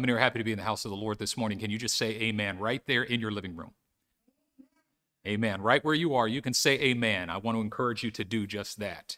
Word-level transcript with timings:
Many 0.00 0.12
are 0.12 0.18
happy 0.18 0.38
to 0.38 0.44
be 0.44 0.52
in 0.52 0.58
the 0.58 0.64
house 0.64 0.84
of 0.84 0.90
the 0.90 0.96
Lord 0.96 1.18
this 1.18 1.36
morning? 1.36 1.58
Can 1.58 1.70
you 1.70 1.78
just 1.78 1.96
say 1.96 2.10
amen 2.10 2.58
right 2.58 2.82
there 2.86 3.02
in 3.02 3.20
your 3.20 3.30
living 3.30 3.56
room? 3.56 3.72
Amen. 5.26 5.60
Right 5.60 5.84
where 5.84 5.94
you 5.94 6.14
are, 6.14 6.28
you 6.28 6.40
can 6.40 6.54
say 6.54 6.74
amen. 6.80 7.28
I 7.30 7.36
want 7.38 7.56
to 7.56 7.60
encourage 7.60 8.02
you 8.02 8.10
to 8.12 8.24
do 8.24 8.46
just 8.46 8.78
that. 8.78 9.16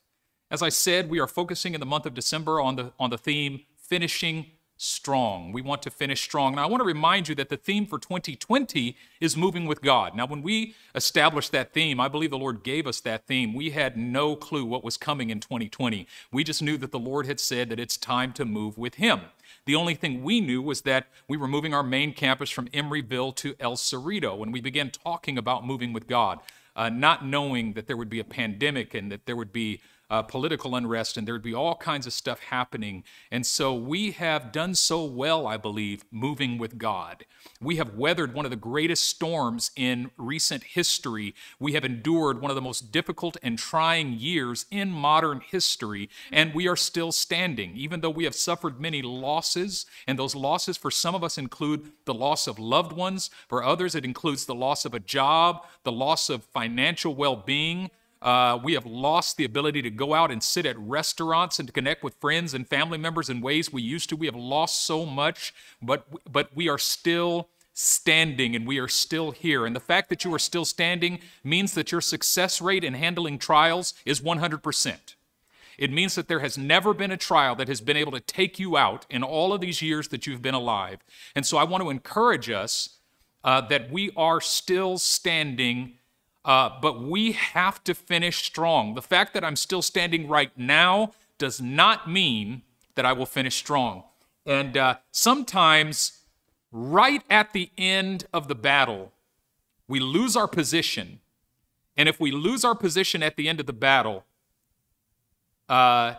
As 0.51 0.62
I 0.62 0.69
said, 0.69 1.08
we 1.08 1.21
are 1.21 1.29
focusing 1.29 1.74
in 1.74 1.80
the 1.80 1.87
month 1.87 2.06
of 2.06 2.14
December 2.14 2.61
on 2.61 2.77
the, 2.77 2.93
on 2.98 3.11
the 3.11 3.19
theme 3.19 3.61
finishing 3.77 4.46
strong. 4.77 5.53
We 5.53 5.61
want 5.61 5.82
to 5.82 5.90
finish 5.90 6.22
strong. 6.22 6.54
And 6.54 6.61
I 6.61 6.65
want 6.65 6.81
to 6.81 6.87
remind 6.87 7.28
you 7.28 7.35
that 7.35 7.51
the 7.51 7.58
theme 7.58 7.85
for 7.85 7.99
2020 7.99 8.97
is 9.21 9.37
moving 9.37 9.67
with 9.67 9.83
God. 9.83 10.17
Now, 10.17 10.26
when 10.26 10.40
we 10.40 10.74
established 10.94 11.53
that 11.53 11.74
theme, 11.74 12.01
I 12.01 12.08
believe 12.08 12.31
the 12.31 12.38
Lord 12.38 12.62
gave 12.62 12.87
us 12.87 12.99
that 13.03 13.26
theme. 13.26 13.53
We 13.53 13.71
had 13.71 13.99
no 13.99 14.35
clue 14.35 14.65
what 14.65 14.83
was 14.83 14.97
coming 14.97 15.28
in 15.28 15.38
2020. 15.38 16.06
We 16.33 16.45
just 16.45 16.62
knew 16.62 16.78
that 16.78 16.92
the 16.92 16.98
Lord 16.98 17.27
had 17.27 17.38
said 17.38 17.69
that 17.69 17.78
it's 17.78 17.98
time 17.98 18.33
to 18.33 18.47
move 18.47 18.78
with 18.78 18.95
Him. 18.95 19.20
The 19.66 19.77
only 19.77 19.95
thing 19.95 20.23
we 20.23 20.41
knew 20.41 20.62
was 20.62 20.83
that 20.83 21.06
we 21.28 21.37
were 21.37 21.48
moving 21.48 21.74
our 21.74 21.83
main 21.83 22.12
campus 22.12 22.51
from 22.51 22.69
Emeryville 22.69 23.34
to 23.37 23.55
El 23.61 23.77
Cerrito 23.77 24.37
when 24.37 24.52
we 24.52 24.61
began 24.61 24.91
talking 24.91 25.38
about 25.38 25.66
moving 25.66 25.92
with 25.92 26.06
God, 26.06 26.41
uh, 26.77 26.88
not 26.88 27.25
knowing 27.25 27.75
that 27.75 27.87
there 27.87 27.97
would 27.97 28.11
be 28.11 28.20
a 28.20 28.25
pandemic 28.25 28.95
and 28.95 29.11
that 29.12 29.27
there 29.27 29.37
would 29.37 29.52
be 29.52 29.80
uh, 30.10 30.23
political 30.23 30.74
unrest, 30.74 31.16
and 31.16 31.27
there 31.27 31.34
would 31.34 31.42
be 31.42 31.55
all 31.55 31.77
kinds 31.77 32.06
of 32.06 32.12
stuff 32.12 32.41
happening. 32.41 33.05
And 33.30 33.46
so 33.46 33.73
we 33.73 34.10
have 34.10 34.50
done 34.50 34.74
so 34.74 35.05
well, 35.05 35.46
I 35.46 35.56
believe, 35.56 36.05
moving 36.10 36.59
with 36.59 36.78
God. 36.78 37.24
We 37.60 37.77
have 37.77 37.95
weathered 37.95 38.34
one 38.34 38.45
of 38.45 38.50
the 38.50 38.56
greatest 38.56 39.05
storms 39.05 39.70
in 39.77 40.10
recent 40.16 40.64
history. 40.64 41.34
We 41.60 41.74
have 41.74 41.84
endured 41.84 42.41
one 42.41 42.50
of 42.50 42.55
the 42.56 42.60
most 42.60 42.91
difficult 42.91 43.36
and 43.42 43.56
trying 43.56 44.14
years 44.14 44.66
in 44.70 44.91
modern 44.91 45.41
history, 45.41 46.11
and 46.33 46.52
we 46.55 46.66
are 46.66 46.77
still 46.77 47.12
standing, 47.12 47.77
even 47.77 48.00
though 48.00 48.11
we 48.11 48.24
have 48.24 48.34
suffered 48.34 48.80
many 48.80 49.02
losses. 49.02 49.86
And 50.06 50.19
those 50.19 50.34
losses, 50.34 50.77
for 50.77 50.91
some 50.91 51.14
of 51.14 51.22
us, 51.22 51.38
include 51.38 51.92
the 52.05 52.14
loss 52.14 52.48
of 52.48 52.58
loved 52.58 52.92
ones. 52.92 53.30
For 53.48 53.62
others, 53.62 53.95
it 53.95 54.05
includes 54.05 54.47
the 54.47 54.55
loss 54.55 54.84
of 54.84 54.92
a 54.92 55.00
job, 55.00 55.64
the 55.84 55.92
loss 55.92 56.28
of 56.28 56.45
financial 56.45 57.14
well 57.14 57.36
being, 57.36 57.91
uh, 58.23 58.59
we 58.63 58.75
have 58.75 58.85
lost 58.85 59.37
the 59.37 59.45
ability 59.45 59.81
to 59.83 59.91
go 59.91 60.15
out 60.15 60.31
and 60.31 60.43
sit 60.43 60.67
at 60.67 60.79
restaurants 60.79 61.59
and 61.59 61.69
to 61.69 61.73
connect 61.73 62.05
with 62.05 62.15
friends 62.15 62.53
and 62.53 62.69
family 62.69 62.99
members 62.99 63.31
in 63.31 63.41
ways 63.41 63.73
we 63.73 63.83
used 63.83 64.09
to. 64.11 64.17
We 64.17 64.27
have 64.27 64.37
lost 64.37 64.85
so 64.85 65.07
much, 65.07 65.55
but 65.81 66.07
but 66.31 66.55
we 66.55 66.69
are 66.69 66.79
still 66.79 67.48
standing 67.73 68.55
and 68.55 68.67
we 68.67 68.79
are 68.79 68.89
still 68.89 69.31
here. 69.31 69.65
And 69.65 69.75
the 69.75 69.81
fact 69.81 70.11
that 70.11 70.25
you 70.25 70.35
are 70.35 70.39
still 70.39 70.65
standing 70.65 71.21
means 71.43 71.73
that 71.75 71.93
your 71.93 72.01
success 72.01 72.61
rate 72.61 72.85
in 72.85 72.95
handling 72.95 73.39
trials 73.39 73.95
is 74.05 74.21
100%. 74.21 75.15
It 75.79 75.91
means 75.91 76.15
that 76.15 76.29
there 76.29 76.41
has 76.41 76.59
never 76.59 76.93
been 76.93 77.11
a 77.11 77.17
trial 77.17 77.55
that 77.55 77.69
has 77.69 77.81
been 77.81 77.97
able 77.97 78.13
to 78.13 78.21
take 78.21 78.59
you 78.59 78.77
out 78.77 79.07
in 79.09 79.23
all 79.23 79.55
of 79.55 79.63
these 79.63 79.81
years 79.81 80.09
that 80.09 80.27
you've 80.27 80.43
been 80.43 80.55
alive. 80.55 80.98
And 81.35 81.47
so 81.47 81.57
I 81.57 81.65
want 81.65 81.83
to 81.83 81.89
encourage 81.89 82.51
us 82.51 82.98
uh, 83.43 83.63
that 83.63 83.91
we 83.91 84.11
are 84.15 84.43
still 84.43 84.98
standing 84.98 85.95
uh, 86.44 86.70
but 86.80 87.02
we 87.02 87.33
have 87.33 87.84
to 87.84 87.94
finish 87.94 88.44
strong. 88.44 88.94
The 88.94 89.02
fact 89.02 89.34
that 89.34 89.44
I'm 89.44 89.56
still 89.56 89.83
standing 89.83 90.28
right 90.28 90.56
now 90.56 91.12
does 91.38 91.60
not 91.60 92.10
mean 92.10 92.62
that 92.94 93.05
I 93.05 93.12
will 93.12 93.27
finish 93.27 93.56
strong. 93.56 94.05
And 94.46 94.77
uh, 94.77 94.96
sometimes, 95.11 96.24
right 96.72 97.22
at 97.28 97.52
the 97.52 97.70
end 97.77 98.27
of 98.33 98.48
the 98.48 98.55
battle, 98.55 99.12
we 99.86 100.00
lose 100.00 100.36
our 100.36 100.48
position. 100.48 101.20
And 101.96 102.08
if 102.08 102.18
we 102.20 102.30
lose 102.30 102.64
our 102.64 102.74
position 102.74 103.22
at 103.22 103.36
the 103.36 103.48
end 103.48 103.61
of 103.61 103.66
the 103.66 103.72
battle, 103.72 104.24
uh, 105.68 106.14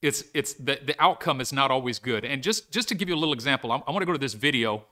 it's 0.00 0.24
it's 0.34 0.54
the, 0.54 0.80
the 0.84 0.96
outcome 0.98 1.40
is 1.40 1.52
not 1.52 1.70
always 1.70 2.00
good. 2.00 2.24
And 2.24 2.42
just 2.42 2.72
just 2.72 2.88
to 2.88 2.94
give 2.94 3.08
you 3.08 3.14
a 3.14 3.16
little 3.16 3.32
example, 3.32 3.70
I, 3.70 3.76
I 3.86 3.90
want 3.92 4.02
to 4.02 4.06
go 4.06 4.12
to 4.12 4.18
this 4.18 4.34
video, 4.34 4.84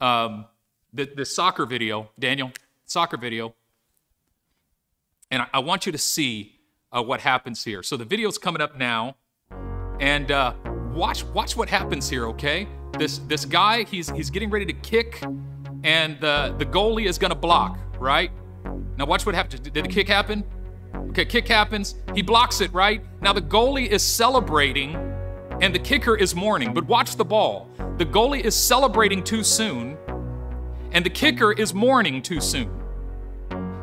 um, 0.00 0.44
the 0.92 1.06
the 1.06 1.24
soccer 1.24 1.64
video, 1.64 2.10
Daniel, 2.18 2.52
soccer 2.84 3.16
video. 3.16 3.54
And 5.32 5.46
I, 5.54 5.60
want 5.60 5.86
you 5.86 5.92
to 5.92 5.98
see 5.98 6.60
uh, 6.92 7.02
what 7.02 7.20
happens 7.20 7.64
here. 7.64 7.82
So 7.82 7.96
the 7.96 8.04
video's 8.04 8.36
coming 8.36 8.60
up 8.60 8.76
now, 8.76 9.16
and 9.98 10.30
uh, 10.30 10.52
watch 10.92 11.24
watch 11.24 11.56
what 11.56 11.70
happens 11.70 12.06
here. 12.10 12.26
Okay, 12.26 12.68
this 12.98 13.16
this 13.20 13.46
guy 13.46 13.84
he's 13.84 14.10
he's 14.10 14.28
getting 14.28 14.50
ready 14.50 14.66
to 14.66 14.74
kick, 14.74 15.22
and 15.84 16.20
the 16.20 16.54
the 16.58 16.66
goalie 16.66 17.06
is 17.06 17.16
gonna 17.16 17.34
block. 17.34 17.78
Right 17.98 18.30
now, 18.98 19.06
watch 19.06 19.24
what 19.24 19.34
happens. 19.34 19.60
Did 19.60 19.72
the 19.72 19.88
kick 19.88 20.06
happen? 20.06 20.44
Okay, 21.08 21.24
kick 21.24 21.48
happens. 21.48 21.94
He 22.14 22.20
blocks 22.20 22.60
it. 22.60 22.70
Right 22.74 23.02
now, 23.22 23.32
the 23.32 23.40
goalie 23.40 23.88
is 23.88 24.02
celebrating, 24.02 24.94
and 25.62 25.74
the 25.74 25.78
kicker 25.78 26.14
is 26.14 26.34
mourning. 26.34 26.74
But 26.74 26.84
watch 26.84 27.16
the 27.16 27.24
ball. 27.24 27.70
The 27.96 28.04
goalie 28.04 28.44
is 28.44 28.54
celebrating 28.54 29.24
too 29.24 29.42
soon, 29.42 29.96
and 30.90 31.02
the 31.06 31.10
kicker 31.10 31.52
is 31.52 31.72
mourning 31.72 32.20
too 32.20 32.42
soon. 32.42 32.81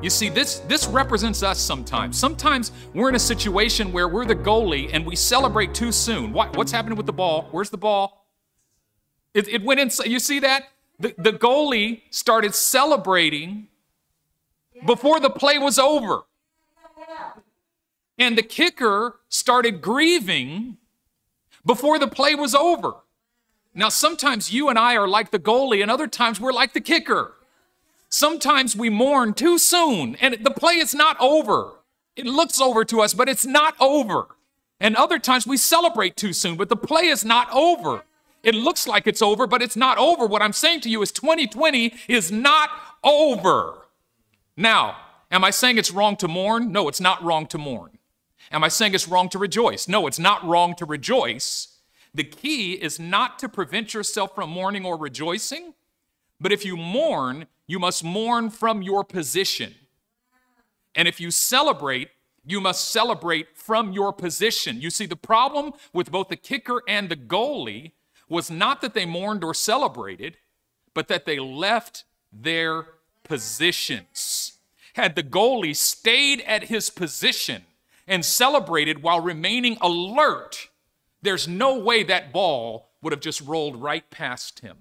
You 0.02 0.10
see, 0.10 0.30
this, 0.30 0.60
this 0.60 0.88
represents 0.88 1.44
us 1.44 1.60
sometimes. 1.60 2.18
Sometimes 2.18 2.72
we're 2.94 3.10
in 3.10 3.16
a 3.16 3.20
situation 3.20 3.92
where 3.92 4.08
we're 4.08 4.26
the 4.26 4.36
goalie 4.36 4.90
and 4.94 5.06
we 5.06 5.18
celebrate 5.18 5.74
too 5.74 5.92
soon. 5.92 6.32
What, 6.32 6.56
what's 6.56 6.72
happening 6.72 6.96
with 6.96 7.06
the 7.06 7.14
ball? 7.14 7.50
Where's 7.52 7.70
the 7.70 7.78
ball? 7.78 8.26
It, 9.34 9.50
it 9.50 9.62
went 9.62 9.82
in. 9.82 9.92
You 10.10 10.20
see 10.20 10.40
that? 10.40 10.70
The, 11.00 11.14
the 11.18 11.34
goalie 11.34 12.04
started 12.12 12.56
celebrating 12.56 13.68
before 14.86 15.20
the 15.20 15.30
play 15.30 15.58
was 15.58 15.78
over. 15.78 16.22
And 18.18 18.38
the 18.38 18.44
kicker 18.44 19.20
started 19.28 19.82
grieving 19.82 20.78
before 21.66 22.00
the 22.00 22.08
play 22.08 22.36
was 22.36 22.56
over. 22.56 22.94
Now, 23.74 23.90
sometimes 23.90 24.52
you 24.52 24.70
and 24.70 24.80
I 24.80 24.96
are 24.96 25.08
like 25.08 25.32
the 25.32 25.40
goalie, 25.40 25.82
and 25.82 25.92
other 25.92 26.08
times 26.08 26.40
we're 26.40 26.52
like 26.52 26.74
the 26.74 26.82
kicker. 26.82 27.34
Sometimes 28.10 28.76
we 28.76 28.90
mourn 28.90 29.34
too 29.34 29.58
soon 29.58 30.16
and 30.16 30.38
the 30.42 30.52
play 30.52 30.76
is 30.76 30.94
not 30.94 31.16
over. 31.20 31.74
It 32.16 32.26
looks 32.26 32.60
over 32.60 32.84
to 32.86 33.02
us, 33.02 33.14
but 33.14 33.30
it's 33.30 33.46
not 33.46 33.76
over. 33.80 34.28
And 34.80 34.96
other 34.96 35.20
times 35.20 35.46
we 35.46 35.58
celebrate 35.58 36.18
too 36.18 36.34
soon, 36.34 36.58
but 36.58 36.70
the 36.70 36.76
play 36.76 37.04
is 37.04 37.24
not 37.24 37.52
over. 37.54 38.04
It 38.42 38.56
looks 38.56 38.88
like 38.88 39.06
it's 39.06 39.22
over, 39.22 39.46
but 39.46 39.62
it's 39.62 39.76
not 39.76 39.98
over. 39.98 40.26
What 40.26 40.42
I'm 40.42 40.54
saying 40.54 40.82
to 40.82 40.90
you 40.90 41.02
is 41.02 41.12
2020 41.12 41.94
is 42.08 42.32
not 42.32 42.70
over. 43.04 43.86
Now, 44.56 44.98
am 45.30 45.44
I 45.44 45.52
saying 45.52 45.78
it's 45.78 45.92
wrong 45.92 46.16
to 46.18 46.28
mourn? 46.28 46.72
No, 46.72 46.88
it's 46.88 47.02
not 47.02 47.24
wrong 47.24 47.46
to 47.48 47.58
mourn. 47.58 48.00
Am 48.52 48.64
I 48.64 48.70
saying 48.70 48.94
it's 48.96 49.08
wrong 49.08 49.30
to 49.30 49.38
rejoice? 49.40 49.88
No, 49.88 50.08
it's 50.08 50.20
not 50.20 50.46
wrong 50.46 50.76
to 50.76 50.86
rejoice. 50.86 51.80
The 52.14 52.24
key 52.24 52.74
is 52.74 53.00
not 53.00 53.38
to 53.40 53.50
prevent 53.50 53.94
yourself 53.94 54.34
from 54.34 54.50
mourning 54.50 54.86
or 54.86 54.98
rejoicing, 54.98 55.74
but 56.40 56.52
if 56.52 56.66
you 56.66 56.78
mourn, 56.78 57.48
you 57.68 57.80
must 57.80 58.04
mourn 58.04 58.50
from 58.50 58.82
your 58.82 59.04
position. 59.04 59.76
And 60.96 61.08
if 61.08 61.20
you 61.20 61.32
celebrate, 61.32 62.10
you 62.46 62.60
must 62.60 62.90
celebrate 62.92 63.56
from 63.56 63.92
your 63.92 64.12
position. 64.12 64.82
You 64.82 64.90
see, 64.90 65.06
the 65.06 65.16
problem 65.16 65.74
with 65.94 66.12
both 66.12 66.30
the 66.30 66.36
kicker 66.36 66.82
and 66.88 67.10
the 67.10 67.16
goalie 67.16 67.92
was 68.28 68.50
not 68.50 68.82
that 68.82 68.94
they 68.94 69.06
mourned 69.06 69.44
or 69.44 69.54
celebrated, 69.54 70.38
but 70.94 71.08
that 71.08 71.26
they 71.26 71.40
left 71.40 72.06
their 72.32 72.86
positions. 73.24 74.54
Had 74.94 75.16
the 75.16 75.24
goalie 75.24 75.76
stayed 75.76 76.42
at 76.42 76.66
his 76.66 76.90
position 76.90 77.64
and 78.08 78.26
celebrated 78.26 79.04
while 79.04 79.20
remaining 79.20 79.78
alert, 79.82 80.70
there's 81.22 81.48
no 81.48 81.78
way 81.78 82.04
that 82.04 82.34
ball 82.34 82.90
would 83.02 83.14
have 83.14 83.22
just 83.22 83.42
rolled 83.42 83.82
right 83.82 84.10
past 84.10 84.60
him. 84.60 84.78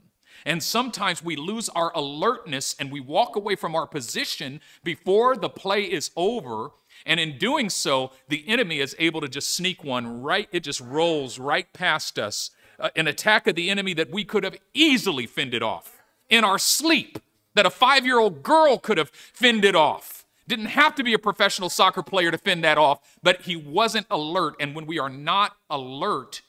And 0.49 0.63
sometimes 0.63 1.23
we 1.23 1.37
lose 1.37 1.69
our 1.69 1.93
alertness 1.95 2.75
and 2.81 2.91
we 2.91 3.01
walk 3.01 3.37
away 3.37 3.55
from 3.55 3.77
our 3.77 3.87
position 3.87 4.63
before 4.83 5.37
the 5.37 5.51
play 5.51 5.83
is 5.83 6.11
over. 6.17 6.71
And 7.05 7.21
in 7.21 7.37
doing 7.37 7.69
so, 7.69 8.13
the 8.29 8.49
enemy 8.49 8.79
is 8.79 8.97
able 8.99 9.21
to 9.21 9.29
just 9.29 9.55
sneak 9.55 9.85
one 9.85 10.23
right, 10.23 10.49
it 10.51 10.61
just 10.61 10.81
rolls 10.81 11.39
right 11.39 11.71
past 11.75 12.19
us. 12.19 12.51
Uh, 12.81 12.89
an 12.97 13.07
attack 13.07 13.47
of 13.47 13.57
the 13.57 13.69
enemy 13.69 13.93
that 13.93 14.11
we 14.11 14.25
could 14.25 14.43
have 14.43 14.57
easily 14.73 15.27
fended 15.27 15.63
off 15.63 16.01
in 16.31 16.45
our 16.45 16.59
sleep, 16.59 17.19
that 17.55 17.67
a 17.67 17.71
five 17.71 18.07
year 18.07 18.19
old 18.19 18.43
girl 18.43 18.79
could 18.79 18.97
have 18.97 19.11
fended 19.11 19.77
off. 19.77 20.25
Didn't 20.47 20.67
have 20.67 20.95
to 20.95 21.05
be 21.05 21.13
a 21.13 21.19
professional 21.19 21.69
soccer 21.69 22.03
player 22.03 22.31
to 22.31 22.39
fend 22.39 22.65
that 22.65 22.79
off, 22.79 23.19
but 23.23 23.43
he 23.43 23.55
wasn't 23.55 24.07
alert. 24.11 24.55
And 24.59 24.75
when 24.75 24.87
we 24.87 24.99
are 24.99 25.11
not 25.11 25.57
alert, 25.69 26.41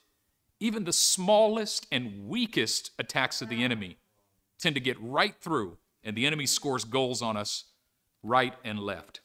even 0.59 0.83
the 0.83 0.93
smallest 0.93 1.87
and 1.91 2.27
weakest 2.27 2.91
attacks 2.99 3.41
of 3.41 3.49
the 3.49 3.63
enemy 3.63 3.97
tend 4.57 4.75
to 4.75 4.81
get 4.81 4.97
right 4.99 5.35
through, 5.39 5.77
and 6.03 6.15
the 6.15 6.25
enemy 6.25 6.45
scores 6.45 6.83
goals 6.83 7.21
on 7.21 7.37
us 7.37 7.65
right 8.23 8.53
and 8.63 8.79
left. 8.79 9.21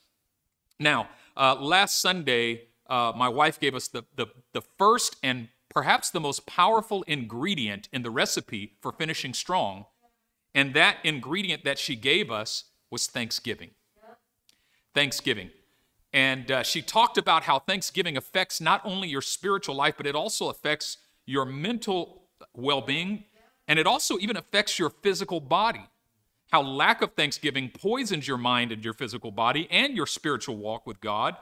Now, 0.79 1.09
uh, 1.37 1.57
last 1.57 2.01
Sunday, 2.01 2.69
uh, 2.89 3.13
my 3.17 3.29
wife 3.29 3.59
gave 3.59 3.75
us 3.75 3.89
the, 3.89 4.05
the, 4.15 4.27
the 4.53 4.63
first 4.79 5.17
and 5.23 5.49
perhaps 5.69 6.11
the 6.11 6.21
most 6.21 6.47
powerful 6.47 7.03
ingredient 7.05 7.89
in 7.93 8.03
the 8.03 8.11
recipe 8.11 8.75
for 8.81 8.93
finishing 8.93 9.35
strong. 9.35 9.87
And 10.55 10.73
that 10.75 10.99
ingredient 11.03 11.65
that 11.65 11.79
she 11.79 11.97
gave 11.97 12.31
us 12.31 12.65
was 12.91 13.09
Thanksgiving. 13.09 13.71
Thanksgiving. 14.95 15.51
And 16.13 16.49
uh, 16.53 16.63
she 16.63 16.81
talked 16.81 17.19
about 17.19 17.43
how 17.43 17.59
Thanksgiving 17.59 18.17
affects 18.17 18.61
not 18.61 18.81
only 18.85 19.09
your 19.09 19.21
spiritual 19.21 19.75
life, 19.75 19.95
but 19.97 20.07
it 20.07 20.15
also 20.15 20.49
affects 20.49 20.99
your 21.27 21.45
mental 21.45 22.23
well 22.55 22.81
being, 22.81 23.25
And 23.67 23.79
it 23.79 23.87
also 23.87 24.19
even 24.19 24.37
affects 24.37 24.79
your 24.79 24.91
physical 24.91 25.41
body. 25.41 25.89
How 26.51 26.63
lack 26.63 27.03
of 27.03 27.15
thanksgiving 27.15 27.71
poisons 27.71 28.29
your 28.29 28.37
mind 28.37 28.73
and 28.73 28.85
your 28.85 28.93
physical 28.95 29.31
body 29.31 29.67
and 29.71 29.97
your 29.97 30.07
spiritual 30.07 30.57
walk 30.57 30.87
with 30.87 31.01
God. 31.01 31.37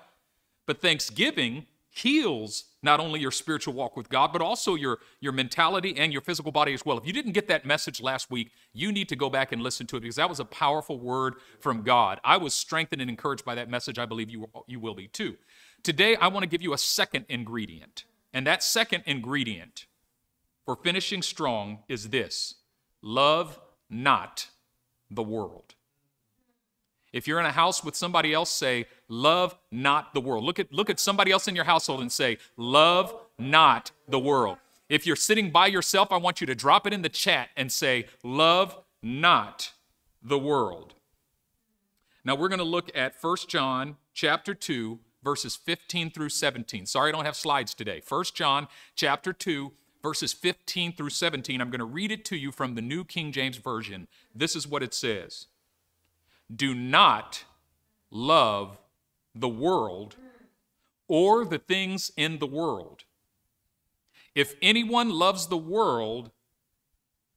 But 0.67 0.81
thanksgiving 0.81 1.67
heals 1.91 2.65
not 2.83 3.01
only 3.01 3.21
your 3.21 3.31
spiritual 3.31 3.75
walk 3.75 3.97
with 3.97 4.09
God, 4.09 4.33
but 4.33 4.41
also 4.41 4.75
your, 4.75 4.99
your 5.21 5.33
mentality 5.33 5.97
and 5.97 6.13
your 6.13 6.23
physical 6.23 6.51
body 6.51 6.73
as 6.73 6.87
well. 6.87 6.97
If 6.97 7.07
you 7.07 7.13
didn't 7.13 7.33
get 7.33 7.49
that 7.49 7.67
message 7.67 8.01
last 8.01 8.31
week, 8.31 8.51
you 8.73 8.91
need 8.91 9.09
to 9.11 9.17
go 9.17 9.29
back 9.29 9.53
and 9.53 9.63
listen 9.63 9.87
to 9.89 9.97
it 9.97 10.01
because 10.01 10.17
that 10.17 10.29
was 10.29 10.41
a 10.41 10.45
powerful 10.45 10.99
word 10.99 11.35
from 11.61 11.83
God. 11.83 12.19
I 12.25 12.39
was 12.39 12.55
strengthened 12.55 13.03
and 13.03 13.11
encouraged 13.11 13.45
by 13.45 13.55
that 13.57 13.69
message. 13.69 13.99
I 13.99 14.07
believe 14.07 14.31
you, 14.31 14.49
you 14.67 14.81
will 14.81 14.95
be 14.95 15.09
too. 15.09 15.37
Today, 15.83 16.17
I 16.17 16.29
want 16.29 16.45
to 16.45 16.49
give 16.49 16.63
you 16.63 16.73
a 16.73 16.79
second 16.79 17.27
ingredient. 17.29 18.05
And 18.33 18.47
that 18.47 18.63
second 18.63 19.05
ingredient 19.07 19.87
for 20.65 20.77
finishing 20.77 21.23
strong 21.23 21.81
is 21.89 22.11
this 22.11 22.55
love 23.03 23.59
not 23.91 24.49
the 25.11 25.23
world. 25.23 25.75
If 27.13 27.29
you're 27.29 27.41
in 27.41 27.47
a 27.47 27.53
house 27.53 27.85
with 27.85 27.95
somebody 27.95 28.33
else, 28.33 28.51
say, 28.51 28.87
love 29.07 29.55
not 29.71 30.15
the 30.15 30.21
world. 30.21 30.45
Look 30.45 30.59
at, 30.59 30.73
look 30.73 30.89
at 30.89 30.99
somebody 30.99 31.31
else 31.31 31.47
in 31.47 31.55
your 31.55 31.67
household 31.67 32.01
and 32.01 32.11
say, 32.11 32.39
love 32.57 33.15
not 33.39 33.91
the 34.09 34.19
world. 34.19 34.57
If 34.89 35.07
you're 35.07 35.17
sitting 35.17 35.51
by 35.51 35.67
yourself, 35.67 36.11
I 36.11 36.17
want 36.17 36.41
you 36.41 36.47
to 36.47 36.55
drop 36.55 36.87
it 36.87 36.95
in 36.95 37.03
the 37.03 37.11
chat 37.11 37.51
and 37.57 37.71
say, 37.71 38.07
love 38.23 38.79
not 39.03 39.73
the 40.23 40.39
world. 40.39 40.95
Now 42.25 42.35
we're 42.35 42.49
going 42.49 42.59
to 42.59 42.65
look 42.65 42.91
at 42.97 43.15
1 43.21 43.37
John 43.47 43.97
chapter 44.15 44.55
2 44.55 44.99
verses 45.23 45.57
15 45.57 46.11
through 46.11 46.29
17. 46.29 46.87
Sorry 46.87 47.11
I 47.11 47.13
don't 47.13 47.25
have 47.25 47.37
slides 47.37 47.75
today. 47.75 48.03
1 48.07 48.25
John 48.35 48.69
chapter 48.95 49.33
2 49.33 49.73
verses 50.03 50.33
15 50.33 50.95
through 50.95 51.11
17. 51.11 51.61
I'm 51.61 51.71
going 51.71 51.79
to 51.79 51.85
read 51.85 52.11
it 52.11 52.25
to 52.27 52.37
you 52.37 52.51
from 52.53 52.75
the 52.75 52.83
New 52.83 53.05
King 53.05 53.33
James 53.33 53.57
Version. 53.57 54.09
This 54.35 54.57
is 54.57 54.67
what 54.67 54.83
it 54.83 54.93
says 54.93 55.47
Do 56.55 56.75
not 56.75 57.45
love 58.11 58.79
the 59.35 59.49
world 59.49 60.17
or 61.09 61.45
the 61.45 61.59
things 61.59 62.11
in 62.17 62.39
the 62.39 62.47
world. 62.47 63.05
If 64.35 64.55
anyone 64.63 65.11
loves 65.11 65.47
the 65.47 65.59
world, 65.59 66.31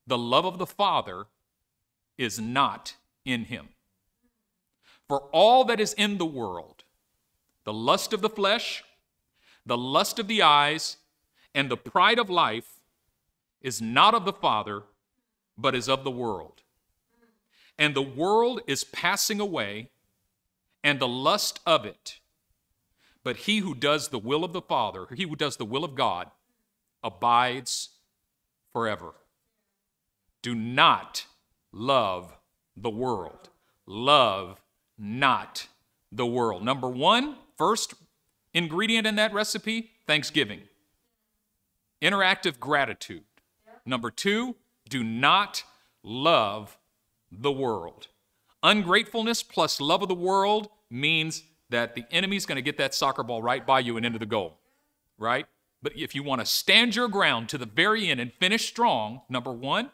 the 0.07 0.17
love 0.17 0.45
of 0.45 0.57
the 0.57 0.65
Father 0.65 1.25
is 2.17 2.39
not 2.39 2.95
in 3.25 3.45
him. 3.45 3.69
For 5.07 5.21
all 5.31 5.65
that 5.65 5.79
is 5.79 5.93
in 5.93 6.17
the 6.17 6.25
world, 6.25 6.74
the 7.65 7.73
lust 7.73 8.13
of 8.13 8.21
the 8.21 8.29
flesh, 8.29 8.83
the 9.65 9.77
lust 9.77 10.19
of 10.19 10.27
the 10.27 10.41
eyes, 10.41 10.97
and 11.53 11.69
the 11.69 11.77
pride 11.77 12.19
of 12.19 12.29
life 12.29 12.79
is 13.61 13.81
not 13.81 14.13
of 14.13 14.23
the 14.23 14.33
Father, 14.33 14.83
but 15.57 15.75
is 15.75 15.89
of 15.89 16.03
the 16.03 16.11
world. 16.11 16.61
And 17.77 17.93
the 17.93 18.01
world 18.01 18.61
is 18.67 18.83
passing 18.83 19.39
away, 19.39 19.89
and 20.83 20.99
the 20.99 21.07
lust 21.07 21.59
of 21.65 21.85
it. 21.85 22.19
But 23.23 23.37
he 23.37 23.57
who 23.57 23.73
does 23.73 24.09
the 24.09 24.19
will 24.19 24.43
of 24.43 24.53
the 24.53 24.61
Father, 24.61 25.07
he 25.15 25.23
who 25.23 25.35
does 25.35 25.57
the 25.57 25.65
will 25.65 25.83
of 25.83 25.95
God, 25.95 26.29
abides 27.03 27.89
forever. 28.71 29.13
Do 30.43 30.53
not 30.53 31.25
love 31.71 32.37
the 32.77 32.89
world. 32.89 33.49
Love 33.87 34.61
not 34.97 35.67
the 36.11 36.25
world. 36.25 36.63
Number 36.63 36.87
one, 36.87 37.35
first 37.57 37.93
ingredient 38.53 39.05
in 39.07 39.15
that 39.15 39.33
recipe 39.33 39.91
thanksgiving 40.07 40.61
interactive 42.01 42.59
gratitude. 42.59 43.23
Number 43.85 44.11
two, 44.11 44.55
do 44.89 45.03
not 45.03 45.63
love 46.03 46.77
the 47.31 47.51
world. 47.51 48.07
Ungratefulness 48.63 49.43
plus 49.43 49.81
love 49.81 50.01
of 50.01 50.07
the 50.07 50.15
world 50.15 50.69
means 50.89 51.43
that 51.69 51.95
the 51.95 52.05
enemy's 52.11 52.45
going 52.45 52.57
to 52.57 52.61
get 52.61 52.77
that 52.77 52.93
soccer 52.93 53.23
ball 53.23 53.41
right 53.41 53.65
by 53.65 53.79
you 53.79 53.97
and 53.97 54.05
into 54.05 54.19
the 54.19 54.25
goal, 54.25 54.57
right? 55.17 55.45
But 55.81 55.97
if 55.97 56.15
you 56.15 56.23
want 56.23 56.41
to 56.41 56.45
stand 56.45 56.95
your 56.95 57.07
ground 57.07 57.49
to 57.49 57.57
the 57.57 57.65
very 57.65 58.09
end 58.09 58.19
and 58.19 58.33
finish 58.33 58.67
strong, 58.67 59.21
number 59.29 59.51
one, 59.51 59.91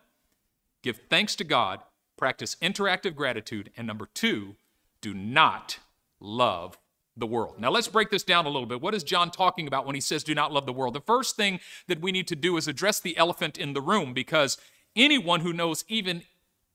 give 0.82 1.02
thanks 1.10 1.36
to 1.38 1.44
God, 1.44 1.80
practice 2.18 2.56
interactive 2.62 3.16
gratitude, 3.16 3.72
and 3.76 3.88
number 3.88 4.08
two, 4.14 4.56
do 5.02 5.14
not 5.14 5.80
love 6.20 6.78
the 7.18 7.28
world. 7.28 7.60
Now, 7.60 7.70
let's 7.72 7.88
break 7.88 8.10
this 8.10 8.24
down 8.24 8.46
a 8.46 8.50
little 8.50 8.66
bit. 8.66 8.82
What 8.82 8.96
is 8.96 9.04
John 9.04 9.32
talking 9.32 9.68
about 9.68 9.86
when 9.86 9.96
he 9.96 10.02
says, 10.02 10.24
do 10.24 10.34
not 10.34 10.52
love 10.52 10.66
the 10.66 10.74
world? 10.74 10.94
The 10.94 11.02
first 11.02 11.36
thing 11.36 11.60
that 11.88 12.02
we 12.02 12.12
need 12.12 12.28
to 12.28 12.36
do 12.36 12.58
is 12.58 12.68
address 12.68 13.00
the 13.00 13.18
elephant 13.18 13.58
in 13.58 13.74
the 13.74 13.82
room 13.82 14.14
because 14.14 14.58
anyone 14.96 15.42
who 15.42 15.54
knows 15.54 15.84
even 15.88 16.24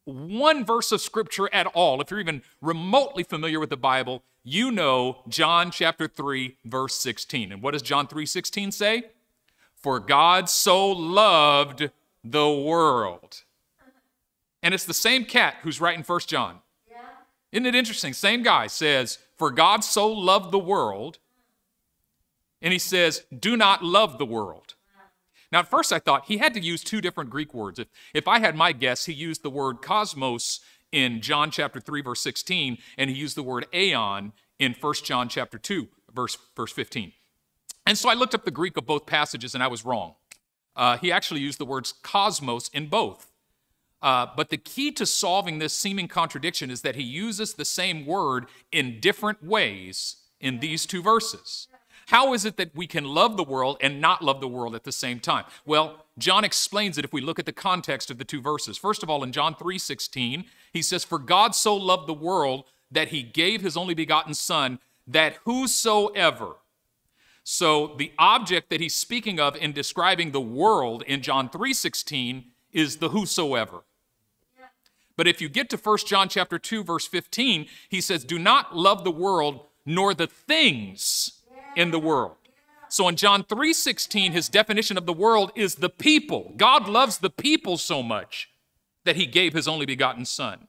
one 0.04 0.64
verse 0.64 0.92
of 0.92 1.00
scripture 1.00 1.52
at 1.52 1.66
all, 1.68 2.00
if 2.00 2.10
you're 2.10 2.20
even 2.20 2.42
remotely 2.60 3.22
familiar 3.22 3.58
with 3.58 3.70
the 3.70 3.76
Bible, 3.76 4.22
you 4.44 4.70
know 4.70 5.22
John 5.28 5.70
chapter 5.70 6.06
3, 6.06 6.56
verse 6.64 6.94
16. 6.96 7.50
And 7.50 7.62
what 7.62 7.72
does 7.72 7.82
John 7.82 8.06
3 8.06 8.24
16 8.24 8.72
say? 8.72 9.04
For 9.74 9.98
God 9.98 10.48
so 10.48 10.88
loved 10.90 11.90
the 12.22 12.50
world. 12.50 13.42
And 14.62 14.74
it's 14.74 14.84
the 14.84 14.94
same 14.94 15.24
cat 15.24 15.56
who's 15.62 15.80
writing 15.80 16.02
First 16.02 16.28
John. 16.28 16.58
Yeah. 16.88 16.96
Isn't 17.52 17.66
it 17.66 17.74
interesting? 17.74 18.12
Same 18.12 18.42
guy 18.42 18.66
says, 18.68 19.18
for 19.36 19.50
God 19.50 19.84
so 19.84 20.08
loved 20.08 20.50
the 20.50 20.58
world, 20.58 21.18
and 22.62 22.72
he 22.72 22.78
says, 22.78 23.24
do 23.38 23.56
not 23.56 23.84
love 23.84 24.18
the 24.18 24.26
world. 24.26 24.74
Now, 25.52 25.60
at 25.60 25.70
first 25.70 25.92
I 25.92 25.98
thought 25.98 26.26
he 26.26 26.38
had 26.38 26.54
to 26.54 26.60
use 26.60 26.82
two 26.82 27.00
different 27.00 27.30
Greek 27.30 27.54
words. 27.54 27.78
If, 27.78 27.88
if 28.12 28.26
I 28.26 28.40
had 28.40 28.56
my 28.56 28.72
guess, 28.72 29.06
he 29.06 29.12
used 29.12 29.42
the 29.42 29.50
word 29.50 29.80
cosmos 29.80 30.60
in 30.90 31.20
John 31.20 31.50
chapter 31.50 31.80
3, 31.80 32.02
verse 32.02 32.20
16, 32.20 32.78
and 32.98 33.10
he 33.10 33.16
used 33.16 33.36
the 33.36 33.42
word 33.42 33.66
aeon 33.72 34.32
in 34.58 34.74
1 34.80 34.94
John 35.04 35.28
chapter 35.28 35.58
2, 35.58 35.88
verse, 36.12 36.36
verse 36.56 36.72
15. 36.72 37.12
And 37.86 37.96
so 37.96 38.08
I 38.08 38.14
looked 38.14 38.34
up 38.34 38.44
the 38.44 38.50
Greek 38.50 38.76
of 38.76 38.86
both 38.86 39.06
passages, 39.06 39.54
and 39.54 39.62
I 39.62 39.68
was 39.68 39.84
wrong. 39.84 40.14
Uh, 40.74 40.98
he 40.98 41.12
actually 41.12 41.40
used 41.40 41.58
the 41.58 41.64
words 41.64 41.94
cosmos 42.02 42.68
in 42.68 42.88
both. 42.88 43.30
Uh, 44.02 44.26
but 44.36 44.50
the 44.50 44.56
key 44.56 44.92
to 44.92 45.06
solving 45.06 45.58
this 45.58 45.72
seeming 45.72 46.08
contradiction 46.08 46.70
is 46.70 46.82
that 46.82 46.96
he 46.96 47.02
uses 47.02 47.54
the 47.54 47.64
same 47.64 48.06
word 48.06 48.46
in 48.70 49.00
different 49.00 49.42
ways 49.42 50.16
in 50.40 50.60
these 50.60 50.86
two 50.86 51.02
verses. 51.02 51.68
How 52.08 52.34
is 52.34 52.44
it 52.44 52.56
that 52.56 52.74
we 52.74 52.86
can 52.86 53.04
love 53.04 53.36
the 53.36 53.42
world 53.42 53.78
and 53.80 54.00
not 54.00 54.22
love 54.22 54.40
the 54.40 54.46
world 54.46 54.76
at 54.76 54.84
the 54.84 54.92
same 54.92 55.18
time? 55.18 55.44
Well, 55.64 56.06
John 56.18 56.44
explains 56.44 56.98
it 56.98 57.04
if 57.04 57.12
we 57.12 57.20
look 57.20 57.38
at 57.38 57.46
the 57.46 57.52
context 57.52 58.10
of 58.10 58.18
the 58.18 58.24
two 58.24 58.40
verses. 58.40 58.78
First 58.78 59.02
of 59.02 59.10
all, 59.10 59.24
in 59.24 59.32
John 59.32 59.56
3:16, 59.56 60.44
he 60.72 60.82
says, 60.82 61.02
"For 61.02 61.18
God 61.18 61.54
so 61.54 61.74
loved 61.74 62.06
the 62.06 62.14
world 62.14 62.64
that 62.90 63.08
he 63.08 63.22
gave 63.22 63.60
his 63.60 63.76
only 63.76 63.94
begotten 63.94 64.34
son 64.34 64.78
that 65.06 65.38
whosoever 65.44 66.56
so 67.48 67.94
the 67.96 68.12
object 68.18 68.70
that 68.70 68.80
he's 68.80 68.96
speaking 68.96 69.38
of 69.38 69.54
in 69.54 69.72
describing 69.72 70.32
the 70.32 70.40
world 70.40 71.04
in 71.06 71.22
John 71.22 71.48
3:16 71.48 72.50
is 72.72 72.96
the 72.96 73.10
whosoever. 73.10 73.84
But 75.16 75.26
if 75.26 75.40
you 75.40 75.48
get 75.48 75.70
to 75.70 75.76
1 75.76 76.06
John 76.06 76.28
chapter 76.28 76.58
2 76.58 76.84
verse 76.84 77.06
15, 77.06 77.68
he 77.88 78.00
says, 78.00 78.24
"Do 78.24 78.38
not 78.38 78.76
love 78.76 79.02
the 79.02 79.10
world 79.10 79.66
nor 79.84 80.14
the 80.14 80.26
things 80.26 81.42
in 81.74 81.90
the 81.90 81.98
world." 81.98 82.36
So 82.88 83.08
in 83.08 83.16
John 83.16 83.42
3:16, 83.42 84.32
his 84.32 84.48
definition 84.48 84.96
of 84.96 85.06
the 85.06 85.12
world 85.12 85.52
is 85.54 85.76
the 85.76 85.90
people. 85.90 86.52
God 86.56 86.88
loves 86.88 87.18
the 87.18 87.30
people 87.30 87.78
so 87.78 88.02
much 88.02 88.50
that 89.04 89.16
he 89.16 89.26
gave 89.26 89.54
his 89.54 89.66
only 89.66 89.86
begotten 89.86 90.24
son. 90.24 90.68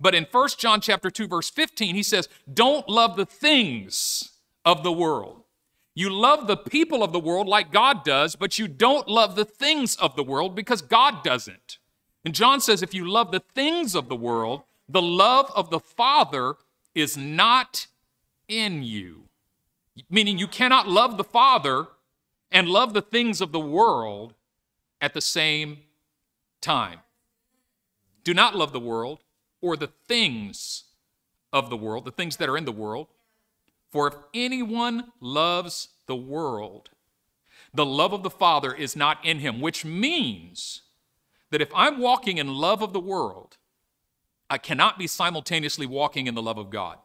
But 0.00 0.14
in 0.14 0.24
1 0.24 0.58
John 0.58 0.80
chapter 0.80 1.10
2 1.10 1.26
verse 1.26 1.50
15, 1.50 1.94
he 1.94 2.02
says, 2.02 2.28
"Don't 2.52 2.88
love 2.88 3.16
the 3.16 3.26
things 3.26 4.38
of 4.64 4.82
the 4.82 4.92
world." 4.92 5.42
You 5.94 6.10
love 6.10 6.46
the 6.46 6.56
people 6.56 7.02
of 7.02 7.12
the 7.12 7.20
world 7.20 7.46
like 7.46 7.70
God 7.70 8.04
does, 8.04 8.34
but 8.34 8.58
you 8.58 8.66
don't 8.66 9.08
love 9.08 9.36
the 9.36 9.44
things 9.44 9.94
of 9.96 10.16
the 10.16 10.24
world 10.24 10.54
because 10.54 10.82
God 10.82 11.22
doesn't. 11.22 11.78
And 12.24 12.34
John 12.34 12.60
says 12.60 12.82
if 12.82 12.94
you 12.94 13.08
love 13.08 13.30
the 13.30 13.42
things 13.54 13.94
of 13.94 14.08
the 14.08 14.16
world, 14.16 14.62
the 14.88 15.02
love 15.02 15.50
of 15.54 15.70
the 15.70 15.80
Father 15.80 16.54
is 16.94 17.16
not 17.16 17.86
in 18.48 18.82
you. 18.82 19.24
Meaning 20.08 20.38
you 20.38 20.46
cannot 20.46 20.88
love 20.88 21.16
the 21.16 21.24
Father 21.24 21.86
and 22.50 22.68
love 22.68 22.94
the 22.94 23.02
things 23.02 23.40
of 23.40 23.52
the 23.52 23.60
world 23.60 24.34
at 25.00 25.12
the 25.12 25.20
same 25.20 25.78
time. 26.60 27.00
Do 28.22 28.32
not 28.32 28.56
love 28.56 28.72
the 28.72 28.80
world 28.80 29.20
or 29.60 29.76
the 29.76 29.90
things 30.08 30.84
of 31.52 31.68
the 31.68 31.76
world, 31.76 32.04
the 32.04 32.10
things 32.10 32.36
that 32.38 32.48
are 32.48 32.56
in 32.56 32.64
the 32.64 32.72
world. 32.72 33.08
For 33.90 34.08
if 34.08 34.14
anyone 34.32 35.12
loves 35.20 35.88
the 36.06 36.16
world, 36.16 36.90
the 37.72 37.86
love 37.86 38.12
of 38.12 38.22
the 38.22 38.30
Father 38.30 38.72
is 38.74 38.96
not 38.96 39.24
in 39.24 39.40
him, 39.40 39.60
which 39.60 39.84
means 39.84 40.82
that 41.54 41.62
if 41.62 41.70
I'm 41.72 42.00
walking 42.00 42.38
in 42.38 42.48
love 42.48 42.82
of 42.82 42.92
the 42.92 42.98
world, 42.98 43.58
I 44.50 44.58
cannot 44.58 44.98
be 44.98 45.06
simultaneously 45.06 45.86
walking 45.86 46.26
in 46.26 46.34
the 46.34 46.42
love 46.42 46.58
of 46.58 46.68
God. 46.68 46.98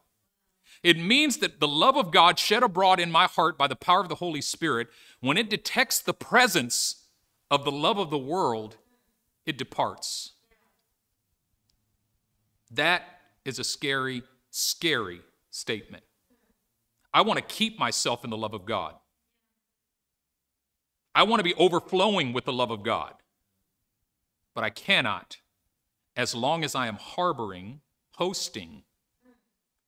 It 0.81 0.97
means 0.97 1.37
that 1.37 1.59
the 1.59 1.67
love 1.67 1.95
of 1.95 2.09
God 2.09 2.39
shed 2.39 2.63
abroad 2.63 2.99
in 2.99 3.11
my 3.11 3.25
heart 3.27 3.59
by 3.59 3.67
the 3.67 3.75
power 3.75 4.01
of 4.01 4.09
the 4.09 4.15
Holy 4.15 4.41
Spirit, 4.41 4.87
when 5.19 5.37
it 5.37 5.51
detects 5.51 5.99
the 5.99 6.15
presence 6.15 7.03
of 7.51 7.63
the 7.63 7.71
love 7.71 7.99
of 7.99 8.09
the 8.09 8.17
world, 8.17 8.77
it 9.45 9.55
departs. 9.55 10.31
That 12.71 13.03
is 13.45 13.59
a 13.59 13.63
scary, 13.63 14.23
scary 14.49 15.21
statement. 15.51 16.03
I 17.13 17.21
want 17.21 17.37
to 17.37 17.45
keep 17.45 17.77
myself 17.77 18.23
in 18.23 18.31
the 18.31 18.37
love 18.37 18.55
of 18.55 18.65
God. 18.65 18.95
I 21.13 21.21
want 21.21 21.39
to 21.39 21.43
be 21.43 21.53
overflowing 21.53 22.33
with 22.33 22.45
the 22.45 22.53
love 22.53 22.71
of 22.71 22.81
God. 22.81 23.13
But 24.59 24.65
I 24.65 24.71
cannot 24.71 25.37
as 26.17 26.35
long 26.35 26.65
as 26.65 26.75
I 26.75 26.87
am 26.87 26.97
harboring, 26.97 27.79
hosting 28.15 28.83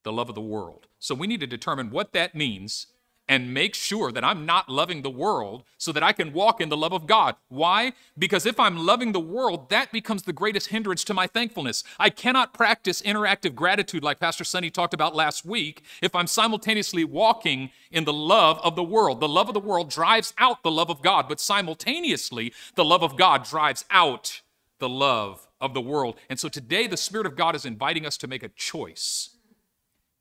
the 0.02 0.10
love 0.10 0.30
of 0.30 0.34
the 0.34 0.40
world. 0.40 0.86
So 0.98 1.14
we 1.14 1.26
need 1.26 1.40
to 1.40 1.46
determine 1.46 1.90
what 1.90 2.14
that 2.14 2.34
means 2.34 2.86
and 3.28 3.52
make 3.52 3.74
sure 3.74 4.10
that 4.10 4.24
I'm 4.24 4.46
not 4.46 4.70
loving 4.70 5.02
the 5.02 5.10
world 5.10 5.64
so 5.76 5.92
that 5.92 6.02
I 6.02 6.12
can 6.12 6.32
walk 6.32 6.58
in 6.58 6.70
the 6.70 6.76
love 6.76 6.94
of 6.94 7.06
God. 7.06 7.36
Why? 7.48 7.92
Because 8.18 8.46
if 8.46 8.58
I'm 8.58 8.78
loving 8.78 9.12
the 9.12 9.20
world, 9.20 9.68
that 9.68 9.92
becomes 9.92 10.22
the 10.22 10.32
greatest 10.32 10.68
hindrance 10.68 11.04
to 11.04 11.12
my 11.12 11.26
thankfulness. 11.26 11.84
I 11.98 12.08
cannot 12.08 12.54
practice 12.54 13.02
interactive 13.02 13.54
gratitude 13.54 14.02
like 14.02 14.20
Pastor 14.20 14.42
Sunny 14.42 14.70
talked 14.70 14.94
about 14.94 15.14
last 15.14 15.44
week 15.44 15.82
if 16.00 16.14
I'm 16.14 16.26
simultaneously 16.26 17.04
walking 17.04 17.72
in 17.90 18.04
the 18.04 18.12
love 18.14 18.58
of 18.64 18.74
the 18.74 18.82
world. 18.82 19.20
The 19.20 19.28
love 19.28 19.48
of 19.48 19.54
the 19.54 19.60
world 19.60 19.90
drives 19.90 20.32
out 20.38 20.62
the 20.62 20.70
love 20.70 20.88
of 20.88 21.02
God, 21.02 21.28
but 21.28 21.40
simultaneously, 21.40 22.54
the 22.74 22.86
love 22.86 23.02
of 23.02 23.18
God 23.18 23.44
drives 23.44 23.84
out 23.90 24.40
the 24.82 24.88
love 24.90 25.48
of 25.62 25.72
the 25.72 25.80
world. 25.80 26.16
And 26.28 26.38
so 26.38 26.50
today, 26.50 26.86
the 26.86 26.98
Spirit 26.98 27.26
of 27.26 27.36
God 27.36 27.56
is 27.56 27.64
inviting 27.64 28.04
us 28.04 28.18
to 28.18 28.26
make 28.26 28.42
a 28.42 28.50
choice. 28.50 29.30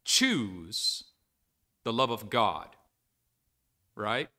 Choose 0.06 1.04
the 1.84 1.92
love 1.92 2.12
of 2.12 2.30
God 2.30 2.70
right? 3.96 4.30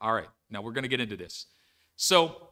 All 0.00 0.12
right, 0.12 0.28
now 0.50 0.62
we're 0.62 0.72
going 0.72 0.82
to 0.82 0.88
get 0.88 1.00
into 1.00 1.16
this. 1.16 1.46
So, 1.96 2.48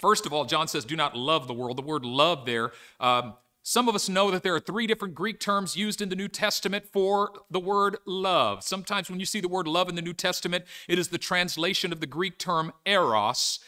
first 0.00 0.26
of 0.26 0.32
all, 0.32 0.44
John 0.44 0.68
says, 0.68 0.84
do 0.84 0.96
not 0.96 1.16
love 1.16 1.46
the 1.46 1.54
world. 1.54 1.78
The 1.78 1.82
word 1.82 2.04
love 2.04 2.46
there, 2.46 2.72
um, 3.00 3.34
some 3.62 3.88
of 3.88 3.96
us 3.96 4.08
know 4.08 4.30
that 4.30 4.44
there 4.44 4.54
are 4.54 4.60
three 4.60 4.86
different 4.86 5.16
Greek 5.16 5.40
terms 5.40 5.76
used 5.76 6.00
in 6.00 6.08
the 6.08 6.14
New 6.14 6.28
Testament 6.28 6.84
for 6.92 7.32
the 7.50 7.58
word 7.58 7.96
love. 8.06 8.62
Sometimes 8.62 9.10
when 9.10 9.18
you 9.18 9.26
see 9.26 9.40
the 9.40 9.48
word 9.48 9.66
love 9.66 9.88
in 9.88 9.96
the 9.96 10.02
New 10.02 10.12
Testament, 10.12 10.64
it 10.86 11.00
is 11.00 11.08
the 11.08 11.18
translation 11.18 11.92
of 11.92 11.98
the 11.98 12.06
Greek 12.06 12.38
term 12.38 12.72
eros. 12.84 13.58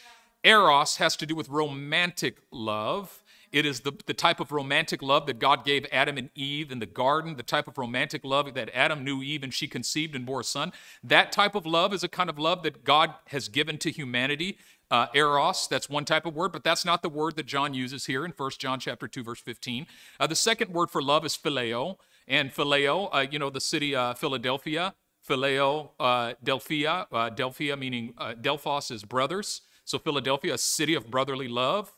Eros 0.43 0.97
has 0.97 1.15
to 1.17 1.25
do 1.25 1.35
with 1.35 1.49
romantic 1.49 2.37
love. 2.51 3.23
It 3.51 3.65
is 3.65 3.81
the, 3.81 3.93
the 4.05 4.13
type 4.13 4.39
of 4.39 4.51
romantic 4.51 5.01
love 5.01 5.25
that 5.25 5.39
God 5.39 5.65
gave 5.65 5.85
Adam 5.91 6.17
and 6.17 6.29
Eve 6.35 6.71
in 6.71 6.79
the 6.79 6.85
garden, 6.85 7.35
the 7.35 7.43
type 7.43 7.67
of 7.67 7.77
romantic 7.77 8.23
love 8.23 8.53
that 8.53 8.69
Adam 8.73 9.03
knew 9.03 9.23
Eve 9.23 9.43
and 9.43 9.53
she 9.53 9.67
conceived 9.67 10.15
and 10.15 10.25
bore 10.25 10.41
a 10.41 10.43
son. 10.43 10.71
That 11.03 11.31
type 11.31 11.55
of 11.55 11.65
love 11.65 11.93
is 11.93 12.03
a 12.03 12.07
kind 12.07 12.29
of 12.29 12.37
love 12.37 12.63
that 12.63 12.83
God 12.83 13.15
has 13.27 13.49
given 13.49 13.77
to 13.79 13.91
humanity. 13.91 14.59
Uh, 14.91 15.07
eros, 15.13 15.67
that's 15.67 15.89
one 15.89 16.05
type 16.05 16.25
of 16.25 16.35
word, 16.35 16.51
but 16.51 16.63
that's 16.63 16.85
not 16.85 17.01
the 17.01 17.09
word 17.09 17.35
that 17.35 17.45
John 17.45 17.73
uses 17.73 18.05
here 18.05 18.25
in 18.25 18.33
1 18.35 18.51
John 18.57 18.79
chapter 18.79 19.07
2, 19.07 19.23
verse 19.23 19.39
15. 19.39 19.87
Uh, 20.19 20.27
the 20.27 20.35
second 20.35 20.73
word 20.73 20.89
for 20.89 21.01
love 21.01 21.25
is 21.25 21.37
phileo, 21.37 21.97
and 22.27 22.51
phileo, 22.51 23.09
uh, 23.11 23.25
you 23.29 23.39
know, 23.39 23.49
the 23.49 23.61
city 23.61 23.95
uh, 23.95 24.13
Philadelphia, 24.13 24.95
phileo, 25.27 25.91
uh, 25.99 26.33
Delphia, 26.43 27.07
uh, 27.11 27.29
Delphia 27.29 27.77
meaning 27.77 28.13
Delphos 28.41 28.91
is 28.91 29.03
brothers. 29.03 29.61
So 29.89 29.97
Philadelphia, 29.97 30.53
a 30.53 30.57
city 30.59 30.93
of 30.93 31.09
brotherly 31.09 31.47
love. 31.47 31.91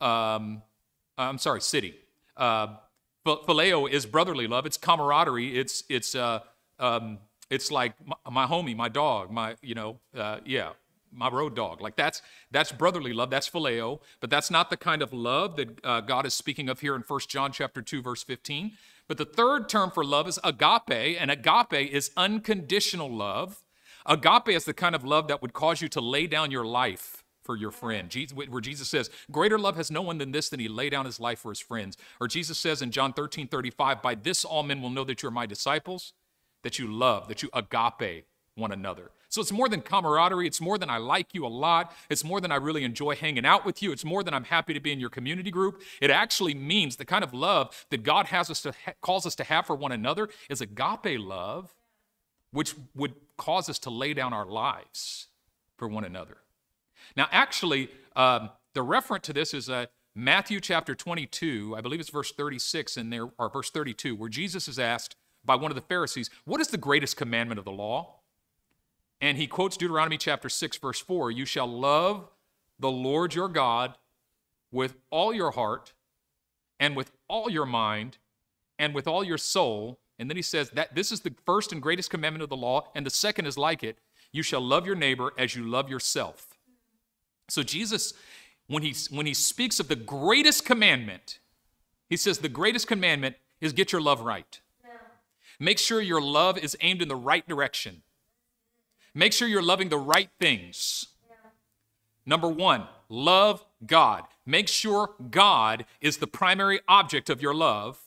Um, 0.00 0.62
I'm 1.18 1.38
sorry, 1.38 1.60
city. 1.60 1.96
Uh, 2.36 2.76
phileo 3.26 3.90
is 3.90 4.06
brotherly 4.06 4.46
love. 4.46 4.64
It's 4.64 4.76
camaraderie. 4.76 5.58
It's 5.58 5.82
it's 5.88 6.14
uh, 6.14 6.38
um, 6.78 7.18
it's 7.50 7.72
like 7.72 7.94
my, 8.06 8.14
my, 8.30 8.46
homie, 8.46 8.76
my 8.76 8.88
dog, 8.88 9.32
my 9.32 9.56
you 9.60 9.74
know, 9.74 9.98
uh, 10.16 10.38
yeah, 10.46 10.70
my 11.12 11.28
road 11.30 11.56
dog. 11.56 11.80
Like 11.80 11.96
that's 11.96 12.22
that's 12.52 12.70
brotherly 12.70 13.12
love. 13.12 13.30
That's 13.30 13.50
phileo. 13.50 13.98
But 14.20 14.30
that's 14.30 14.48
not 14.48 14.70
the 14.70 14.76
kind 14.76 15.02
of 15.02 15.12
love 15.12 15.56
that 15.56 15.84
uh, 15.84 16.00
God 16.00 16.24
is 16.24 16.34
speaking 16.34 16.68
of 16.68 16.78
here 16.78 16.94
in 16.94 17.02
1 17.02 17.20
John 17.26 17.50
chapter 17.50 17.82
two, 17.82 18.02
verse 18.02 18.22
15. 18.22 18.70
But 19.08 19.18
the 19.18 19.24
third 19.24 19.68
term 19.68 19.90
for 19.90 20.04
love 20.04 20.28
is 20.28 20.38
agape, 20.44 21.20
and 21.20 21.28
agape 21.28 21.90
is 21.92 22.12
unconditional 22.16 23.10
love. 23.12 23.64
Agape 24.06 24.50
is 24.50 24.64
the 24.64 24.74
kind 24.74 24.94
of 24.94 25.04
love 25.04 25.26
that 25.26 25.42
would 25.42 25.52
cause 25.52 25.82
you 25.82 25.88
to 25.88 26.00
lay 26.00 26.28
down 26.28 26.52
your 26.52 26.64
life 26.64 27.21
for 27.42 27.56
your 27.56 27.70
friend. 27.70 28.08
Jesus, 28.08 28.36
where 28.36 28.60
Jesus 28.60 28.88
says, 28.88 29.10
Greater 29.30 29.58
love 29.58 29.76
has 29.76 29.90
no 29.90 30.02
one 30.02 30.18
than 30.18 30.32
this, 30.32 30.48
than 30.48 30.60
he 30.60 30.68
lay 30.68 30.90
down 30.90 31.04
his 31.04 31.20
life 31.20 31.40
for 31.40 31.50
his 31.50 31.60
friends. 31.60 31.96
Or 32.20 32.28
Jesus 32.28 32.58
says 32.58 32.82
in 32.82 32.90
John 32.90 33.12
13 33.12 33.48
35, 33.48 34.02
By 34.02 34.14
this 34.14 34.44
all 34.44 34.62
men 34.62 34.82
will 34.82 34.90
know 34.90 35.04
that 35.04 35.22
you 35.22 35.28
are 35.28 35.32
my 35.32 35.46
disciples, 35.46 36.12
that 36.62 36.78
you 36.78 36.86
love, 36.86 37.28
that 37.28 37.42
you 37.42 37.50
agape 37.52 38.26
one 38.54 38.72
another. 38.72 39.10
So 39.28 39.40
it's 39.40 39.50
more 39.50 39.68
than 39.68 39.80
camaraderie. 39.80 40.46
It's 40.46 40.60
more 40.60 40.76
than 40.76 40.90
I 40.90 40.98
like 40.98 41.28
you 41.32 41.46
a 41.46 41.48
lot. 41.48 41.94
It's 42.10 42.22
more 42.22 42.38
than 42.38 42.52
I 42.52 42.56
really 42.56 42.84
enjoy 42.84 43.16
hanging 43.16 43.46
out 43.46 43.64
with 43.64 43.82
you. 43.82 43.90
It's 43.90 44.04
more 44.04 44.22
than 44.22 44.34
I'm 44.34 44.44
happy 44.44 44.74
to 44.74 44.80
be 44.80 44.92
in 44.92 45.00
your 45.00 45.08
community 45.08 45.50
group. 45.50 45.80
It 46.02 46.10
actually 46.10 46.52
means 46.52 46.96
the 46.96 47.06
kind 47.06 47.24
of 47.24 47.32
love 47.32 47.86
that 47.88 48.02
God 48.02 48.26
has 48.26 48.50
us 48.50 48.60
to 48.62 48.74
ha- 48.84 48.92
calls 49.00 49.24
us 49.24 49.34
to 49.36 49.44
have 49.44 49.66
for 49.66 49.74
one 49.74 49.90
another 49.90 50.28
is 50.50 50.60
agape 50.60 51.18
love, 51.18 51.74
which 52.50 52.74
would 52.94 53.14
cause 53.38 53.70
us 53.70 53.78
to 53.80 53.90
lay 53.90 54.12
down 54.12 54.34
our 54.34 54.44
lives 54.44 55.28
for 55.78 55.88
one 55.88 56.04
another. 56.04 56.36
Now, 57.16 57.28
actually, 57.30 57.88
um, 58.16 58.50
the 58.74 58.84
referent 58.84 59.22
to 59.22 59.32
this 59.32 59.54
is 59.54 59.68
uh, 59.68 59.86
Matthew 60.14 60.60
chapter 60.60 60.94
22, 60.94 61.74
I 61.76 61.80
believe 61.80 62.00
it's 62.00 62.10
verse 62.10 62.32
36 62.32 62.96
in 62.96 63.10
there, 63.10 63.28
or 63.38 63.48
verse 63.50 63.70
32, 63.70 64.14
where 64.14 64.28
Jesus 64.28 64.68
is 64.68 64.78
asked 64.78 65.16
by 65.44 65.56
one 65.56 65.70
of 65.70 65.74
the 65.74 65.82
Pharisees, 65.82 66.30
What 66.44 66.60
is 66.60 66.68
the 66.68 66.76
greatest 66.76 67.16
commandment 67.16 67.58
of 67.58 67.64
the 67.64 67.72
law? 67.72 68.20
And 69.20 69.38
he 69.38 69.46
quotes 69.46 69.76
Deuteronomy 69.76 70.18
chapter 70.18 70.48
6, 70.48 70.76
verse 70.78 71.00
4 71.00 71.30
You 71.30 71.44
shall 71.44 71.66
love 71.66 72.28
the 72.78 72.90
Lord 72.90 73.34
your 73.34 73.48
God 73.48 73.96
with 74.70 74.96
all 75.10 75.32
your 75.32 75.52
heart 75.52 75.92
and 76.80 76.96
with 76.96 77.12
all 77.28 77.50
your 77.50 77.66
mind 77.66 78.18
and 78.78 78.94
with 78.94 79.06
all 79.06 79.22
your 79.22 79.38
soul. 79.38 80.00
And 80.18 80.28
then 80.28 80.36
he 80.36 80.42
says 80.42 80.70
that 80.70 80.94
this 80.94 81.12
is 81.12 81.20
the 81.20 81.34
first 81.46 81.72
and 81.72 81.80
greatest 81.80 82.10
commandment 82.10 82.42
of 82.42 82.48
the 82.48 82.56
law, 82.56 82.88
and 82.94 83.06
the 83.06 83.10
second 83.10 83.46
is 83.46 83.56
like 83.56 83.82
it 83.82 83.98
you 84.32 84.42
shall 84.42 84.60
love 84.62 84.86
your 84.86 84.96
neighbor 84.96 85.32
as 85.36 85.54
you 85.54 85.68
love 85.68 85.90
yourself. 85.90 86.51
So 87.52 87.62
Jesus, 87.62 88.14
when 88.66 88.82
he, 88.82 88.94
when 89.14 89.26
he 89.26 89.34
speaks 89.34 89.78
of 89.78 89.88
the 89.88 89.94
greatest 89.94 90.64
commandment, 90.64 91.38
he 92.08 92.16
says 92.16 92.38
the 92.38 92.48
greatest 92.48 92.88
commandment 92.88 93.36
is 93.60 93.74
get 93.74 93.92
your 93.92 94.00
love 94.00 94.22
right. 94.22 94.58
Make 95.60 95.78
sure 95.78 96.00
your 96.00 96.22
love 96.22 96.56
is 96.56 96.78
aimed 96.80 97.02
in 97.02 97.08
the 97.08 97.14
right 97.14 97.46
direction. 97.46 98.04
Make 99.14 99.34
sure 99.34 99.46
you're 99.46 99.60
loving 99.60 99.90
the 99.90 99.98
right 99.98 100.30
things. 100.40 101.08
Number 102.24 102.48
one, 102.48 102.88
love 103.10 103.66
God. 103.84 104.22
Make 104.46 104.66
sure 104.66 105.10
God 105.30 105.84
is 106.00 106.16
the 106.16 106.26
primary 106.26 106.80
object 106.88 107.28
of 107.28 107.42
your 107.42 107.54
love. 107.54 107.98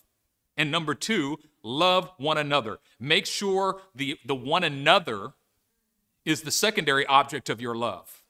And 0.57 0.71
number 0.71 0.95
two, 0.95 1.37
love 1.61 2.09
one 2.17 2.39
another. 2.39 2.79
Make 2.99 3.27
sure 3.27 3.81
the, 3.93 4.17
the 4.25 4.33
one 4.33 4.63
another 4.63 5.33
is 6.25 6.41
the 6.41 6.49
secondary 6.49 7.05
object 7.05 7.47
of 7.47 7.61
your 7.61 7.75
love. 7.75 8.23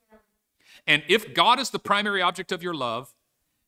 And 0.87 1.03
if 1.07 1.33
God 1.33 1.59
is 1.59 1.69
the 1.71 1.79
primary 1.79 2.21
object 2.21 2.51
of 2.51 2.61
your 2.61 2.73
love, 2.73 3.13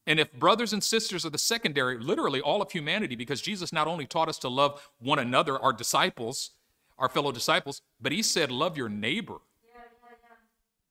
and 0.06 0.20
if 0.20 0.32
brothers 0.32 0.72
and 0.72 0.84
sisters 0.84 1.26
are 1.26 1.30
the 1.30 1.38
secondary, 1.38 1.98
literally 2.00 2.40
all 2.40 2.62
of 2.62 2.72
humanity, 2.72 3.16
because 3.16 3.42
Jesus 3.42 3.74
not 3.74 3.88
only 3.88 4.06
taught 4.06 4.30
us 4.30 4.38
to 4.40 4.48
love 4.48 4.90
one 5.00 5.20
another, 5.20 5.60
our 5.60 5.74
disciples, 5.74 6.52
our 6.98 7.10
fellow 7.10 7.32
disciples, 7.32 7.82
but 8.00 8.12
he 8.12 8.22
said, 8.22 8.52
love 8.52 8.78
your 8.78 8.90
neighbor. 8.90 9.38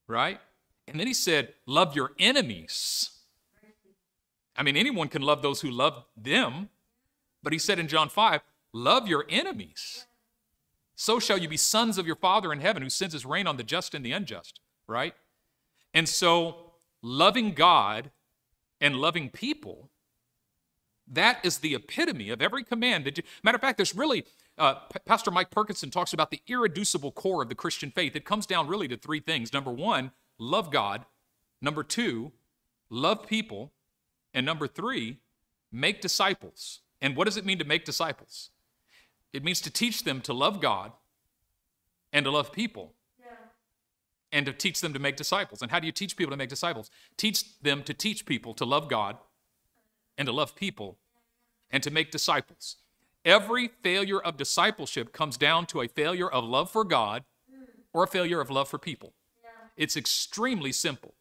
Right? 0.07 0.39
And 0.87 1.01
then 1.01 1.07
he 1.07 1.15
said, 1.15 1.55
love 1.65 1.97
your 1.97 2.13
enemies. 2.19 3.11
I 4.57 4.63
mean, 4.63 4.77
anyone 4.77 5.09
can 5.09 5.23
love 5.23 5.43
those 5.43 5.61
who 5.61 5.71
love 5.71 6.05
them, 6.17 6.69
but 7.43 7.53
he 7.53 7.59
said 7.59 7.79
in 7.79 7.89
John 7.89 8.09
5, 8.09 8.41
love 8.73 9.09
your 9.09 9.25
enemies. 9.29 10.07
So 10.95 11.19
shall 11.19 11.39
you 11.39 11.49
be 11.49 11.57
sons 11.57 11.99
of 11.99 12.07
your 12.07 12.17
Father 12.17 12.53
in 12.53 12.61
heaven, 12.61 12.83
who 12.83 12.91
sends 12.91 13.13
his 13.13 13.27
rain 13.27 13.47
on 13.47 13.57
the 13.57 13.63
just 13.63 13.95
and 13.95 14.05
the 14.05 14.13
unjust, 14.13 14.61
right? 14.87 15.15
And 15.97 16.07
so, 16.07 16.57
loving 17.01 17.53
God 17.53 18.11
and 18.83 18.97
loving 18.97 19.31
people, 19.31 19.89
that 21.09 21.43
is 21.43 21.57
the 21.57 21.75
epitome 21.75 22.29
of 22.29 22.43
every 22.43 22.65
command. 22.65 23.07
You, 23.07 23.23
matter 23.43 23.57
of 23.57 23.63
fact, 23.63 23.79
there's 23.79 23.95
really, 23.97 24.27
uh, 24.59 24.75
Pastor 25.07 25.31
Mike 25.31 25.51
Perkinson 25.51 25.91
talks 25.91 26.13
about 26.13 26.31
the 26.31 26.43
irreducible 26.49 27.13
core 27.13 27.41
of 27.41 27.49
the 27.49 27.55
Christian 27.55 27.91
faith. 27.91 28.15
It 28.15 28.27
comes 28.27 28.45
down 28.45 28.69
really 28.69 28.89
to 28.89 28.99
three 28.99 29.21
things. 29.21 29.55
Number 29.55 29.73
one, 29.73 30.11
love 30.39 30.71
God. 30.71 31.07
Number 31.63 31.83
two, 31.83 32.31
love 32.91 33.27
people. 33.27 33.73
And 34.35 34.45
number 34.45 34.69
three, 34.69 35.21
make 35.73 36.03
disciples. 36.03 36.81
And 37.01 37.17
what 37.17 37.25
does 37.25 37.39
it 37.39 37.47
mean 37.47 37.59
to 37.59 37.65
make 37.65 37.87
disciples? 37.87 38.51
It 39.33 39.43
means 39.43 39.63
to 39.63 39.71
teach 39.71 40.05
them 40.05 40.21
to 40.23 40.35
love 40.35 40.61
God 40.61 40.93
and 42.13 42.27
to 42.27 42.31
love 42.31 42.53
people 42.53 42.96
and 44.37 44.45
to 44.45 44.53
teach 44.53 44.83
them 44.83 44.93
to 44.93 44.99
make 44.99 45.17
disciples. 45.17 45.63
And 45.63 45.71
how 45.71 45.81
do 45.81 45.87
you 45.87 45.93
teach 45.93 46.15
people 46.15 46.31
to 46.31 46.37
make 46.37 46.51
disciples? 46.51 46.91
Teach 47.17 47.59
them 47.61 47.83
to 47.85 47.95
teach 47.95 48.27
people 48.27 48.53
to 48.53 48.67
love 48.67 48.87
God 48.87 49.17
and 50.19 50.27
to 50.27 50.33
love 50.33 50.55
people 50.55 50.99
and 51.71 51.83
to 51.83 51.91
make 51.91 52.11
disciples. 52.11 52.77
Every 53.25 53.71
failure 53.83 54.21
of 54.21 54.37
discipleship 54.37 55.15
comes 55.15 55.39
down 55.39 55.65
to 55.69 55.81
a 55.81 55.89
failure 55.89 56.29
of 56.29 56.45
love 56.45 56.71
for 56.71 56.85
God 56.85 57.25
or 57.95 58.05
a 58.05 58.07
failure 58.07 58.43
of 58.43 58.51
love 58.51 58.69
for 58.69 58.79
people. 58.79 59.15
It's 59.75 59.97
extremely 59.97 60.71
simple. 60.71 61.15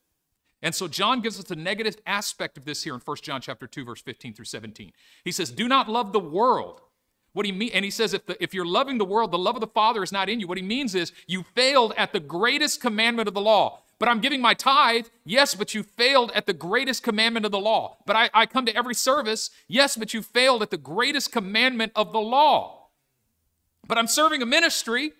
And 0.61 0.75
so 0.75 0.89
John 0.89 1.21
gives 1.21 1.39
us 1.39 1.49
a 1.49 1.55
negative 1.55 1.95
aspect 2.05 2.57
of 2.57 2.65
this 2.65 2.83
here 2.83 2.95
in 2.95 2.99
1 2.99 3.17
John 3.23 3.39
chapter 3.39 3.65
2 3.65 3.85
verse 3.85 4.01
15 4.01 4.33
through 4.33 4.43
17. 4.43 4.91
He 5.23 5.31
says, 5.31 5.51
"Do 5.51 5.69
not 5.69 5.87
love 5.87 6.11
the 6.11 6.19
world." 6.19 6.81
What 7.35 7.45
you 7.45 7.53
mean? 7.53 7.71
And 7.73 7.83
he 7.83 7.91
says, 7.91 8.13
if, 8.13 8.25
the, 8.25 8.41
if 8.41 8.53
you're 8.53 8.65
loving 8.65 8.97
the 8.97 9.03
world, 9.03 9.29
the 9.29 9.37
love 9.37 9.55
of 9.55 9.61
the 9.61 9.67
Father 9.67 10.01
is 10.01 10.13
not 10.13 10.29
in 10.29 10.39
you. 10.39 10.47
What 10.47 10.57
he 10.57 10.63
means 10.63 10.95
is 10.95 11.11
you 11.27 11.43
failed 11.53 11.93
at 11.97 12.13
the 12.13 12.21
greatest 12.21 12.79
commandment 12.79 13.27
of 13.27 13.33
the 13.33 13.41
law. 13.41 13.81
But 13.99 14.07
I'm 14.07 14.21
giving 14.21 14.41
my 14.41 14.53
tithe. 14.53 15.07
Yes, 15.25 15.53
but 15.53 15.73
you 15.73 15.83
failed 15.83 16.31
at 16.33 16.45
the 16.45 16.53
greatest 16.53 17.03
commandment 17.03 17.45
of 17.45 17.51
the 17.51 17.59
law. 17.59 17.97
But 18.05 18.15
I, 18.15 18.29
I 18.33 18.45
come 18.45 18.65
to 18.67 18.73
every 18.73 18.95
service. 18.95 19.49
Yes, 19.67 19.97
but 19.97 20.13
you 20.13 20.21
failed 20.21 20.61
at 20.61 20.69
the 20.69 20.77
greatest 20.77 21.33
commandment 21.33 21.91
of 21.93 22.13
the 22.13 22.21
law. 22.21 22.87
But 23.85 23.97
I'm 23.97 24.07
serving 24.07 24.41
a 24.41 24.45
ministry. 24.45 25.11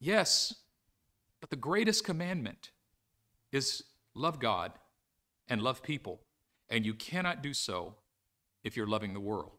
Yes, 0.00 0.54
but 1.42 1.50
the 1.50 1.56
greatest 1.56 2.02
commandment 2.02 2.70
is 3.52 3.82
love 4.14 4.40
God 4.40 4.72
and 5.48 5.60
love 5.60 5.82
people. 5.82 6.20
And 6.70 6.86
you 6.86 6.94
cannot 6.94 7.42
do 7.42 7.52
so 7.52 7.96
if 8.64 8.74
you're 8.74 8.86
loving 8.86 9.12
the 9.12 9.20
world. 9.20 9.57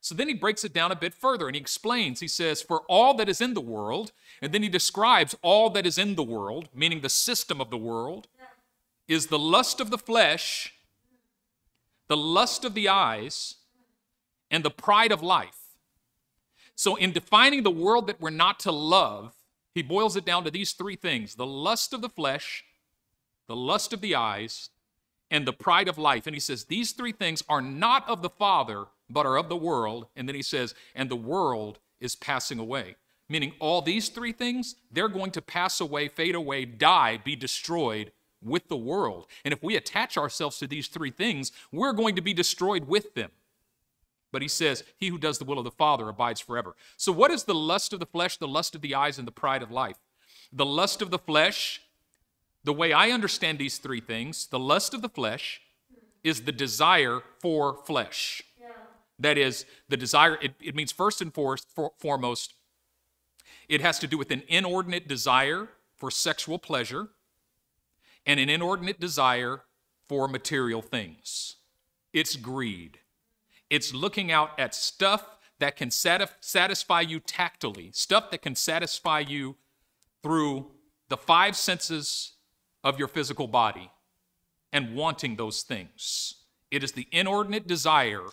So 0.00 0.14
then 0.14 0.28
he 0.28 0.34
breaks 0.34 0.64
it 0.64 0.72
down 0.72 0.92
a 0.92 0.96
bit 0.96 1.14
further 1.14 1.46
and 1.46 1.56
he 1.56 1.60
explains. 1.60 2.20
He 2.20 2.28
says, 2.28 2.62
For 2.62 2.82
all 2.82 3.14
that 3.14 3.28
is 3.28 3.40
in 3.40 3.54
the 3.54 3.60
world, 3.60 4.12
and 4.40 4.52
then 4.52 4.62
he 4.62 4.68
describes 4.68 5.34
all 5.42 5.70
that 5.70 5.86
is 5.86 5.98
in 5.98 6.14
the 6.14 6.22
world, 6.22 6.68
meaning 6.74 7.00
the 7.00 7.08
system 7.08 7.60
of 7.60 7.70
the 7.70 7.76
world, 7.76 8.28
is 9.08 9.26
the 9.26 9.38
lust 9.38 9.80
of 9.80 9.90
the 9.90 9.98
flesh, 9.98 10.74
the 12.08 12.16
lust 12.16 12.64
of 12.64 12.74
the 12.74 12.88
eyes, 12.88 13.56
and 14.50 14.64
the 14.64 14.70
pride 14.70 15.12
of 15.12 15.22
life. 15.22 15.58
So, 16.74 16.94
in 16.96 17.12
defining 17.12 17.62
the 17.62 17.70
world 17.70 18.06
that 18.06 18.20
we're 18.20 18.30
not 18.30 18.60
to 18.60 18.72
love, 18.72 19.34
he 19.74 19.82
boils 19.82 20.16
it 20.16 20.24
down 20.24 20.44
to 20.44 20.50
these 20.50 20.72
three 20.72 20.96
things 20.96 21.34
the 21.34 21.46
lust 21.46 21.92
of 21.92 22.00
the 22.00 22.08
flesh, 22.08 22.64
the 23.46 23.56
lust 23.56 23.92
of 23.92 24.00
the 24.00 24.14
eyes, 24.14 24.70
and 25.30 25.46
the 25.46 25.52
pride 25.52 25.88
of 25.88 25.98
life. 25.98 26.26
And 26.26 26.34
he 26.34 26.40
says, 26.40 26.64
These 26.64 26.92
three 26.92 27.12
things 27.12 27.42
are 27.48 27.62
not 27.62 28.08
of 28.08 28.22
the 28.22 28.30
Father 28.30 28.86
but 29.08 29.26
are 29.26 29.36
of 29.36 29.48
the 29.48 29.56
world. 29.56 30.06
And 30.16 30.28
then 30.28 30.34
he 30.34 30.42
says, 30.42 30.74
and 30.94 31.10
the 31.10 31.16
world 31.16 31.78
is 32.00 32.16
passing 32.16 32.58
away. 32.58 32.96
Meaning, 33.28 33.54
all 33.58 33.82
these 33.82 34.08
three 34.08 34.32
things, 34.32 34.76
they're 34.90 35.08
going 35.08 35.32
to 35.32 35.42
pass 35.42 35.80
away, 35.80 36.08
fade 36.08 36.36
away, 36.36 36.64
die, 36.64 37.16
be 37.16 37.34
destroyed 37.34 38.12
with 38.42 38.68
the 38.68 38.76
world. 38.76 39.26
And 39.44 39.52
if 39.52 39.62
we 39.62 39.74
attach 39.74 40.16
ourselves 40.16 40.58
to 40.58 40.68
these 40.68 40.86
three 40.86 41.10
things, 41.10 41.50
we're 41.72 41.92
going 41.92 42.14
to 42.14 42.22
be 42.22 42.32
destroyed 42.32 42.86
with 42.86 43.14
them. 43.14 43.30
But 44.30 44.42
he 44.42 44.48
says, 44.48 44.84
He 44.96 45.08
who 45.08 45.18
does 45.18 45.38
the 45.38 45.44
will 45.44 45.58
of 45.58 45.64
the 45.64 45.72
Father 45.72 46.08
abides 46.08 46.40
forever. 46.40 46.76
So, 46.96 47.10
what 47.10 47.32
is 47.32 47.44
the 47.44 47.54
lust 47.54 47.92
of 47.92 47.98
the 47.98 48.06
flesh, 48.06 48.36
the 48.36 48.46
lust 48.46 48.76
of 48.76 48.80
the 48.80 48.94
eyes, 48.94 49.18
and 49.18 49.26
the 49.26 49.32
pride 49.32 49.62
of 49.62 49.72
life? 49.72 49.96
The 50.52 50.66
lust 50.66 51.02
of 51.02 51.10
the 51.10 51.18
flesh, 51.18 51.80
the 52.66 52.72
way 52.72 52.92
I 52.92 53.10
understand 53.10 53.60
these 53.60 53.78
three 53.78 54.00
things, 54.00 54.48
the 54.48 54.58
lust 54.58 54.92
of 54.92 55.00
the 55.00 55.08
flesh 55.08 55.60
is 56.24 56.42
the 56.42 56.52
desire 56.52 57.20
for 57.38 57.76
flesh. 57.84 58.42
That 59.20 59.38
is, 59.38 59.64
the 59.88 59.96
desire, 59.96 60.36
it, 60.42 60.54
it 60.60 60.74
means 60.74 60.90
first 60.90 61.22
and 61.22 61.32
for, 61.32 61.56
foremost, 61.96 62.54
it 63.68 63.80
has 63.80 64.00
to 64.00 64.08
do 64.08 64.18
with 64.18 64.32
an 64.32 64.42
inordinate 64.48 65.06
desire 65.06 65.68
for 65.96 66.10
sexual 66.10 66.58
pleasure 66.58 67.08
and 68.26 68.40
an 68.40 68.50
inordinate 68.50 68.98
desire 68.98 69.62
for 70.08 70.26
material 70.26 70.82
things. 70.82 71.56
It's 72.12 72.34
greed. 72.34 72.98
It's 73.70 73.94
looking 73.94 74.32
out 74.32 74.58
at 74.58 74.74
stuff 74.74 75.38
that 75.60 75.76
can 75.76 75.90
satisfy 75.92 77.00
you 77.00 77.20
tactily, 77.20 77.90
stuff 77.92 78.32
that 78.32 78.42
can 78.42 78.56
satisfy 78.56 79.20
you 79.20 79.54
through 80.22 80.72
the 81.08 81.16
five 81.16 81.56
senses 81.56 82.32
of 82.86 83.00
your 83.00 83.08
physical 83.08 83.48
body 83.48 83.90
and 84.72 84.94
wanting 84.94 85.34
those 85.34 85.62
things. 85.62 86.36
It 86.70 86.84
is 86.84 86.92
the 86.92 87.08
inordinate 87.10 87.66
desire 87.66 88.26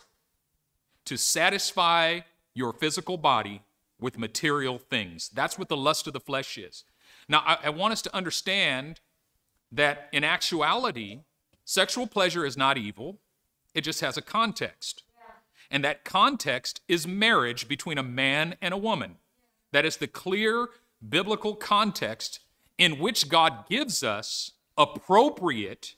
to 1.06 1.18
satisfy 1.18 2.20
your 2.54 2.72
physical 2.72 3.18
body 3.18 3.64
with 4.00 4.20
material 4.20 4.78
things. 4.78 5.30
That's 5.30 5.58
what 5.58 5.70
the 5.70 5.76
lust 5.76 6.06
of 6.06 6.14
the 6.14 6.20
flesh 6.20 6.60
is. 6.60 6.84
Now, 7.28 7.42
I, 7.48 7.58
I, 7.64 7.70
want 7.72 7.94
us 7.94 8.04
to 8.04 8.16
understand 8.16 9.00
that 9.72 10.08
in 10.12 10.24
actuality, 10.24 11.22
sexual 11.66 12.06
pleasure 12.06 12.46
is 12.46 12.56
not 12.56 12.78
evil, 12.78 13.18
it 13.74 13.82
just 13.82 14.02
has 14.02 14.18
a 14.18 14.22
context. 14.22 15.02
And 15.72 15.84
that 15.84 16.06
context 16.06 16.82
is 16.88 17.08
marriage 17.08 17.68
between 17.68 17.98
a 17.98 18.04
man 18.04 18.56
and 18.62 18.72
a 18.72 18.78
woman. 18.78 19.16
That 19.72 19.86
is 19.86 19.98
the 19.98 20.08
clear 20.08 20.68
biblical 21.10 21.56
context 21.56 22.42
in 22.84 23.00
which 23.00 23.30
God 23.30 23.66
gives 23.70 24.04
us 24.04 24.52
appropriate 24.78 25.96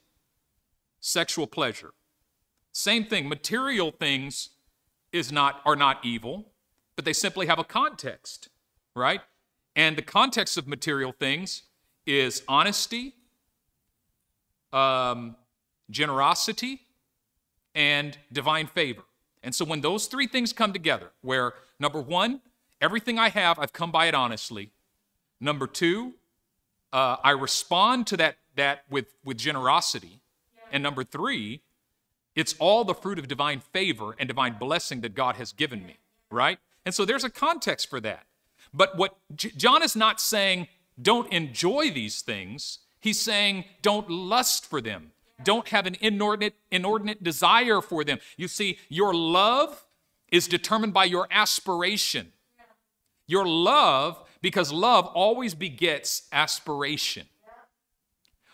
sexual 1.00 1.48
pleasure. 1.48 1.93
Same 2.74 3.06
thing, 3.06 3.28
material 3.28 3.89
things 3.89 4.50
is 5.12 5.32
not 5.32 5.62
are 5.65 5.76
not 5.76 6.06
evil, 6.06 6.52
but 6.95 7.04
they 7.04 7.13
simply 7.13 7.48
have 7.48 7.58
a 7.58 7.63
context, 7.63 8.50
right? 8.95 9.21
And 9.76 9.98
the 9.98 10.04
context 10.04 10.60
of 10.60 10.67
material 10.67 11.12
things 11.12 11.63
is 12.06 12.43
honesty, 12.48 13.15
um, 14.71 15.36
generosity, 15.89 16.82
and 17.74 18.15
divine 18.32 18.67
favor. 18.67 19.06
And 19.41 19.56
so 19.56 19.65
when 19.65 19.82
those 19.82 20.06
three 20.06 20.28
things 20.28 20.54
come 20.54 20.71
together, 20.71 21.10
where 21.21 21.54
number 21.80 22.00
one, 22.00 22.41
everything 22.80 23.17
I 23.17 23.30
have, 23.30 23.58
I've 23.58 23.74
come 23.74 23.89
by 23.89 24.06
it 24.06 24.13
honestly. 24.13 24.69
Number 25.41 25.65
two, 25.65 26.13
uh, 26.95 27.17
I 27.23 27.31
respond 27.31 28.08
to 28.08 28.17
that 28.17 28.38
that 28.55 28.86
with 28.89 29.08
with 29.25 29.38
generosity. 29.38 30.21
And 30.71 30.81
number 30.81 31.03
three, 31.03 31.62
it's 32.36 32.55
all 32.58 32.84
the 32.86 32.95
fruit 32.95 33.19
of 33.19 33.27
divine 33.27 33.60
favor 33.60 34.15
and 34.17 34.27
divine 34.27 34.55
blessing 34.58 35.01
that 35.01 35.13
God 35.13 35.36
has 35.36 35.51
given 35.51 35.86
me, 35.86 35.97
right? 36.31 36.58
And 36.86 36.95
so 36.95 37.05
there's 37.05 37.23
a 37.23 37.29
context 37.29 37.89
for 37.89 37.99
that. 38.01 38.25
But 38.73 38.97
what 38.97 39.17
J- 39.36 39.51
John 39.55 39.84
is 39.84 39.95
not 39.95 40.19
saying, 40.19 40.67
don't 41.01 41.31
enjoy 41.31 41.91
these 41.91 42.21
things. 42.21 42.79
He's 42.99 43.19
saying, 43.19 43.65
don't 43.81 44.10
lust 44.10 44.65
for 44.65 44.81
them. 44.81 45.12
Don't 45.43 45.67
have 45.69 45.86
an 45.86 45.97
inordinate, 45.99 46.55
inordinate 46.71 47.23
desire 47.23 47.81
for 47.81 48.03
them. 48.03 48.19
You 48.38 48.47
see, 48.47 48.79
your 48.89 49.13
love 49.13 49.86
is 50.31 50.47
determined 50.47 50.93
by 50.93 51.05
your 51.05 51.27
aspiration. 51.29 52.31
Your 53.27 53.45
love, 53.45 54.23
because 54.45 54.71
love 54.71 55.08
always 55.08 55.55
begets 55.55 56.27
aspiration. 56.31 57.25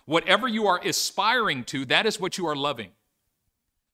Whatever 0.05 0.47
you 0.47 0.65
are 0.65 0.79
aspiring 0.85 1.65
to, 1.65 1.83
that 1.83 2.05
is 2.05 2.17
what 2.17 2.37
you 2.37 2.47
are 2.47 2.55
loving. 2.55 2.91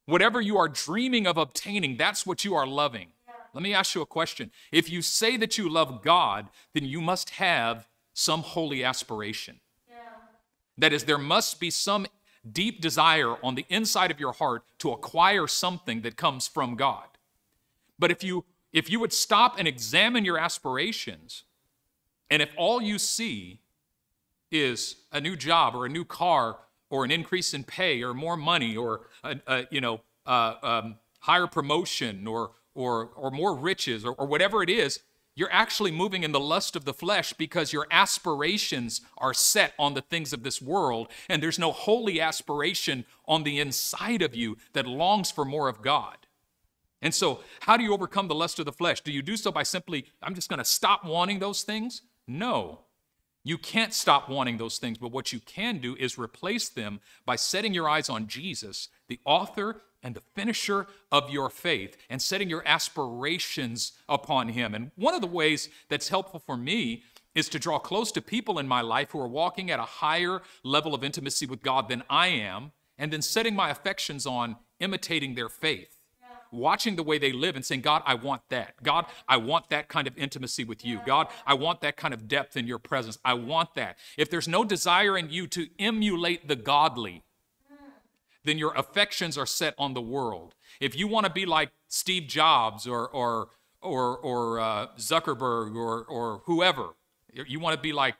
Whatever 0.05 0.39
you 0.39 0.59
are 0.59 0.69
dreaming 0.69 1.25
of 1.25 1.39
obtaining, 1.39 1.97
that's 1.97 2.23
what 2.23 2.45
you 2.45 2.53
are 2.53 2.67
loving. 2.67 3.07
Let 3.51 3.63
me 3.63 3.73
ask 3.73 3.95
you 3.95 4.03
a 4.03 4.05
question. 4.05 4.51
If 4.71 4.91
you 4.91 5.01
say 5.01 5.37
that 5.37 5.57
you 5.57 5.67
love 5.67 6.03
God, 6.03 6.49
then 6.75 6.85
you 6.85 7.01
must 7.01 7.31
have 7.31 7.87
some 8.13 8.43
holy 8.43 8.83
aspiration. 8.83 9.59
That 10.77 10.93
is, 10.93 11.05
there 11.05 11.17
must 11.17 11.59
be 11.59 11.71
some 11.71 12.05
deep 12.47 12.79
desire 12.79 13.43
on 13.43 13.55
the 13.55 13.65
inside 13.69 14.11
of 14.11 14.19
your 14.19 14.33
heart 14.33 14.61
to 14.77 14.91
acquire 14.91 15.47
something 15.47 16.01
that 16.01 16.15
comes 16.15 16.47
from 16.47 16.75
God. 16.75 17.07
But 17.97 18.11
if 18.11 18.23
you 18.23 18.45
if 18.71 18.91
you 18.91 18.99
would 18.99 19.13
stop 19.13 19.57
and 19.57 19.67
examine 19.67 20.25
your 20.25 20.37
aspirations, 20.37 21.43
and 22.29 22.41
if 22.41 22.49
all 22.57 22.81
you 22.81 22.97
see 22.97 23.59
is 24.51 24.95
a 25.11 25.19
new 25.19 25.35
job 25.35 25.75
or 25.75 25.85
a 25.85 25.89
new 25.89 26.05
car 26.05 26.57
or 26.89 27.03
an 27.03 27.11
increase 27.11 27.53
in 27.53 27.63
pay 27.63 28.01
or 28.01 28.13
more 28.13 28.37
money 28.37 28.75
or 28.75 29.01
a, 29.23 29.37
a 29.47 29.67
you 29.71 29.81
know 29.81 30.01
uh, 30.25 30.53
um, 30.61 30.95
higher 31.19 31.47
promotion 31.47 32.27
or 32.27 32.51
or 32.73 33.09
or 33.15 33.31
more 33.31 33.55
riches 33.55 34.05
or, 34.05 34.13
or 34.13 34.25
whatever 34.25 34.63
it 34.63 34.69
is 34.69 34.99
you're 35.37 35.51
actually 35.51 35.91
moving 35.91 36.23
in 36.23 36.31
the 36.31 36.39
lust 36.39 36.75
of 36.75 36.83
the 36.83 36.95
flesh 36.95 37.31
because 37.33 37.71
your 37.71 37.85
aspirations 37.91 39.01
are 39.19 39.35
set 39.35 39.73
on 39.77 39.93
the 39.93 40.01
things 40.01 40.33
of 40.33 40.41
this 40.41 40.59
world 40.59 41.09
and 41.29 41.43
there's 41.43 41.59
no 41.59 41.71
holy 41.71 42.19
aspiration 42.19 43.05
on 43.27 43.43
the 43.43 43.59
inside 43.59 44.23
of 44.23 44.35
you 44.35 44.57
that 44.73 44.87
longs 44.87 45.29
for 45.29 45.45
more 45.45 45.69
of 45.69 45.83
god. 45.83 46.17
And 47.03 47.13
so 47.13 47.41
how 47.59 47.77
do 47.77 47.83
you 47.83 47.93
overcome 47.93 48.27
the 48.27 48.33
lust 48.33 48.57
of 48.57 48.65
the 48.65 48.71
flesh? 48.71 49.01
Do 49.01 49.11
you 49.11 49.21
do 49.21 49.37
so 49.37 49.51
by 49.51 49.61
simply 49.61 50.05
i'm 50.23 50.33
just 50.33 50.49
going 50.49 50.57
to 50.57 50.65
stop 50.65 51.05
wanting 51.05 51.37
those 51.37 51.61
things 51.61 52.01
no 52.27 52.81
you 53.47 53.57
can't 53.57 53.93
stop 53.93 54.27
wanting 54.27 54.57
those 54.57 54.77
things, 54.77 54.97
but 54.97 55.13
what 55.13 55.31
you 55.31 55.39
can 55.39 55.77
do 55.77 55.95
is 55.95 56.17
replace 56.17 56.67
them 56.67 56.99
by 57.25 57.37
setting 57.37 57.73
your 57.73 57.87
eyes 57.87 58.09
on 58.09 58.27
Jesus, 58.27 58.89
the 59.07 59.21
author 59.23 59.83
and 60.03 60.13
the 60.13 60.21
finisher 60.35 60.85
of 61.13 61.29
your 61.29 61.49
faith, 61.49 61.95
and 62.09 62.21
setting 62.21 62.49
your 62.49 62.61
aspirations 62.67 63.93
upon 64.09 64.49
Him. 64.49 64.75
And 64.75 64.91
one 64.95 65.13
of 65.13 65.21
the 65.21 65.27
ways 65.27 65.69
that's 65.87 66.09
helpful 66.09 66.41
for 66.41 66.57
me 66.57 67.03
is 67.35 67.47
to 67.49 67.59
draw 67.59 67.79
close 67.79 68.11
to 68.11 68.21
people 68.21 68.59
in 68.59 68.67
my 68.67 68.81
life 68.81 69.11
who 69.11 69.19
are 69.21 69.29
walking 69.29 69.71
at 69.71 69.79
a 69.79 69.83
higher 69.83 70.41
level 70.63 70.93
of 70.93 71.01
intimacy 71.01 71.45
with 71.45 71.61
God 71.61 71.87
than 71.87 72.03
I 72.09 72.27
am, 72.27 72.73
and 72.97 73.13
then 73.13 73.21
setting 73.21 73.55
my 73.55 73.69
affections 73.69 74.25
on 74.25 74.57
imitating 74.81 75.35
their 75.35 75.47
faith. 75.47 75.96
Watching 76.51 76.95
the 76.95 77.03
way 77.03 77.17
they 77.17 77.31
live 77.31 77.55
and 77.55 77.65
saying, 77.65 77.81
God, 77.81 78.03
I 78.05 78.15
want 78.15 78.41
that. 78.49 78.81
God, 78.83 79.05
I 79.27 79.37
want 79.37 79.69
that 79.69 79.87
kind 79.87 80.07
of 80.07 80.17
intimacy 80.17 80.63
with 80.63 80.85
you. 80.85 80.99
God, 81.05 81.27
I 81.45 81.53
want 81.53 81.81
that 81.81 81.97
kind 81.97 82.13
of 82.13 82.27
depth 82.27 82.57
in 82.57 82.67
your 82.67 82.79
presence. 82.79 83.17
I 83.23 83.33
want 83.33 83.75
that. 83.75 83.97
If 84.17 84.29
there's 84.29 84.47
no 84.47 84.63
desire 84.63 85.17
in 85.17 85.29
you 85.29 85.47
to 85.47 85.67
emulate 85.79 86.47
the 86.47 86.55
godly, 86.55 87.23
then 88.43 88.57
your 88.57 88.73
affections 88.75 89.37
are 89.37 89.45
set 89.45 89.75
on 89.77 89.93
the 89.93 90.01
world. 90.01 90.55
If 90.79 90.97
you 90.97 91.07
want 91.07 91.25
to 91.25 91.31
be 91.31 91.45
like 91.45 91.71
Steve 91.87 92.27
Jobs 92.27 92.87
or, 92.87 93.07
or, 93.09 93.49
or, 93.81 94.17
or 94.17 94.59
uh, 94.59 94.87
Zuckerberg 94.97 95.75
or, 95.75 96.03
or 96.05 96.41
whoever, 96.45 96.95
you 97.33 97.59
want 97.59 97.75
to 97.75 97.81
be 97.81 97.93
like 97.93 98.15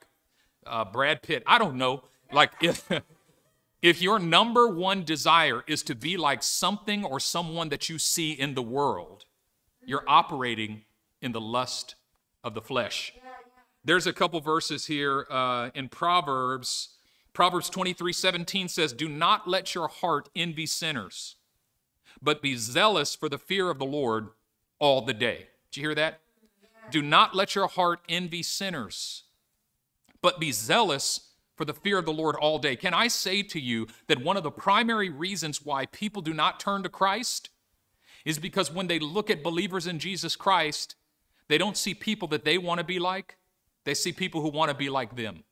uh, 0.66 0.86
Brad 0.86 1.22
Pitt, 1.22 1.44
I 1.48 1.58
don't 1.58 1.78
know. 1.78 2.04
Like 2.32 2.52
if, 2.62 2.90
if 3.82 4.02
your 4.02 4.20
number 4.20 4.68
one 4.68 5.04
desire 5.04 5.64
is 5.68 5.84
to 5.84 5.96
be 5.96 6.18
like 6.18 6.44
something 6.44 7.04
or 7.04 7.20
someone 7.20 7.70
that 7.70 7.90
you 7.90 8.00
see 8.00 8.32
in 8.32 8.56
the 8.56 8.62
world, 8.62 9.26
you're 9.86 10.04
operating 10.08 10.84
in 11.22 11.32
the 11.32 11.42
lust 11.42 11.96
of 12.44 12.54
the 12.54 12.62
flesh. 12.62 13.14
There's 13.84 14.08
a 14.08 14.14
couple 14.14 14.42
verses 14.42 14.86
here 14.88 15.26
uh, 15.30 15.70
in 15.74 15.90
Proverbs 15.90 16.98
Proverbs 17.38 17.70
23 17.70 18.14
17 18.14 18.68
says, 18.68 18.94
Do 18.94 19.08
not 19.08 19.48
let 19.48 19.76
your 19.76 19.88
heart 19.88 20.28
envy 20.36 20.66
sinners, 20.66 21.36
but 22.20 22.42
be 22.42 22.56
zealous 22.56 23.14
for 23.14 23.30
the 23.30 23.38
fear 23.38 23.70
of 23.70 23.78
the 23.78 23.86
Lord 23.86 24.30
all 24.80 25.02
the 25.02 25.14
day. 25.14 25.50
Did 25.70 25.78
you 25.78 25.88
hear 25.88 25.94
that? 25.94 26.20
Do 26.90 27.04
not 27.04 27.36
let 27.36 27.54
your 27.54 27.68
heart 27.68 28.00
envy 28.10 28.42
sinners, 28.42 29.26
but 30.20 30.40
be 30.40 30.52
zealous 30.52 31.27
for 31.58 31.66
the 31.66 31.74
fear 31.74 31.98
of 31.98 32.06
the 32.06 32.14
Lord 32.14 32.36
all 32.36 32.60
day. 32.60 32.76
Can 32.76 32.94
I 32.94 33.08
say 33.08 33.42
to 33.42 33.60
you 33.60 33.88
that 34.08 34.24
one 34.24 34.38
of 34.38 34.44
the 34.44 34.52
primary 34.52 35.10
reasons 35.10 35.66
why 35.66 35.88
people 35.88 36.22
do 36.22 36.34
not 36.34 36.60
turn 36.60 36.84
to 36.84 36.90
Christ 36.90 37.50
is 38.24 38.38
because 38.38 38.72
when 38.72 38.88
they 38.88 39.00
look 39.00 39.30
at 39.30 39.44
believers 39.44 39.88
in 39.88 40.00
Jesus 40.00 40.36
Christ, 40.36 40.96
they 41.48 41.58
don't 41.58 41.76
see 41.76 41.94
people 41.94 42.28
that 42.30 42.46
they 42.46 42.58
want 42.58 42.78
to 42.78 42.84
be 42.84 43.00
like, 43.00 43.38
they 43.86 43.94
see 43.94 44.12
people 44.12 44.42
who 44.42 44.50
want 44.50 44.70
to 44.70 44.78
be 44.78 44.90
like 44.90 45.16
them. 45.16 45.44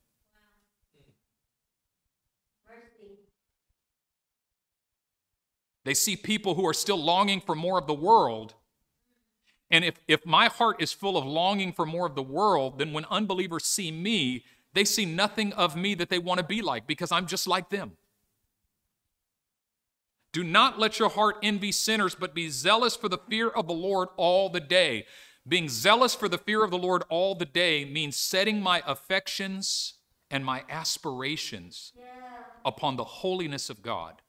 They 5.84 5.94
see 5.94 6.16
people 6.16 6.54
who 6.54 6.66
are 6.66 6.74
still 6.74 7.02
longing 7.02 7.40
for 7.40 7.54
more 7.54 7.78
of 7.78 7.86
the 7.86 7.94
world. 7.94 8.54
And 9.70 9.84
if, 9.84 10.00
if 10.06 10.26
my 10.26 10.48
heart 10.48 10.82
is 10.82 10.92
full 10.92 11.16
of 11.16 11.24
longing 11.24 11.72
for 11.72 11.86
more 11.86 12.06
of 12.06 12.14
the 12.14 12.22
world, 12.22 12.78
then 12.78 12.92
when 12.92 13.04
unbelievers 13.06 13.64
see 13.64 13.90
me, 13.90 14.44
they 14.76 14.84
see 14.84 15.06
nothing 15.06 15.52
of 15.54 15.74
me 15.74 15.94
that 15.94 16.10
they 16.10 16.18
want 16.18 16.38
to 16.38 16.44
be 16.44 16.60
like 16.60 16.86
because 16.86 17.10
I'm 17.10 17.26
just 17.26 17.46
like 17.46 17.70
them. 17.70 17.92
Do 20.32 20.44
not 20.44 20.78
let 20.78 20.98
your 20.98 21.08
heart 21.08 21.36
envy 21.42 21.72
sinners, 21.72 22.14
but 22.14 22.34
be 22.34 22.50
zealous 22.50 22.94
for 22.94 23.08
the 23.08 23.16
fear 23.16 23.48
of 23.48 23.66
the 23.66 23.72
Lord 23.72 24.08
all 24.18 24.50
the 24.50 24.60
day. 24.60 25.06
Being 25.48 25.70
zealous 25.70 26.14
for 26.14 26.28
the 26.28 26.36
fear 26.36 26.62
of 26.62 26.70
the 26.70 26.76
Lord 26.76 27.04
all 27.08 27.34
the 27.34 27.46
day 27.46 27.86
means 27.86 28.16
setting 28.16 28.60
my 28.60 28.82
affections 28.86 29.94
and 30.30 30.44
my 30.44 30.64
aspirations 30.68 31.92
yeah. 31.96 32.04
upon 32.64 32.96
the 32.96 33.04
holiness 33.04 33.70
of 33.70 33.80
God. 33.80 34.20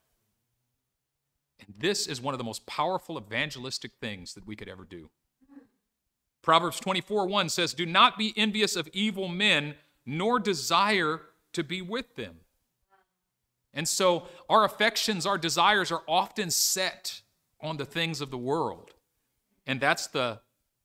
And 1.60 1.74
this 1.78 2.08
is 2.08 2.22
one 2.22 2.34
of 2.34 2.38
the 2.38 2.44
most 2.44 2.66
powerful 2.66 3.18
evangelistic 3.18 3.92
things 4.00 4.34
that 4.36 4.48
we 4.48 4.56
could 4.56 4.70
ever 4.70 4.86
do. 4.86 5.10
Mm. 5.52 5.64
Proverbs 6.42 6.80
24 6.80 7.28
1 7.28 7.50
says, 7.50 7.74
Do 7.74 7.86
not 7.86 8.18
be 8.18 8.34
envious 8.38 8.76
of 8.76 8.88
evil 8.94 9.28
men, 9.28 9.76
nor 10.08 10.40
desire 10.40 11.22
to 11.52 11.64
be 11.64 11.82
with 11.82 12.16
them. 12.16 12.38
And 13.74 13.88
so 13.88 14.28
our 14.50 14.64
affections, 14.64 15.26
our 15.26 15.38
desires 15.38 15.92
are 15.92 16.02
often 16.08 16.50
set 16.50 17.22
on 17.62 17.78
the 17.78 17.86
things 17.86 18.22
of 18.22 18.32
the 18.32 18.38
world. 18.38 18.92
And 19.68 19.80
that's 19.80 20.08
the 20.08 20.40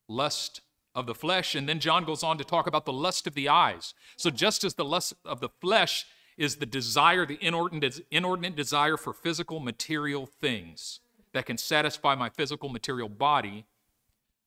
lust 0.08 0.60
of 0.94 1.06
the 1.06 1.14
flesh. 1.14 1.54
And 1.54 1.68
then 1.68 1.80
John 1.80 2.04
goes 2.04 2.22
on 2.22 2.36
to 2.36 2.44
talk 2.44 2.66
about 2.66 2.84
the 2.84 2.92
lust 2.92 3.26
of 3.26 3.34
the 3.34 3.48
eyes. 3.48 3.94
So 4.16 4.28
just 4.28 4.64
as 4.64 4.74
the 4.74 4.84
lust 4.84 5.14
of 5.24 5.40
the 5.40 5.48
flesh 5.60 6.04
is 6.36 6.56
the 6.56 6.66
desire, 6.66 7.24
the 7.24 7.38
inordinate, 7.40 8.00
inordinate 8.10 8.56
desire 8.56 8.96
for 8.96 9.12
physical 9.12 9.60
material 9.60 10.26
things 10.26 11.00
that 11.32 11.46
can 11.46 11.56
satisfy 11.56 12.14
my 12.14 12.28
physical 12.28 12.68
material 12.68 13.08
body. 13.08 13.66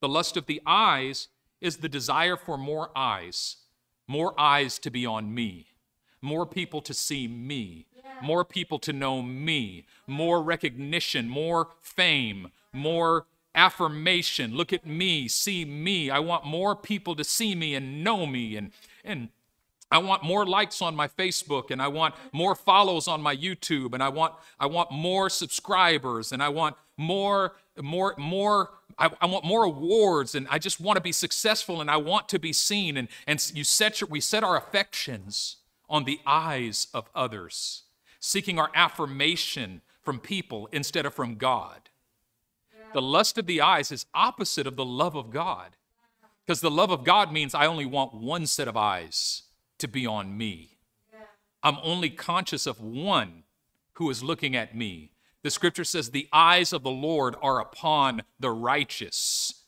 The 0.01 0.09
lust 0.09 0.35
of 0.37 0.45
the 0.45 0.61
eyes 0.65 1.29
is 1.61 1.77
the 1.77 1.89
desire 1.89 2.35
for 2.35 2.57
more 2.57 2.91
eyes, 2.95 3.57
more 4.07 4.39
eyes 4.39 4.79
to 4.79 4.89
be 4.91 5.05
on 5.05 5.33
me, 5.33 5.67
more 6.21 6.45
people 6.45 6.81
to 6.81 6.93
see 6.93 7.27
me, 7.27 7.87
more 8.21 8.45
people 8.45 8.79
to 8.79 8.93
know 8.93 9.21
me, 9.21 9.85
more 10.07 10.41
recognition, 10.41 11.29
more 11.29 11.69
fame, 11.81 12.51
more 12.71 13.25
affirmation. 13.53 14.55
Look 14.55 14.73
at 14.73 14.85
me, 14.85 15.27
see 15.27 15.65
me. 15.65 16.09
I 16.09 16.19
want 16.19 16.45
more 16.45 16.75
people 16.75 17.15
to 17.15 17.23
see 17.23 17.55
me 17.55 17.73
and 17.73 18.03
know 18.03 18.25
me 18.25 18.55
and 18.55 18.71
and 19.03 19.29
I 19.91 19.99
want 19.99 20.23
more 20.23 20.45
likes 20.45 20.81
on 20.81 20.95
my 20.95 21.07
Facebook 21.07 21.69
and 21.69 21.81
I 21.81 21.87
want 21.87 22.15
more 22.33 22.55
follows 22.55 23.07
on 23.07 23.21
my 23.21 23.35
YouTube 23.35 23.93
and 23.93 24.03
I 24.03 24.09
want 24.09 24.33
I 24.59 24.65
want 24.65 24.91
more 24.91 25.29
subscribers 25.29 26.31
and 26.31 26.41
I 26.43 26.49
want 26.49 26.75
more 26.97 27.53
more 27.81 28.15
more 28.17 28.71
I, 28.97 29.09
I, 29.21 29.25
want 29.25 29.43
more 29.43 29.63
awards 29.63 30.35
and 30.35 30.47
I 30.49 30.57
just 30.57 30.79
want 30.79 30.95
to 30.97 31.01
be 31.01 31.11
successful 31.11 31.81
and 31.81 31.91
I 31.91 31.97
want 31.97 32.29
to 32.29 32.39
be 32.39 32.53
seen 32.53 32.95
and 32.95 33.07
and 33.27 33.51
you 33.53 33.63
set 33.63 33.99
your, 33.99 34.09
we 34.09 34.21
set 34.21 34.43
our 34.43 34.57
affections 34.57 35.57
on 35.89 36.05
the 36.05 36.19
eyes 36.25 36.87
of 36.93 37.09
others 37.13 37.83
seeking 38.25 38.57
our 38.57 38.71
affirmation 38.73 39.81
from 40.01 40.19
people 40.19 40.67
instead 40.71 41.05
of 41.05 41.13
from 41.13 41.35
God. 41.35 41.89
The 42.93 43.01
lust 43.01 43.37
of 43.37 43.45
the 43.45 43.61
eyes 43.61 43.91
is 43.91 44.05
opposite 44.13 44.65
of 44.65 44.75
the 44.77 44.85
love 44.85 45.15
of 45.15 45.29
God. 45.29 45.75
Because 46.45 46.61
the 46.61 46.71
love 46.71 46.91
of 46.91 47.03
God 47.03 47.31
means 47.31 47.53
I 47.53 47.65
only 47.65 47.85
want 47.85 48.13
one 48.13 48.47
set 48.47 48.67
of 48.67 48.77
eyes 48.77 49.43
to 49.79 49.87
be 49.87 50.05
on 50.05 50.37
me. 50.37 50.77
I'm 51.61 51.77
only 51.83 52.09
conscious 52.09 52.65
of 52.65 52.79
one 52.79 53.43
who 53.93 54.09
is 54.09 54.23
looking 54.23 54.55
at 54.55 54.75
me. 54.75 55.11
The 55.45 55.51
scripture 55.51 55.83
says, 55.83 56.09
The 56.09 56.27
eyes 56.33 56.73
of 56.73 56.81
the 56.81 56.89
Lord 56.89 57.35
are 57.39 57.61
upon 57.61 58.23
the 58.39 58.49
righteous, 58.49 59.65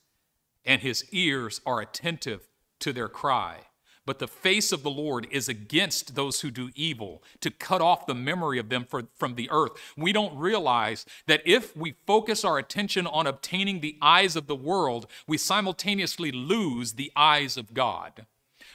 and 0.65 0.81
his 0.81 1.05
ears 1.11 1.61
are 1.67 1.81
attentive 1.81 2.47
to 2.79 2.91
their 2.91 3.07
cry. 3.07 3.57
But 4.03 4.17
the 4.17 4.27
face 4.27 4.71
of 4.71 4.81
the 4.81 4.89
Lord 4.89 5.27
is 5.29 5.47
against 5.47 6.15
those 6.15 6.41
who 6.41 6.49
do 6.49 6.71
evil, 6.73 7.21
to 7.41 7.51
cut 7.51 7.79
off 7.79 8.07
the 8.07 8.15
memory 8.15 8.57
of 8.57 8.69
them 8.69 8.85
for, 8.85 9.03
from 9.17 9.35
the 9.35 9.51
earth. 9.51 9.73
We 9.95 10.11
don't 10.11 10.35
realize 10.35 11.05
that 11.27 11.43
if 11.45 11.77
we 11.77 11.93
focus 12.07 12.43
our 12.43 12.57
attention 12.57 13.05
on 13.05 13.27
obtaining 13.27 13.81
the 13.81 13.99
eyes 14.01 14.35
of 14.35 14.47
the 14.47 14.55
world, 14.55 15.05
we 15.27 15.37
simultaneously 15.37 16.31
lose 16.31 16.93
the 16.93 17.11
eyes 17.15 17.55
of 17.55 17.75
God. 17.75 18.25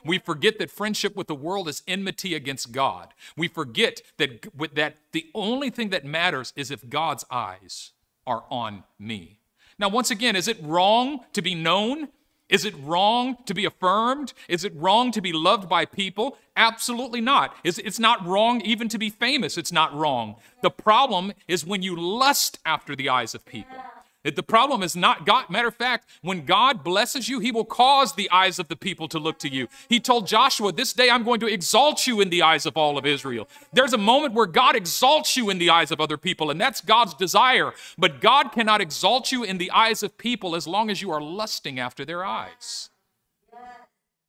We 0.05 0.19
forget 0.19 0.59
that 0.59 0.71
friendship 0.71 1.17
with 1.17 1.27
the 1.27 1.35
world 1.35 1.69
is 1.69 1.83
enmity 1.87 2.35
against 2.35 2.73
God. 2.73 3.15
We 3.37 3.49
forget 3.49 4.03
that, 4.19 4.49
that 4.75 4.97
the 5.13 5.27
only 5.35 5.71
thing 5.71 5.91
that 5.91 6.05
matters 6.05 6.53
is 6.57 6.71
if 6.71 6.89
God's 6.89 7.25
eyes 7.31 7.93
are 8.27 8.45
on 8.51 8.85
me. 8.99 9.39
Now, 9.79 9.89
once 9.89 10.11
again, 10.11 10.37
is 10.37 10.49
it 10.49 10.59
wrong 10.63 11.21
to 11.33 11.43
be 11.43 11.55
known? 11.55 12.09
Is 12.49 12.65
it 12.65 12.75
wrong 12.83 13.39
to 13.47 13.55
be 13.55 13.65
affirmed? 13.65 14.35
Is 14.47 14.65
it 14.65 14.75
wrong 14.77 15.11
to 15.13 15.23
be 15.23 15.33
loved 15.33 15.69
by 15.69 15.87
people? 15.87 16.37
Absolutely 16.55 17.21
not. 17.21 17.57
It's 17.65 17.99
not 17.99 18.27
wrong 18.27 18.61
even 18.61 18.89
to 18.91 18.99
be 18.99 19.09
famous. 19.09 19.57
It's 19.57 19.73
not 19.73 19.95
wrong. 19.95 20.37
The 20.61 20.71
problem 20.71 21.33
is 21.49 21.65
when 21.65 21.83
you 21.83 21.97
lust 21.97 22.59
after 22.67 22.95
the 22.95 23.09
eyes 23.09 23.35
of 23.35 23.47
people. 23.47 23.79
The 24.25 24.43
problem 24.43 24.85
is 24.85 24.95
not 24.95 25.27
God. 25.27 25.51
Matter 25.51 25.67
of 25.67 25.75
fact, 25.75 26.09
when 26.21 26.45
God 26.45 26.85
blesses 26.85 27.29
you, 27.29 27.41
He 27.41 27.51
will 27.51 27.65
cause 27.65 28.13
the 28.13 28.31
eyes 28.31 28.61
of 28.61 28.69
the 28.69 28.77
people 28.77 29.09
to 29.09 29.19
look 29.19 29.39
to 29.41 29.49
you. 29.49 29.67
He 29.89 29.99
told 29.99 30.29
Joshua, 30.29 30.71
This 30.71 30.93
day 30.93 31.11
I'm 31.11 31.25
going 31.25 31.41
to 31.41 31.53
exalt 31.53 32.07
you 32.07 32.21
in 32.21 32.31
the 32.31 32.41
eyes 32.41 32.65
of 32.65 32.77
all 32.77 32.97
of 32.97 33.05
Israel. 33.05 33.49
There's 33.73 33.93
a 33.93 33.99
moment 33.99 34.35
where 34.35 34.47
God 34.47 34.77
exalts 34.77 35.37
you 35.37 35.51
in 35.51 35.59
the 35.59 35.71
eyes 35.71 35.91
of 35.91 36.01
other 36.01 36.17
people, 36.17 36.53
and 36.53 36.61
that's 36.61 36.81
God's 36.81 37.15
desire. 37.15 37.73
But 37.99 38.21
God 38.21 38.53
cannot 38.53 38.81
exalt 38.81 39.33
you 39.33 39.43
in 39.43 39.59
the 39.59 39.73
eyes 39.73 40.05
of 40.05 40.17
people 40.17 40.55
as 40.55 40.69
long 40.69 40.89
as 40.89 41.03
you 41.03 41.11
are 41.11 41.21
lusting 41.21 41.81
after 41.81 42.05
their 42.05 42.25
eyes. 42.25 42.91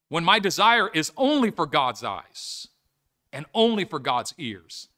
When 0.09 0.23
my 0.23 0.39
desire 0.39 0.89
is 0.89 1.11
only 1.17 1.51
for 1.51 1.67
God's 1.67 2.03
eyes 2.03 2.67
and 3.31 3.45
only 3.53 3.85
for 3.85 3.99
God's 3.99 4.33
ears, 4.39 4.89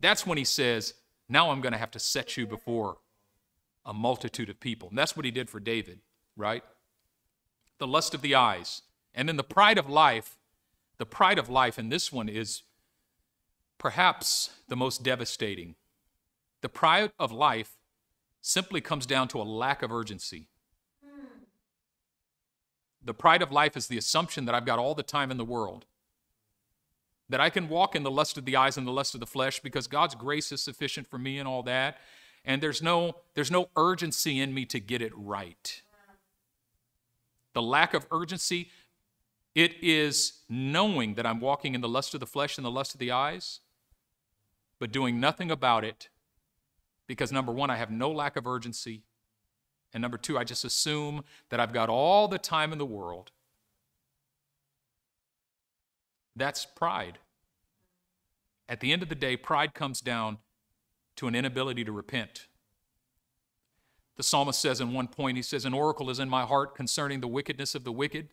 that's 0.00 0.26
when 0.26 0.38
He 0.38 0.44
says, 0.44 0.94
Now 1.28 1.50
I'm 1.50 1.60
going 1.60 1.72
to 1.72 1.78
have 1.78 1.92
to 1.92 2.00
set 2.00 2.36
you 2.36 2.48
before 2.48 2.96
a 3.90 3.92
multitude 3.92 4.48
of 4.48 4.60
people. 4.60 4.88
And 4.88 4.96
that's 4.96 5.16
what 5.16 5.24
he 5.24 5.32
did 5.32 5.50
for 5.50 5.58
David, 5.58 5.98
right? 6.36 6.62
The 7.78 7.88
lust 7.88 8.14
of 8.14 8.22
the 8.22 8.36
eyes. 8.36 8.82
And 9.12 9.28
then 9.28 9.36
the 9.36 9.42
pride 9.42 9.78
of 9.78 9.90
life. 9.90 10.38
The 10.98 11.06
pride 11.06 11.38
of 11.38 11.48
life, 11.48 11.76
and 11.76 11.90
this 11.90 12.12
one 12.12 12.28
is 12.28 12.62
perhaps 13.78 14.50
the 14.68 14.76
most 14.76 15.02
devastating. 15.02 15.74
The 16.60 16.68
pride 16.68 17.10
of 17.18 17.32
life 17.32 17.78
simply 18.40 18.80
comes 18.80 19.06
down 19.06 19.26
to 19.28 19.40
a 19.40 19.42
lack 19.42 19.82
of 19.82 19.90
urgency. 19.90 20.46
The 23.02 23.14
pride 23.14 23.42
of 23.42 23.50
life 23.50 23.76
is 23.76 23.88
the 23.88 23.98
assumption 23.98 24.44
that 24.44 24.54
I've 24.54 24.66
got 24.66 24.78
all 24.78 24.94
the 24.94 25.02
time 25.02 25.30
in 25.30 25.36
the 25.38 25.44
world, 25.44 25.86
that 27.28 27.40
I 27.40 27.50
can 27.50 27.68
walk 27.68 27.96
in 27.96 28.02
the 28.02 28.10
lust 28.10 28.36
of 28.36 28.44
the 28.44 28.56
eyes 28.56 28.76
and 28.76 28.86
the 28.86 28.92
lust 28.92 29.14
of 29.14 29.20
the 29.20 29.26
flesh 29.26 29.58
because 29.58 29.88
God's 29.88 30.14
grace 30.14 30.52
is 30.52 30.62
sufficient 30.62 31.08
for 31.08 31.18
me 31.18 31.38
and 31.38 31.48
all 31.48 31.62
that. 31.64 31.98
And 32.44 32.62
there's 32.62 32.82
no 32.82 33.16
there's 33.34 33.50
no 33.50 33.68
urgency 33.76 34.40
in 34.40 34.54
me 34.54 34.64
to 34.66 34.80
get 34.80 35.02
it 35.02 35.12
right. 35.14 35.82
The 37.52 37.62
lack 37.62 37.94
of 37.94 38.06
urgency 38.10 38.70
it 39.54 39.74
is 39.82 40.40
knowing 40.48 41.14
that 41.14 41.26
I'm 41.26 41.40
walking 41.40 41.74
in 41.74 41.80
the 41.80 41.88
lust 41.88 42.14
of 42.14 42.20
the 42.20 42.26
flesh 42.26 42.56
and 42.56 42.64
the 42.64 42.70
lust 42.70 42.94
of 42.94 43.00
the 43.00 43.10
eyes, 43.10 43.60
but 44.78 44.92
doing 44.92 45.18
nothing 45.18 45.50
about 45.50 45.84
it 45.84 46.08
because 47.06 47.32
number 47.32 47.50
1 47.50 47.70
I 47.70 47.76
have 47.76 47.90
no 47.90 48.10
lack 48.10 48.36
of 48.36 48.46
urgency 48.46 49.02
and 49.92 50.00
number 50.00 50.16
2 50.16 50.38
I 50.38 50.44
just 50.44 50.64
assume 50.64 51.24
that 51.48 51.58
I've 51.58 51.72
got 51.72 51.88
all 51.88 52.28
the 52.28 52.38
time 52.38 52.72
in 52.72 52.78
the 52.78 52.86
world. 52.86 53.32
That's 56.36 56.64
pride. 56.64 57.18
At 58.68 58.78
the 58.78 58.92
end 58.92 59.02
of 59.02 59.08
the 59.08 59.16
day, 59.16 59.36
pride 59.36 59.74
comes 59.74 60.00
down 60.00 60.38
to 61.20 61.28
an 61.28 61.34
inability 61.34 61.84
to 61.84 61.92
repent. 61.92 62.46
The 64.16 64.22
psalmist 64.22 64.58
says 64.58 64.80
in 64.80 64.94
one 64.94 65.06
point, 65.06 65.36
he 65.36 65.42
says, 65.42 65.66
An 65.66 65.74
oracle 65.74 66.08
is 66.08 66.18
in 66.18 66.30
my 66.30 66.46
heart 66.46 66.74
concerning 66.74 67.20
the 67.20 67.28
wickedness 67.28 67.74
of 67.74 67.84
the 67.84 67.92
wicked, 67.92 68.30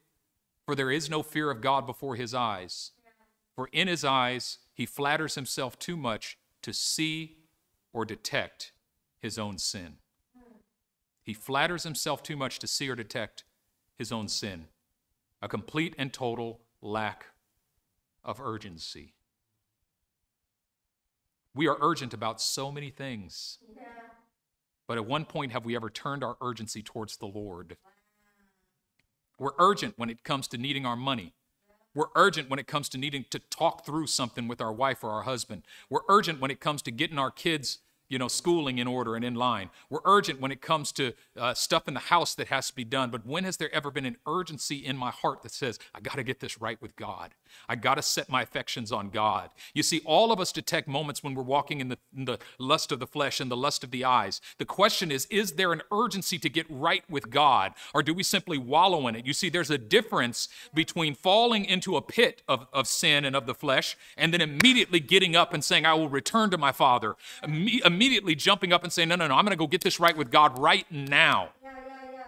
for 0.66 0.74
there 0.74 0.90
is 0.90 1.10
no 1.10 1.22
fear 1.22 1.52
of 1.52 1.60
God 1.60 1.86
before 1.86 2.16
his 2.16 2.34
eyes. 2.34 2.92
For 3.54 3.68
in 3.74 3.90
his 3.90 4.06
eyes 4.06 4.60
he 4.74 4.86
flatters 4.86 5.36
himself 5.36 5.78
too 5.78 5.98
much 5.98 6.38
to 6.62 6.72
see 6.72 7.40
or 7.92 8.06
detect 8.06 8.72
his 9.20 9.38
own 9.38 9.58
sin. 9.58 9.98
He 11.22 11.34
flatters 11.34 11.84
himself 11.84 12.24
too 12.24 12.38
much 12.38 12.58
to 12.60 12.68
see 12.68 12.90
or 12.90 12.96
detect 12.96 13.44
his 13.98 14.14
own 14.14 14.30
sin. 14.30 14.68
A 15.42 15.50
complete 15.50 15.94
and 15.98 16.14
total 16.14 16.62
lack 16.82 17.26
of 18.24 18.40
urgency. 18.40 19.17
We 21.58 21.68
are 21.68 21.78
urgent 21.82 22.14
about 22.14 22.40
so 22.40 22.72
many 22.72 22.92
things. 22.92 23.58
Yeah. 23.76 23.84
But 24.88 24.98
at 24.98 25.08
one 25.08 25.26
point, 25.26 25.52
have 25.52 25.66
we 25.66 25.76
ever 25.76 25.90
turned 25.90 26.24
our 26.24 26.38
urgency 26.40 26.84
towards 26.84 27.18
the 27.18 27.26
Lord? 27.26 27.78
We're 29.40 29.52
urgent 29.58 29.96
when 29.98 30.12
it 30.12 30.24
comes 30.24 30.48
to 30.50 30.58
needing 30.58 30.86
our 30.86 30.96
money. 30.96 31.34
We're 31.96 32.10
urgent 32.16 32.50
when 32.52 32.60
it 32.60 32.68
comes 32.68 32.90
to 32.90 32.98
needing 33.00 33.26
to 33.32 33.40
talk 33.40 33.86
through 33.86 34.06
something 34.06 34.48
with 34.48 34.62
our 34.62 34.72
wife 34.72 35.04
or 35.04 35.10
our 35.10 35.24
husband. 35.24 35.64
We're 35.90 36.02
urgent 36.08 36.40
when 36.40 36.52
it 36.52 36.60
comes 36.60 36.84
to 36.84 36.92
getting 36.92 37.18
our 37.18 37.32
kids 37.32 37.80
you 38.10 38.18
know, 38.18 38.28
schooling 38.28 38.78
in 38.78 38.88
order 38.88 39.16
and 39.16 39.26
in 39.26 39.36
line. 39.36 39.70
We're 39.90 40.00
urgent 40.06 40.40
when 40.40 40.52
it 40.52 40.62
comes 40.62 40.92
to 40.94 41.14
uh, 41.36 41.54
stuff 41.54 41.88
in 41.88 41.94
the 41.94 42.00
house 42.00 42.36
that 42.36 42.48
has 42.48 42.68
to 42.68 42.76
be 42.76 42.84
done. 42.84 43.10
But 43.10 43.26
when 43.26 43.44
has 43.44 43.58
there 43.58 43.74
ever 43.74 43.92
been 43.92 44.06
an 44.06 44.18
urgency 44.26 44.78
in 44.78 44.96
my 44.96 45.12
heart 45.12 45.44
that 45.44 45.52
says, 45.52 45.78
I 45.94 46.00
got 46.00 46.16
to 46.16 46.24
get 46.24 46.40
this 46.40 46.62
right 46.62 46.82
with 46.82 46.96
God? 46.96 47.34
I 47.68 47.76
got 47.76 47.96
to 47.96 48.02
set 48.02 48.30
my 48.30 48.42
affections 48.42 48.92
on 48.92 49.10
God. 49.10 49.50
You 49.74 49.84
see, 49.84 50.02
all 50.06 50.32
of 50.32 50.40
us 50.40 50.52
detect 50.52 50.88
moments 50.88 51.24
when 51.24 51.34
we're 51.34 51.44
walking 51.44 51.82
in 51.82 51.90
the, 51.90 51.98
in 52.16 52.26
the 52.26 52.40
lust 52.60 52.92
of 52.92 53.00
the 53.00 53.08
flesh 53.08 53.40
and 53.40 53.50
the 53.52 53.58
lust 53.58 53.84
of 53.84 53.92
the 53.92 54.06
eyes. 54.06 54.42
The 54.58 54.66
question 54.66 55.12
is, 55.12 55.26
is 55.28 55.54
there 55.54 55.74
an 55.74 55.82
urgency 55.92 56.38
to 56.40 56.50
get 56.50 56.66
right 56.70 57.04
with 57.10 57.30
God, 57.30 57.74
or 57.94 58.04
do 58.04 58.14
we 58.14 58.24
simply 58.24 58.58
wallow 58.58 59.08
in 59.08 59.16
it? 59.16 59.26
You 59.26 59.34
see, 59.34 59.50
there's 59.50 59.72
a 59.72 59.78
difference 59.78 60.50
between 60.74 61.16
falling 61.16 61.66
into 61.66 61.96
a 61.96 62.02
pit 62.02 62.42
of, 62.48 62.68
of 62.74 62.88
sin 62.88 63.26
and 63.26 63.36
of 63.36 63.46
the 63.46 63.54
flesh 63.54 63.98
and 64.18 64.34
then 64.34 64.42
immediately 64.42 65.00
getting 65.00 65.36
up 65.36 65.54
and 65.54 65.64
saying, 65.64 65.86
I 65.86 65.94
will 65.94 66.10
return 66.10 66.50
to 66.52 66.58
my 66.58 66.72
Father. 66.72 67.16
Imme- 67.44 67.86
immediately 67.86 68.36
jumping 68.36 68.74
up 68.74 68.84
and 68.84 68.92
saying, 68.92 69.10
No, 69.10 69.16
no, 69.16 69.28
no, 69.28 69.36
I'm 69.36 69.46
going 69.46 69.52
to 69.52 69.58
go 69.58 69.68
get 69.68 69.82
this 69.82 70.00
right 70.00 70.16
with 70.16 70.32
God 70.32 70.58
right 70.58 70.86
now. 70.92 71.50
Yeah, 71.64 71.72
yeah, 71.88 72.12
yeah. 72.14 72.24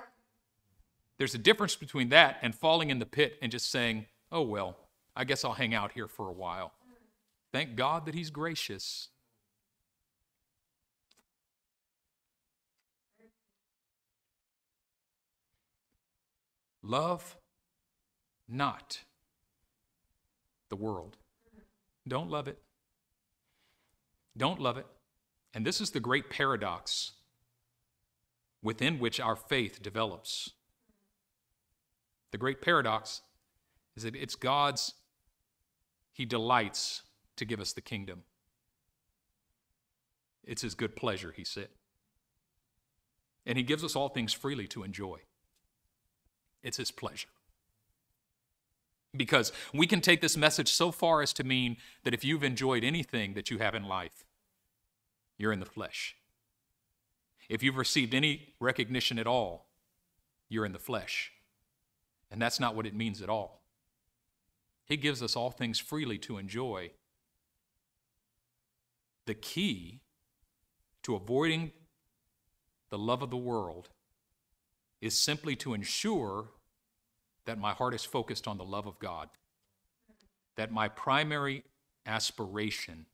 There's 1.17 1.35
a 1.35 1.39
difference 1.39 1.75
between 1.75 2.09
that 2.09 2.37
and 2.41 2.55
falling 2.55 2.89
in 2.89 2.99
the 2.99 3.05
pit 3.05 3.37
and 3.41 3.51
just 3.51 3.71
saying, 3.71 4.05
Oh, 4.31 4.41
well, 4.41 4.77
I 5.15 5.23
guess 5.23 5.43
I'll 5.43 5.53
hang 5.53 5.73
out 5.73 5.91
here 5.91 6.07
for 6.07 6.27
a 6.27 6.33
while. 6.33 6.73
Thank 7.51 7.75
God 7.75 8.05
that 8.05 8.13
He's 8.13 8.29
gracious. 8.29 9.09
Love 16.81 17.37
not 18.47 19.01
the 20.69 20.75
world. 20.75 21.17
Don't 22.07 22.29
love 22.29 22.47
it. 22.47 22.57
Don't 24.35 24.59
love 24.59 24.77
it. 24.77 24.87
And 25.53 25.65
this 25.65 25.81
is 25.81 25.91
the 25.91 25.99
great 25.99 26.29
paradox 26.29 27.11
within 28.61 28.99
which 28.99 29.19
our 29.19 29.35
faith 29.35 29.81
develops. 29.81 30.51
The 32.31 32.37
great 32.37 32.61
paradox 32.61 33.21
is 33.95 34.03
that 34.03 34.15
it's 34.15 34.35
God's, 34.35 34.93
He 36.19 36.25
delights 36.25 37.03
to 37.37 37.45
give 37.45 37.61
us 37.61 37.71
the 37.71 37.79
kingdom. 37.79 38.23
It's 40.43 40.63
His 40.63 40.75
good 40.75 40.97
pleasure, 40.97 41.31
He 41.33 41.45
said. 41.45 41.69
And 43.45 43.57
He 43.57 43.63
gives 43.63 43.85
us 43.85 43.95
all 43.95 44.09
things 44.09 44.33
freely 44.33 44.67
to 44.67 44.83
enjoy. 44.83 45.19
It's 46.61 46.75
His 46.75 46.91
pleasure. 46.91 47.29
Because 49.15 49.53
we 49.73 49.87
can 49.87 50.01
take 50.01 50.19
this 50.19 50.35
message 50.35 50.73
so 50.73 50.91
far 50.91 51.21
as 51.21 51.31
to 51.31 51.45
mean 51.45 51.77
that 52.03 52.13
if 52.13 52.25
you've 52.25 52.43
enjoyed 52.43 52.83
anything 52.83 53.33
that 53.35 53.49
you 53.49 53.59
have 53.59 53.73
in 53.73 53.85
life, 53.85 54.25
you're 55.37 55.53
in 55.53 55.61
the 55.61 55.65
flesh. 55.65 56.17
If 57.47 57.63
you've 57.63 57.77
received 57.77 58.13
any 58.13 58.55
recognition 58.59 59.19
at 59.19 59.25
all, 59.25 59.69
you're 60.49 60.65
in 60.65 60.73
the 60.73 60.79
flesh. 60.79 61.31
And 62.29 62.41
that's 62.41 62.59
not 62.59 62.75
what 62.75 62.85
it 62.85 62.93
means 62.93 63.21
at 63.21 63.29
all. 63.29 63.58
He 64.89 64.97
gives 64.97 65.21
us 65.21 65.35
all 65.35 65.51
things 65.51 65.77
freely 65.77 66.17
to 66.19 66.39
enjoy. 66.39 66.91
The 69.27 69.35
key 69.35 70.01
to 71.03 71.15
avoiding 71.15 71.71
the 72.89 72.97
love 72.97 73.21
of 73.21 73.29
the 73.29 73.37
world 73.37 73.89
is 74.99 75.17
simply 75.17 75.55
to 75.57 75.75
ensure 75.75 76.49
that 77.45 77.59
my 77.59 77.71
heart 77.71 77.93
is 77.93 78.03
focused 78.03 78.47
on 78.47 78.57
the 78.57 78.65
love 78.65 78.87
of 78.87 78.97
God, 78.99 79.29
that 80.57 80.71
my 80.71 80.89
primary 80.89 81.63
aspiration 82.07 83.05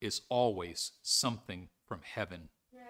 is 0.00 0.22
always 0.28 0.92
something 1.02 1.68
from 1.84 2.00
heaven. 2.02 2.48
Yeah. 2.72 2.80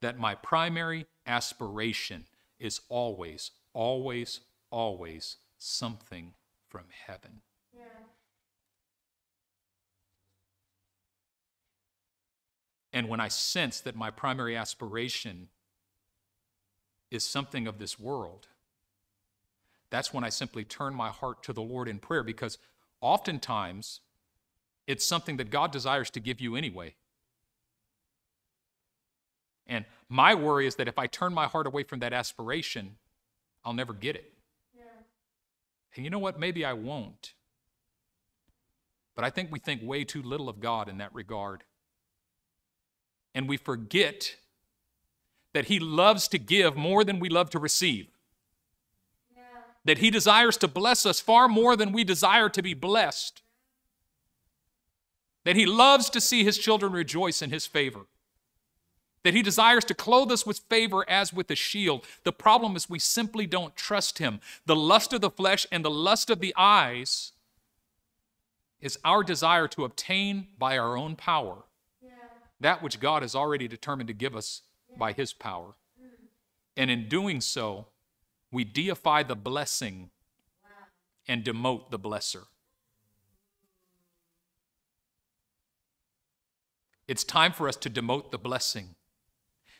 That 0.00 0.18
my 0.18 0.36
primary 0.36 1.06
aspiration 1.26 2.26
is 2.60 2.80
always, 2.88 3.50
always, 3.72 4.40
always 4.70 5.38
something 5.58 6.34
from 6.68 6.84
heaven. 7.06 7.42
And 12.96 13.10
when 13.10 13.20
I 13.20 13.28
sense 13.28 13.80
that 13.82 13.94
my 13.94 14.10
primary 14.10 14.56
aspiration 14.56 15.48
is 17.10 17.24
something 17.24 17.66
of 17.66 17.78
this 17.78 18.00
world, 18.00 18.46
that's 19.90 20.14
when 20.14 20.24
I 20.24 20.30
simply 20.30 20.64
turn 20.64 20.94
my 20.94 21.10
heart 21.10 21.42
to 21.42 21.52
the 21.52 21.60
Lord 21.60 21.88
in 21.88 21.98
prayer 21.98 22.22
because 22.22 22.56
oftentimes 23.02 24.00
it's 24.86 25.04
something 25.04 25.36
that 25.36 25.50
God 25.50 25.72
desires 25.72 26.08
to 26.08 26.20
give 26.20 26.40
you 26.40 26.56
anyway. 26.56 26.94
And 29.66 29.84
my 30.08 30.34
worry 30.34 30.66
is 30.66 30.76
that 30.76 30.88
if 30.88 30.98
I 30.98 31.06
turn 31.06 31.34
my 31.34 31.48
heart 31.48 31.66
away 31.66 31.82
from 31.82 31.98
that 31.98 32.14
aspiration, 32.14 32.96
I'll 33.62 33.74
never 33.74 33.92
get 33.92 34.16
it. 34.16 34.32
Yeah. 34.74 34.84
And 35.94 36.04
you 36.06 36.10
know 36.10 36.18
what? 36.18 36.40
Maybe 36.40 36.64
I 36.64 36.72
won't. 36.72 37.34
But 39.16 39.24
I 39.24 39.30
think 39.30 39.50
we 39.50 39.58
think 39.58 39.82
way 39.82 40.04
too 40.04 40.22
little 40.22 40.48
of 40.48 40.60
God 40.60 40.88
in 40.88 40.98
that 40.98 41.12
regard. 41.12 41.64
And 43.34 43.48
we 43.48 43.56
forget 43.56 44.36
that 45.52 45.64
He 45.64 45.80
loves 45.80 46.28
to 46.28 46.38
give 46.38 46.76
more 46.76 47.02
than 47.02 47.18
we 47.18 47.28
love 47.28 47.50
to 47.50 47.58
receive. 47.58 48.06
That 49.84 49.98
He 49.98 50.10
desires 50.10 50.56
to 50.58 50.68
bless 50.68 51.04
us 51.04 51.18
far 51.18 51.48
more 51.48 51.74
than 51.74 51.90
we 51.90 52.04
desire 52.04 52.48
to 52.50 52.62
be 52.62 52.74
blessed 52.74 53.42
that 55.46 55.54
he 55.54 55.64
loves 55.64 56.10
to 56.10 56.20
see 56.20 56.42
his 56.42 56.58
children 56.58 56.90
rejoice 56.90 57.40
in 57.40 57.50
his 57.50 57.66
favor, 57.66 58.06
that 59.22 59.32
he 59.32 59.42
desires 59.42 59.84
to 59.84 59.94
clothe 59.94 60.32
us 60.32 60.44
with 60.44 60.58
favor 60.68 61.08
as 61.08 61.32
with 61.32 61.48
a 61.52 61.54
shield. 61.54 62.04
The 62.24 62.32
problem 62.32 62.74
is 62.74 62.90
we 62.90 62.98
simply 62.98 63.46
don't 63.46 63.76
trust 63.76 64.18
him. 64.18 64.40
The 64.66 64.74
lust 64.74 65.12
of 65.12 65.20
the 65.20 65.30
flesh 65.30 65.64
and 65.70 65.84
the 65.84 65.90
lust 65.90 66.30
of 66.30 66.40
the 66.40 66.52
eyes 66.56 67.30
is 68.80 68.98
our 69.04 69.22
desire 69.22 69.68
to 69.68 69.84
obtain 69.84 70.48
by 70.58 70.76
our 70.78 70.96
own 70.96 71.16
power 71.16 71.64
yeah. 72.02 72.10
that 72.60 72.82
which 72.82 73.00
God 73.00 73.22
has 73.22 73.34
already 73.34 73.68
determined 73.68 74.08
to 74.08 74.14
give 74.14 74.36
us 74.36 74.62
yeah. 74.90 74.96
by 74.98 75.12
his 75.12 75.32
power. 75.32 75.74
Mm. 76.00 76.28
And 76.76 76.90
in 76.90 77.08
doing 77.08 77.40
so, 77.40 77.86
we 78.52 78.64
deify 78.64 79.22
the 79.22 79.36
blessing 79.36 80.10
wow. 80.62 80.86
and 81.26 81.44
demote 81.44 81.90
the 81.90 81.98
blesser. 81.98 82.44
It's 87.08 87.24
time 87.24 87.52
for 87.52 87.68
us 87.68 87.76
to 87.76 87.90
demote 87.90 88.30
the 88.30 88.38
blessing, 88.38 88.96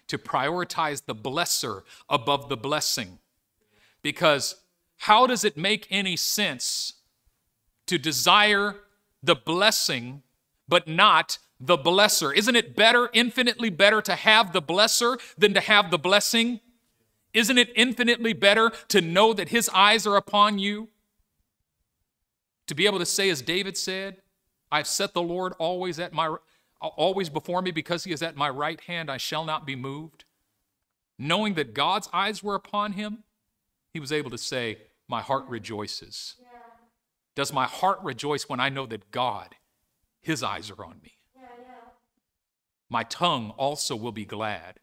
to 0.07 0.17
prioritize 0.17 1.07
the 1.07 1.15
blesser 1.15 1.83
above 2.09 2.49
the 2.49 2.57
blessing. 2.57 3.19
Because 4.01 4.57
how 4.99 5.27
does 5.27 5.45
it 5.45 5.57
make 5.57 5.89
any 5.91 6.17
sense 6.17 6.95
to 7.87 7.99
desire 7.99 8.77
the 9.27 9.37
blessing 9.37 10.23
but 10.69 10.89
not 10.89 11.39
the 11.61 11.79
blesser. 11.79 12.35
Isn't 12.35 12.57
it 12.57 12.77
better, 12.77 13.09
infinitely 13.12 13.71
better, 13.71 14.03
to 14.03 14.15
have 14.15 14.53
the 14.53 14.62
blesser 14.62 15.21
than 15.39 15.55
to 15.55 15.61
have 15.61 15.91
the 15.91 15.99
blessing? 15.99 16.61
Isn't 17.33 17.59
it 17.59 17.71
infinitely 17.77 18.33
better 18.33 18.73
to 18.89 19.01
know 19.01 19.33
that 19.33 19.51
his 19.51 19.69
eyes 19.71 20.07
are 20.07 20.17
upon 20.17 20.59
you? 20.59 20.89
To 22.67 22.75
be 22.75 22.87
able 22.87 22.99
to 22.99 23.07
say, 23.07 23.31
as 23.31 23.43
David 23.43 23.77
said, 23.77 24.23
I've 24.73 24.89
set 24.89 25.15
the 25.15 25.23
Lord 25.23 25.55
always 25.59 25.99
at 26.01 26.12
my 26.12 26.37
always 26.81 27.31
before 27.31 27.62
me 27.62 27.71
because 27.71 28.05
he 28.05 28.12
is 28.12 28.23
at 28.23 28.37
my 28.37 28.51
right 28.51 28.81
hand, 28.83 29.11
I 29.11 29.17
shall 29.17 29.45
not 29.45 29.67
be 29.67 29.77
moved. 29.77 30.25
Knowing 31.19 31.55
that 31.55 31.73
God's 31.73 32.09
eyes 32.12 32.43
were 32.43 32.55
upon 32.55 32.93
him, 32.93 33.25
he 33.93 34.01
was 34.01 34.12
able 34.12 34.31
to 34.31 34.39
say, 34.39 34.79
My 35.09 35.23
heart 35.23 35.47
rejoices. 35.49 36.35
Does 37.37 37.53
my 37.53 37.66
heart 37.66 38.01
rejoice 38.03 38.49
when 38.49 38.59
I 38.59 38.68
know 38.68 38.87
that 38.87 39.12
God, 39.12 39.55
his 40.20 40.42
eyes 40.42 40.70
are 40.72 40.85
on 40.85 41.01
me? 41.05 41.12
My 42.88 43.05
tongue 43.05 43.51
also 43.51 43.94
will 43.94 44.12
be 44.12 44.25
glad 44.25 44.81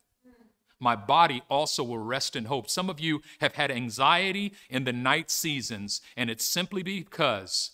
my 0.83 0.97
body 0.97 1.41
also 1.49 1.81
will 1.81 1.97
rest 1.97 2.35
in 2.35 2.45
hope. 2.45 2.69
Some 2.69 2.89
of 2.89 2.99
you 2.99 3.21
have 3.39 3.55
had 3.55 3.71
anxiety 3.71 4.53
in 4.69 4.83
the 4.83 4.91
night 4.91 5.31
seasons, 5.31 6.01
and 6.17 6.29
it's 6.29 6.43
simply 6.43 6.83
because 6.83 7.71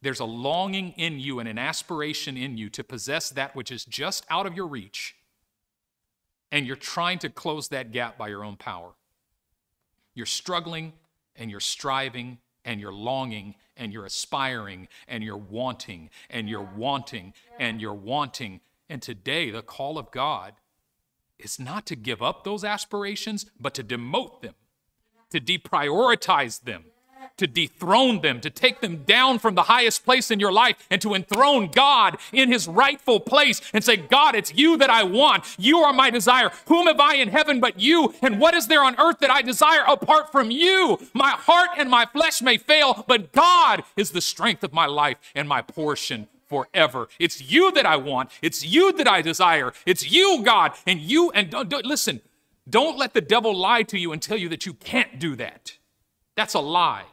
there's 0.00 0.20
a 0.20 0.24
longing 0.24 0.92
in 0.92 1.18
you 1.18 1.40
and 1.40 1.48
an 1.48 1.58
aspiration 1.58 2.36
in 2.36 2.56
you 2.56 2.70
to 2.70 2.84
possess 2.84 3.30
that 3.30 3.56
which 3.56 3.72
is 3.72 3.84
just 3.84 4.24
out 4.30 4.46
of 4.46 4.54
your 4.54 4.68
reach, 4.68 5.16
and 6.52 6.64
you're 6.64 6.76
trying 6.76 7.18
to 7.18 7.28
close 7.28 7.66
that 7.68 7.90
gap 7.90 8.16
by 8.16 8.28
your 8.28 8.44
own 8.44 8.56
power. 8.56 8.92
You're 10.14 10.24
struggling 10.24 10.92
and 11.34 11.50
you're 11.50 11.60
striving 11.60 12.38
and 12.64 12.80
you're 12.80 12.92
longing 12.92 13.54
and 13.76 13.92
you're 13.92 14.06
aspiring 14.06 14.88
and 15.08 15.22
you're 15.24 15.36
wanting 15.36 16.10
and 16.30 16.48
you're 16.48 16.68
wanting 16.76 17.32
and 17.58 17.80
you're 17.80 17.94
wanting. 17.94 18.60
And 18.88 19.00
today, 19.00 19.50
the 19.50 19.62
call 19.62 19.98
of 19.98 20.10
God 20.10 20.54
is 21.38 21.58
not 21.58 21.86
to 21.86 21.96
give 21.96 22.22
up 22.22 22.44
those 22.44 22.64
aspirations, 22.64 23.46
but 23.58 23.74
to 23.74 23.84
demote 23.84 24.42
them, 24.42 24.54
to 25.30 25.40
deprioritize 25.40 26.62
them, 26.62 26.84
to 27.36 27.46
dethrone 27.46 28.20
them, 28.20 28.40
to 28.40 28.50
take 28.50 28.80
them 28.80 29.04
down 29.04 29.38
from 29.38 29.54
the 29.54 29.64
highest 29.64 30.04
place 30.04 30.30
in 30.30 30.40
your 30.40 30.52
life, 30.52 30.76
and 30.90 31.00
to 31.02 31.14
enthrone 31.14 31.68
God 31.68 32.18
in 32.32 32.50
his 32.50 32.68
rightful 32.68 33.20
place 33.20 33.60
and 33.72 33.84
say, 33.84 33.96
God, 33.96 34.34
it's 34.34 34.54
you 34.54 34.76
that 34.78 34.90
I 34.90 35.02
want. 35.02 35.44
You 35.58 35.78
are 35.78 35.92
my 35.92 36.10
desire. 36.10 36.50
Whom 36.66 36.86
have 36.86 37.00
I 37.00 37.16
in 37.16 37.28
heaven 37.28 37.60
but 37.60 37.80
you? 37.80 38.14
And 38.22 38.40
what 38.40 38.54
is 38.54 38.66
there 38.66 38.84
on 38.84 38.98
earth 38.98 39.18
that 39.20 39.30
I 39.30 39.42
desire 39.42 39.84
apart 39.86 40.32
from 40.32 40.50
you? 40.50 40.98
My 41.14 41.30
heart 41.30 41.70
and 41.76 41.90
my 41.90 42.06
flesh 42.06 42.42
may 42.42 42.56
fail, 42.56 43.04
but 43.06 43.32
God 43.32 43.82
is 43.96 44.10
the 44.10 44.20
strength 44.20 44.64
of 44.64 44.72
my 44.72 44.86
life 44.86 45.18
and 45.34 45.48
my 45.48 45.62
portion 45.62 46.28
forever. 46.48 47.08
It's 47.18 47.50
you 47.50 47.72
that 47.72 47.86
I 47.86 47.96
want. 47.96 48.30
It's 48.42 48.64
you 48.64 48.92
that 48.92 49.08
I 49.08 49.22
desire. 49.22 49.72
It's 49.86 50.10
you, 50.10 50.42
God. 50.44 50.72
And 50.86 51.00
you, 51.00 51.30
and 51.30 51.48
don't, 51.48 51.68
don't, 51.70 51.86
listen, 51.86 52.20
don't 52.68 52.98
let 52.98 53.14
the 53.14 53.22
devil 53.22 53.56
lie 53.56 53.82
to 53.84 53.98
you 53.98 54.12
and 54.12 54.20
tell 54.20 54.36
you 54.36 54.50
that 54.50 54.66
you 54.66 54.74
can't 54.74 55.18
do 55.18 55.34
that. 55.36 55.78
That's 56.36 56.54
a 56.54 56.60
lie. 56.60 57.04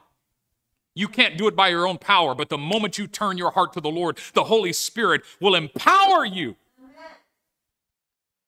You 0.99 1.07
can't 1.07 1.38
do 1.38 1.47
it 1.47 1.55
by 1.55 1.69
your 1.69 1.88
own 1.88 1.97
power, 1.97 2.35
but 2.35 2.49
the 2.49 2.57
moment 2.57 2.97
you 2.97 3.07
turn 3.07 3.38
your 3.38 3.51
heart 3.51 3.71
to 3.71 3.79
the 3.79 3.89
Lord, 3.89 4.19
the 4.33 4.43
Holy 4.43 4.73
Spirit 4.73 5.21
will 5.39 5.55
empower 5.55 6.25
you 6.25 6.57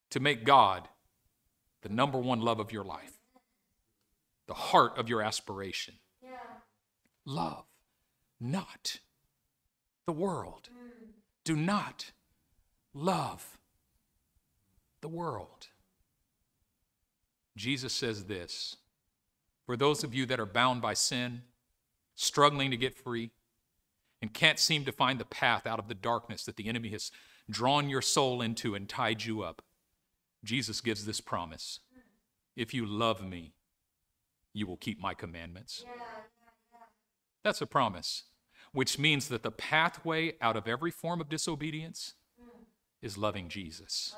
to 0.10 0.20
make 0.20 0.44
God 0.44 0.90
the 1.82 1.88
number 1.88 2.18
one 2.18 2.42
love 2.42 2.60
of 2.60 2.74
your 2.74 2.84
life, 2.84 3.14
the 4.48 4.54
heart 4.54 4.98
of 4.98 5.08
your 5.08 5.22
aspiration. 5.22 5.94
Love, 7.24 7.64
not 8.38 9.00
the 10.06 10.12
world. 10.12 10.68
Do 11.46 11.56
not 11.56 12.12
love 12.94 13.58
the 15.00 15.08
world. 15.08 15.68
Jesus 17.56 17.94
says 17.94 18.26
this 18.26 18.76
for 19.66 19.78
those 19.78 20.04
of 20.04 20.14
you 20.14 20.26
that 20.26 20.42
are 20.42 20.46
bound 20.46 20.82
by 20.82 20.96
sin, 20.96 21.44
struggling 22.22 22.72
to 22.72 22.78
get 22.78 22.98
free, 22.98 23.32
and 24.22 24.34
can't 24.34 24.60
seem 24.60 24.86
to 24.86 24.92
find 24.92 25.20
the 25.20 25.26
path 25.26 25.66
out 25.66 25.80
of 25.80 25.88
the 25.88 25.96
darkness 25.96 26.44
that 26.46 26.56
the 26.56 26.68
enemy 26.68 26.90
has 26.90 27.12
drawn 27.50 27.90
your 27.90 28.02
soul 28.02 28.42
into 28.42 28.76
and 28.76 28.88
tied 28.88 29.24
you 29.24 29.42
up, 29.42 29.62
Jesus 30.44 30.82
gives 30.82 31.06
this 31.06 31.22
promise 31.22 31.80
If 32.56 32.74
you 32.74 32.86
love 32.86 33.24
me, 33.26 33.54
you 34.54 34.68
will 34.68 34.78
keep 34.78 35.02
my 35.02 35.14
commandments. 35.14 35.84
That's 37.44 37.62
a 37.62 37.68
promise 37.68 38.24
which 38.74 38.98
means 38.98 39.28
that 39.28 39.44
the 39.44 39.52
pathway 39.52 40.34
out 40.40 40.56
of 40.56 40.68
every 40.68 40.92
form 40.92 41.20
of 41.20 41.28
disobedience 41.28 42.14
hmm. 42.40 42.64
is 43.02 43.18
loving 43.18 43.50
Jesus. 43.50 44.16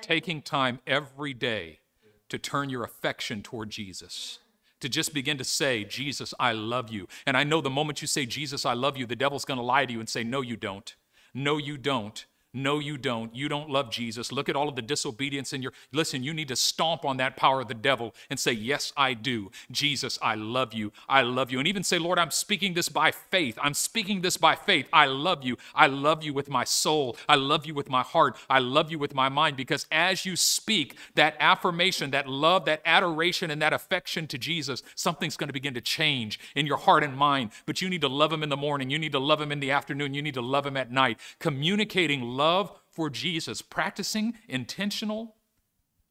Taking 0.00 0.42
time 0.42 0.80
every 0.86 1.32
day 1.32 1.80
to 2.28 2.38
turn 2.38 2.68
your 2.68 2.82
affection 2.82 3.42
toward 3.42 3.70
Jesus. 3.70 4.40
To 4.84 4.88
just 4.90 5.14
begin 5.14 5.38
to 5.38 5.44
say, 5.44 5.82
Jesus, 5.84 6.34
I 6.38 6.52
love 6.52 6.90
you. 6.90 7.08
And 7.26 7.38
I 7.38 7.42
know 7.42 7.62
the 7.62 7.70
moment 7.70 8.02
you 8.02 8.06
say, 8.06 8.26
Jesus, 8.26 8.66
I 8.66 8.74
love 8.74 8.98
you, 8.98 9.06
the 9.06 9.16
devil's 9.16 9.46
going 9.46 9.56
to 9.56 9.64
lie 9.64 9.86
to 9.86 9.92
you 9.94 9.98
and 9.98 10.06
say, 10.06 10.22
No, 10.22 10.42
you 10.42 10.58
don't. 10.58 10.94
No, 11.32 11.56
you 11.56 11.78
don't. 11.78 12.26
No, 12.56 12.78
you 12.78 12.96
don't. 12.96 13.34
You 13.34 13.48
don't 13.48 13.68
love 13.68 13.90
Jesus. 13.90 14.30
Look 14.30 14.48
at 14.48 14.54
all 14.54 14.68
of 14.68 14.76
the 14.76 14.82
disobedience 14.82 15.52
in 15.52 15.60
your. 15.60 15.72
Listen, 15.90 16.22
you 16.22 16.32
need 16.32 16.46
to 16.48 16.56
stomp 16.56 17.04
on 17.04 17.16
that 17.16 17.36
power 17.36 17.62
of 17.62 17.66
the 17.66 17.74
devil 17.74 18.14
and 18.30 18.38
say, 18.38 18.52
Yes, 18.52 18.92
I 18.96 19.14
do. 19.14 19.50
Jesus, 19.72 20.20
I 20.22 20.36
love 20.36 20.72
you. 20.72 20.92
I 21.08 21.22
love 21.22 21.50
you. 21.50 21.58
And 21.58 21.66
even 21.66 21.82
say, 21.82 21.98
Lord, 21.98 22.16
I'm 22.16 22.30
speaking 22.30 22.74
this 22.74 22.88
by 22.88 23.10
faith. 23.10 23.58
I'm 23.60 23.74
speaking 23.74 24.20
this 24.20 24.36
by 24.36 24.54
faith. 24.54 24.88
I 24.92 25.06
love 25.06 25.42
you. 25.42 25.56
I 25.74 25.88
love 25.88 26.22
you 26.22 26.32
with 26.32 26.48
my 26.48 26.62
soul. 26.62 27.16
I 27.28 27.34
love 27.34 27.66
you 27.66 27.74
with 27.74 27.90
my 27.90 28.02
heart. 28.02 28.36
I 28.48 28.60
love 28.60 28.88
you 28.88 29.00
with 29.00 29.16
my 29.16 29.28
mind. 29.28 29.56
Because 29.56 29.88
as 29.90 30.24
you 30.24 30.36
speak 30.36 30.96
that 31.16 31.34
affirmation, 31.40 32.12
that 32.12 32.28
love, 32.28 32.66
that 32.66 32.82
adoration, 32.84 33.50
and 33.50 33.60
that 33.62 33.72
affection 33.72 34.28
to 34.28 34.38
Jesus, 34.38 34.84
something's 34.94 35.36
going 35.36 35.48
to 35.48 35.52
begin 35.52 35.74
to 35.74 35.80
change 35.80 36.38
in 36.54 36.66
your 36.66 36.76
heart 36.76 37.02
and 37.02 37.16
mind. 37.16 37.50
But 37.66 37.82
you 37.82 37.90
need 37.90 38.02
to 38.02 38.08
love 38.08 38.32
him 38.32 38.44
in 38.44 38.48
the 38.48 38.56
morning. 38.56 38.90
You 38.90 38.98
need 39.00 39.12
to 39.12 39.18
love 39.18 39.40
him 39.40 39.50
in 39.50 39.58
the 39.58 39.72
afternoon. 39.72 40.14
You 40.14 40.22
need 40.22 40.34
to 40.34 40.40
love 40.40 40.64
him 40.64 40.76
at 40.76 40.92
night. 40.92 41.18
Communicating 41.40 42.22
love 42.22 42.43
love 42.44 42.72
for 42.90 43.08
Jesus, 43.08 43.62
practicing 43.62 44.34
intentional 44.48 45.36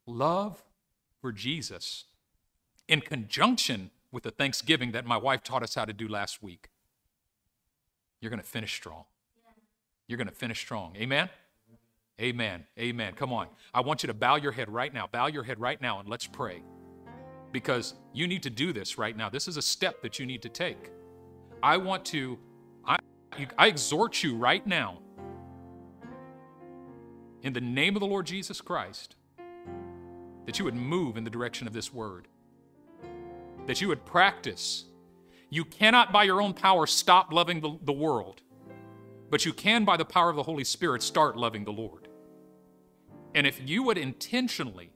love 0.08 0.64
for 1.22 1.32
Jesus 1.32 2.06
in 2.88 3.02
conjunction 3.02 3.92
with 4.12 4.24
the 4.24 4.32
thanksgiving 4.32 4.92
that 4.94 5.06
my 5.06 5.18
wife 5.18 5.44
taught 5.44 5.64
us 5.64 5.76
how 5.76 5.86
to 5.86 5.94
do 5.94 6.08
last 6.08 6.42
week. 6.42 6.70
You're 8.20 8.32
going 8.32 8.42
to 8.42 8.54
finish 8.58 8.74
strong. 8.74 9.04
You're 10.08 10.18
going 10.18 10.28
to 10.28 10.36
finish 10.36 10.60
strong. 10.60 10.96
Amen? 10.98 11.30
Amen. 12.20 12.66
Amen. 12.80 13.14
Come 13.14 13.32
on. 13.32 13.48
I 13.74 13.82
want 13.82 14.04
you 14.04 14.08
to 14.08 14.14
bow 14.14 14.36
your 14.36 14.52
head 14.52 14.70
right 14.70 14.94
now. 14.94 15.08
Bow 15.08 15.28
your 15.28 15.44
head 15.44 15.60
right 15.60 15.82
now 15.82 16.00
and 16.00 16.10
let's 16.10 16.28
pray. 16.28 16.64
Because 17.52 17.94
you 18.12 18.28
need 18.28 18.44
to 18.44 18.50
do 18.50 18.74
this 18.74 18.98
right 18.98 19.16
now. 19.16 19.30
This 19.30 19.48
is 19.48 19.58
a 19.58 19.62
step 19.62 20.02
that 20.02 20.20
you 20.20 20.26
need 20.26 20.42
to 20.42 20.50
take. 20.50 20.92
I 21.62 21.78
want 21.78 22.06
to, 22.06 22.40
I, 22.86 22.98
I 23.58 23.68
exhort 23.68 24.24
you 24.24 24.36
right 24.36 24.66
now 24.66 25.03
in 27.44 27.54
the 27.54 27.62
name 27.62 27.96
of 27.96 28.00
the 28.00 28.08
Lord 28.08 28.26
Jesus 28.26 28.62
Christ, 28.62 29.16
that 30.46 30.58
you 30.58 30.66
would 30.66 30.76
move 30.76 31.18
in 31.18 31.26
the 31.26 31.30
direction 31.30 31.68
of 31.68 31.74
this 31.74 31.94
word, 31.94 32.28
that 33.68 33.82
you 33.82 33.90
would 33.90 34.06
practice. 34.06 34.86
You 35.50 35.66
cannot, 35.66 36.12
by 36.12 36.24
your 36.24 36.42
own 36.42 36.54
power, 36.54 36.88
stop 36.88 37.32
loving 37.32 37.60
the, 37.62 37.78
the 37.84 37.94
world, 37.94 38.42
but 39.30 39.46
you 39.46 39.54
can, 39.54 39.84
by 39.84 39.98
the 39.98 40.06
power 40.06 40.30
of 40.30 40.36
the 40.36 40.44
Holy 40.44 40.64
Spirit, 40.64 41.04
start 41.04 41.38
loving 41.38 41.66
the 41.66 41.72
Lord. 41.72 42.08
And 43.36 43.46
if 43.46 43.62
you 43.68 43.84
would 43.84 43.98
intentionally 43.98 44.92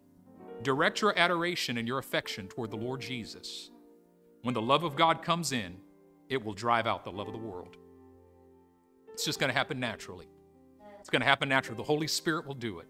direct 0.63 1.01
your 1.01 1.17
adoration 1.17 1.77
and 1.77 1.87
your 1.87 1.99
affection 1.99 2.47
toward 2.47 2.71
the 2.71 2.77
Lord 2.77 3.01
Jesus, 3.01 3.71
when 4.41 4.53
the 4.53 4.61
love 4.61 4.83
of 4.83 4.95
God 4.95 5.21
comes 5.21 5.51
in, 5.51 5.77
it 6.29 6.43
will 6.43 6.53
drive 6.53 6.87
out 6.87 7.03
the 7.03 7.11
love 7.11 7.27
of 7.27 7.33
the 7.33 7.39
world. 7.39 7.77
It's 9.11 9.25
just 9.25 9.39
going 9.39 9.51
to 9.51 9.57
happen 9.57 9.79
naturally. 9.79 10.27
It's 11.07 11.11
going 11.13 11.21
to 11.21 11.25
happen 11.25 11.47
naturally. 11.47 11.77
The 11.77 11.83
Holy 11.83 12.05
Spirit 12.05 12.45
will 12.45 12.53
do 12.53 12.79
it. 12.79 12.87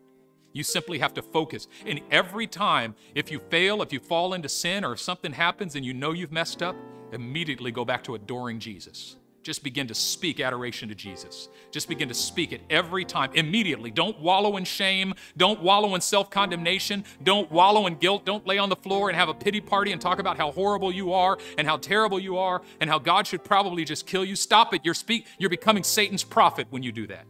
You 0.51 0.63
simply 0.63 0.97
have 0.97 1.13
to 1.13 1.21
focus. 1.21 1.67
And 1.85 2.01
every 2.09 2.47
time, 2.47 2.95
if 3.13 3.29
you 3.29 3.39
fail, 3.51 3.83
if 3.83 3.93
you 3.93 3.99
fall 3.99 4.33
into 4.33 4.49
sin, 4.49 4.83
or 4.83 4.93
if 4.93 4.99
something 4.99 5.31
happens 5.31 5.75
and 5.75 5.85
you 5.85 5.93
know 5.93 6.13
you've 6.13 6.31
messed 6.31 6.63
up, 6.63 6.75
immediately 7.11 7.71
go 7.71 7.85
back 7.85 8.03
to 8.05 8.15
adoring 8.15 8.57
Jesus. 8.57 9.17
Just 9.43 9.63
begin 9.63 9.85
to 9.85 9.93
speak 9.93 10.39
adoration 10.39 10.89
to 10.89 10.95
Jesus. 10.95 11.49
Just 11.69 11.87
begin 11.87 12.07
to 12.07 12.15
speak 12.15 12.53
it 12.53 12.61
every 12.71 13.05
time, 13.05 13.29
immediately. 13.35 13.91
Don't 13.91 14.19
wallow 14.19 14.57
in 14.57 14.63
shame. 14.63 15.13
Don't 15.37 15.61
wallow 15.61 15.93
in 15.93 16.01
self 16.01 16.31
condemnation. 16.31 17.05
Don't 17.21 17.51
wallow 17.51 17.85
in 17.85 17.97
guilt. 17.97 18.25
Don't 18.25 18.47
lay 18.47 18.57
on 18.57 18.69
the 18.69 18.75
floor 18.75 19.09
and 19.09 19.15
have 19.15 19.29
a 19.29 19.33
pity 19.35 19.61
party 19.61 19.91
and 19.91 20.01
talk 20.01 20.17
about 20.17 20.37
how 20.37 20.51
horrible 20.51 20.91
you 20.91 21.13
are 21.13 21.37
and 21.59 21.67
how 21.67 21.77
terrible 21.77 22.19
you 22.19 22.39
are 22.39 22.63
and 22.81 22.89
how 22.89 22.97
God 22.97 23.27
should 23.27 23.43
probably 23.43 23.85
just 23.85 24.07
kill 24.07 24.25
you. 24.25 24.35
Stop 24.35 24.73
it. 24.73 24.81
You're, 24.83 24.95
speak, 24.95 25.27
you're 25.37 25.51
becoming 25.51 25.83
Satan's 25.83 26.23
prophet 26.23 26.65
when 26.71 26.81
you 26.81 26.91
do 26.91 27.05
that. 27.05 27.27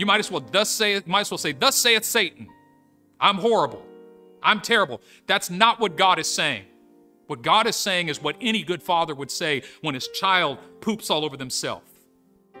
You 0.00 0.06
might 0.06 0.18
as 0.18 0.30
well 0.30 0.40
thus 0.40 0.70
say 0.70 1.02
might 1.04 1.20
as 1.20 1.30
well 1.30 1.36
say, 1.36 1.52
thus 1.52 1.76
saith 1.76 2.04
Satan. 2.04 2.48
I'm 3.20 3.36
horrible. 3.36 3.84
I'm 4.42 4.62
terrible. 4.62 5.02
That's 5.26 5.50
not 5.50 5.78
what 5.78 5.94
God 5.98 6.18
is 6.18 6.26
saying. 6.26 6.64
What 7.26 7.42
God 7.42 7.66
is 7.66 7.76
saying 7.76 8.08
is 8.08 8.22
what 8.22 8.34
any 8.40 8.62
good 8.62 8.82
father 8.82 9.14
would 9.14 9.30
say 9.30 9.62
when 9.82 9.92
his 9.92 10.08
child 10.08 10.56
poops 10.80 11.10
all 11.10 11.22
over 11.22 11.36
themselves. 11.36 11.89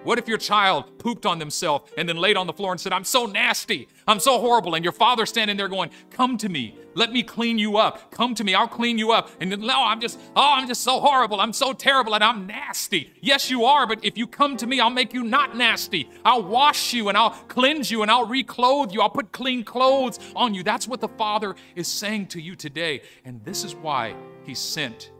What 0.02 0.18
if 0.18 0.26
your 0.26 0.38
child 0.38 0.98
pooped 0.98 1.26
on 1.26 1.38
themselves 1.38 1.92
and 1.98 2.08
then 2.08 2.16
laid 2.16 2.36
on 2.38 2.46
the 2.46 2.52
floor 2.52 2.72
and 2.72 2.80
said, 2.80 2.92
I'm 2.92 3.04
so 3.04 3.26
nasty, 3.26 3.86
I'm 4.08 4.18
so 4.18 4.38
horrible, 4.38 4.74
and 4.74 4.82
your 4.82 4.92
father 4.92 5.26
standing 5.26 5.58
there 5.58 5.68
going, 5.68 5.90
Come 6.10 6.38
to 6.38 6.48
me, 6.48 6.78
let 6.94 7.12
me 7.12 7.22
clean 7.22 7.58
you 7.58 7.76
up, 7.76 8.10
come 8.10 8.34
to 8.36 8.42
me, 8.42 8.54
I'll 8.54 8.66
clean 8.66 8.96
you 8.96 9.12
up. 9.12 9.30
And 9.40 9.52
then, 9.52 9.60
no, 9.60 9.84
I'm 9.84 10.00
just, 10.00 10.18
oh, 10.34 10.54
I'm 10.56 10.66
just 10.66 10.82
so 10.82 11.00
horrible, 11.00 11.38
I'm 11.38 11.52
so 11.52 11.74
terrible, 11.74 12.14
and 12.14 12.24
I'm 12.24 12.46
nasty. 12.46 13.12
Yes, 13.20 13.50
you 13.50 13.64
are, 13.64 13.86
but 13.86 14.02
if 14.02 14.16
you 14.16 14.26
come 14.26 14.56
to 14.56 14.66
me, 14.66 14.80
I'll 14.80 14.88
make 14.88 15.12
you 15.12 15.22
not 15.22 15.54
nasty. 15.56 16.08
I'll 16.24 16.42
wash 16.42 16.94
you 16.94 17.08
and 17.08 17.18
I'll 17.18 17.30
cleanse 17.48 17.90
you 17.90 18.02
and 18.02 18.10
I'll 18.10 18.26
reclothe 18.26 18.92
you, 18.92 19.02
I'll 19.02 19.10
put 19.10 19.32
clean 19.32 19.64
clothes 19.64 20.18
on 20.34 20.54
you. 20.54 20.62
That's 20.62 20.88
what 20.88 21.00
the 21.00 21.08
Father 21.08 21.54
is 21.76 21.86
saying 21.86 22.28
to 22.28 22.40
you 22.40 22.56
today. 22.56 23.02
And 23.24 23.44
this 23.44 23.64
is 23.64 23.74
why 23.74 24.16
He 24.44 24.54
sent 24.54 25.12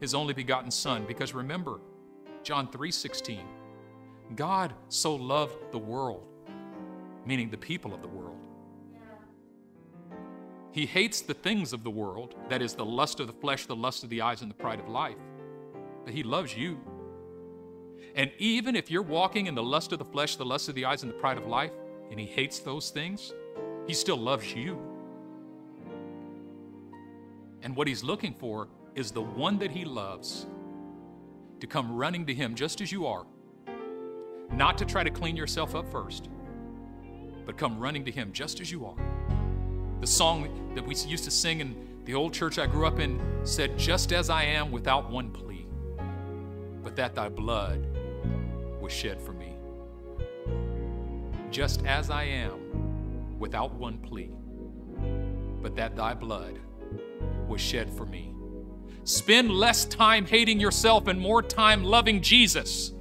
His 0.00 0.14
only 0.14 0.34
begotten 0.34 0.72
Son, 0.72 1.04
because 1.06 1.32
remember, 1.32 1.80
John 2.42 2.68
3 2.68 2.90
16. 2.90 3.55
God 4.34 4.74
so 4.88 5.14
loved 5.14 5.56
the 5.70 5.78
world, 5.78 6.26
meaning 7.24 7.50
the 7.50 7.56
people 7.56 7.94
of 7.94 8.02
the 8.02 8.08
world. 8.08 8.36
He 10.72 10.84
hates 10.84 11.22
the 11.22 11.34
things 11.34 11.72
of 11.72 11.84
the 11.84 11.90
world, 11.90 12.34
that 12.50 12.60
is, 12.60 12.74
the 12.74 12.84
lust 12.84 13.20
of 13.20 13.28
the 13.28 13.32
flesh, 13.32 13.66
the 13.66 13.76
lust 13.76 14.04
of 14.04 14.10
the 14.10 14.20
eyes, 14.20 14.42
and 14.42 14.50
the 14.50 14.54
pride 14.54 14.80
of 14.80 14.88
life. 14.88 15.16
But 16.04 16.12
He 16.12 16.22
loves 16.22 16.56
you. 16.56 16.78
And 18.14 18.30
even 18.38 18.76
if 18.76 18.90
you're 18.90 19.02
walking 19.02 19.46
in 19.46 19.54
the 19.54 19.62
lust 19.62 19.92
of 19.92 19.98
the 19.98 20.04
flesh, 20.04 20.36
the 20.36 20.44
lust 20.44 20.68
of 20.68 20.74
the 20.74 20.84
eyes, 20.84 21.02
and 21.02 21.10
the 21.10 21.16
pride 21.16 21.38
of 21.38 21.46
life, 21.46 21.72
and 22.10 22.20
He 22.20 22.26
hates 22.26 22.58
those 22.58 22.90
things, 22.90 23.32
He 23.86 23.94
still 23.94 24.18
loves 24.18 24.52
you. 24.54 24.78
And 27.62 27.74
what 27.74 27.86
He's 27.86 28.04
looking 28.04 28.34
for 28.34 28.68
is 28.94 29.12
the 29.12 29.22
one 29.22 29.58
that 29.60 29.70
He 29.70 29.84
loves 29.84 30.46
to 31.60 31.66
come 31.66 31.96
running 31.96 32.26
to 32.26 32.34
Him 32.34 32.54
just 32.54 32.80
as 32.80 32.92
you 32.92 33.06
are 33.06 33.24
not 34.52 34.78
to 34.78 34.84
try 34.84 35.04
to 35.04 35.10
clean 35.10 35.36
yourself 35.36 35.74
up 35.74 35.90
first, 35.90 36.28
but 37.44 37.56
come 37.56 37.78
running 37.78 38.04
to 38.04 38.10
Him 38.10 38.32
just 38.32 38.60
as 38.60 38.70
you 38.70 38.86
are. 38.86 38.96
The 40.00 40.06
song 40.06 40.72
that 40.74 40.86
we 40.86 40.94
used 40.94 41.24
to 41.24 41.30
sing 41.30 41.60
in 41.60 41.74
the 42.04 42.14
old 42.14 42.32
church 42.32 42.58
I 42.58 42.66
grew 42.66 42.86
up 42.86 43.00
in 43.00 43.20
said, 43.44 43.78
Just 43.78 44.12
as 44.12 44.30
I 44.30 44.44
am 44.44 44.70
without 44.70 45.10
one 45.10 45.30
plea, 45.30 45.66
but 46.82 46.94
that 46.96 47.14
thy 47.14 47.28
blood 47.28 47.84
was 48.80 48.92
shed 48.92 49.20
for 49.20 49.32
me. 49.32 49.54
Just 51.50 51.84
as 51.84 52.10
I 52.10 52.24
am 52.24 53.38
without 53.38 53.74
one 53.74 53.98
plea, 53.98 54.30
but 55.62 55.74
that 55.76 55.96
thy 55.96 56.14
blood 56.14 56.60
was 57.48 57.60
shed 57.60 57.92
for 57.92 58.06
me. 58.06 58.32
Spend 59.04 59.50
less 59.50 59.84
time 59.84 60.26
hating 60.26 60.60
yourself 60.60 61.06
and 61.06 61.18
more 61.20 61.42
time 61.42 61.84
loving 61.84 62.20
Jesus. 62.20 62.92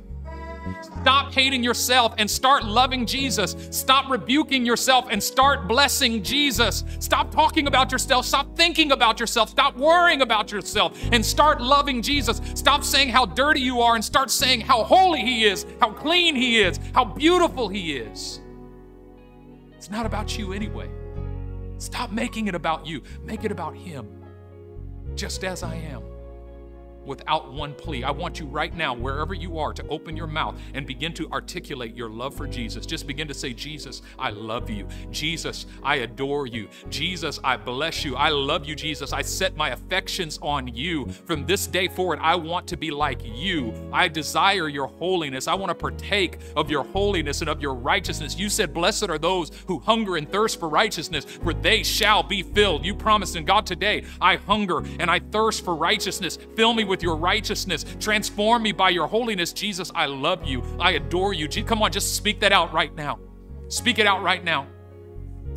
Stop 0.81 1.33
hating 1.33 1.63
yourself 1.63 2.15
and 2.17 2.29
start 2.29 2.65
loving 2.65 3.05
Jesus. 3.05 3.55
Stop 3.69 4.09
rebuking 4.09 4.65
yourself 4.65 5.07
and 5.11 5.21
start 5.21 5.67
blessing 5.67 6.23
Jesus. 6.23 6.83
Stop 6.99 7.31
talking 7.31 7.67
about 7.67 7.91
yourself. 7.91 8.25
Stop 8.25 8.55
thinking 8.55 8.91
about 8.91 9.19
yourself. 9.19 9.49
Stop 9.49 9.77
worrying 9.77 10.21
about 10.21 10.51
yourself 10.51 10.97
and 11.11 11.23
start 11.23 11.61
loving 11.61 12.01
Jesus. 12.01 12.41
Stop 12.55 12.83
saying 12.83 13.09
how 13.09 13.25
dirty 13.25 13.61
you 13.61 13.81
are 13.81 13.95
and 13.95 14.03
start 14.03 14.31
saying 14.31 14.61
how 14.61 14.83
holy 14.83 15.21
He 15.21 15.45
is, 15.45 15.65
how 15.79 15.91
clean 15.91 16.35
He 16.35 16.59
is, 16.59 16.79
how 16.93 17.05
beautiful 17.05 17.67
He 17.67 17.97
is. 17.97 18.39
It's 19.77 19.91
not 19.91 20.05
about 20.05 20.37
you 20.37 20.53
anyway. 20.53 20.89
Stop 21.77 22.11
making 22.11 22.47
it 22.47 22.55
about 22.55 22.87
you, 22.87 23.03
make 23.23 23.43
it 23.43 23.51
about 23.51 23.75
Him, 23.75 24.07
just 25.15 25.43
as 25.43 25.61
I 25.61 25.75
am 25.75 26.14
without 27.05 27.51
one 27.51 27.73
plea. 27.73 28.03
I 28.03 28.11
want 28.11 28.39
you 28.39 28.45
right 28.45 28.75
now, 28.75 28.93
wherever 28.93 29.33
you 29.33 29.59
are, 29.59 29.73
to 29.73 29.87
open 29.87 30.17
your 30.17 30.27
mouth 30.27 30.59
and 30.73 30.85
begin 30.85 31.13
to 31.13 31.29
articulate 31.31 31.95
your 31.95 32.09
love 32.09 32.35
for 32.35 32.47
Jesus. 32.47 32.85
Just 32.85 33.07
begin 33.07 33.27
to 33.27 33.33
say, 33.33 33.53
Jesus, 33.53 34.01
I 34.17 34.29
love 34.29 34.69
you. 34.69 34.87
Jesus, 35.11 35.65
I 35.83 35.97
adore 35.97 36.47
you. 36.47 36.67
Jesus, 36.89 37.39
I 37.43 37.57
bless 37.57 38.03
you. 38.03 38.15
I 38.15 38.29
love 38.29 38.65
you, 38.65 38.75
Jesus. 38.75 39.13
I 39.13 39.21
set 39.21 39.55
my 39.55 39.69
affections 39.69 40.39
on 40.41 40.67
you. 40.67 41.05
From 41.25 41.45
this 41.45 41.67
day 41.67 41.87
forward, 41.87 42.19
I 42.21 42.35
want 42.35 42.67
to 42.67 42.77
be 42.77 42.91
like 42.91 43.21
you. 43.23 43.73
I 43.91 44.07
desire 44.07 44.67
your 44.67 44.87
holiness. 44.87 45.47
I 45.47 45.53
want 45.53 45.69
to 45.69 45.75
partake 45.75 46.39
of 46.55 46.69
your 46.69 46.83
holiness 46.83 47.41
and 47.41 47.49
of 47.49 47.61
your 47.61 47.73
righteousness. 47.73 48.37
You 48.37 48.49
said, 48.49 48.73
Blessed 48.73 49.09
are 49.09 49.17
those 49.17 49.51
who 49.67 49.79
hunger 49.79 50.15
and 50.15 50.31
thirst 50.31 50.59
for 50.59 50.69
righteousness, 50.69 51.25
for 51.25 51.53
they 51.53 51.83
shall 51.83 52.23
be 52.23 52.43
filled. 52.43 52.85
You 52.85 52.95
promised, 52.95 53.35
and 53.35 53.45
God, 53.45 53.65
today 53.65 54.03
I 54.21 54.37
hunger 54.37 54.83
and 54.99 55.09
I 55.09 55.19
thirst 55.19 55.63
for 55.63 55.75
righteousness. 55.75 56.37
Fill 56.55 56.73
me 56.73 56.83
with 56.83 56.94
with 56.95 57.03
your 57.03 57.17
righteousness. 57.17 57.83
Transform 57.99 58.63
me 58.63 58.71
by 58.71 58.89
your 58.89 59.05
holiness. 59.05 59.51
Jesus, 59.51 59.91
I 59.93 60.05
love 60.05 60.45
you. 60.45 60.63
I 60.79 60.91
adore 60.91 61.33
you. 61.33 61.49
Come 61.49 61.81
on, 61.81 61.91
just 61.91 62.15
speak 62.15 62.39
that 62.39 62.53
out 62.53 62.71
right 62.71 62.95
now. 62.95 63.19
Speak 63.67 63.99
it 63.99 64.07
out 64.07 64.23
right 64.23 64.41
now. 64.41 64.65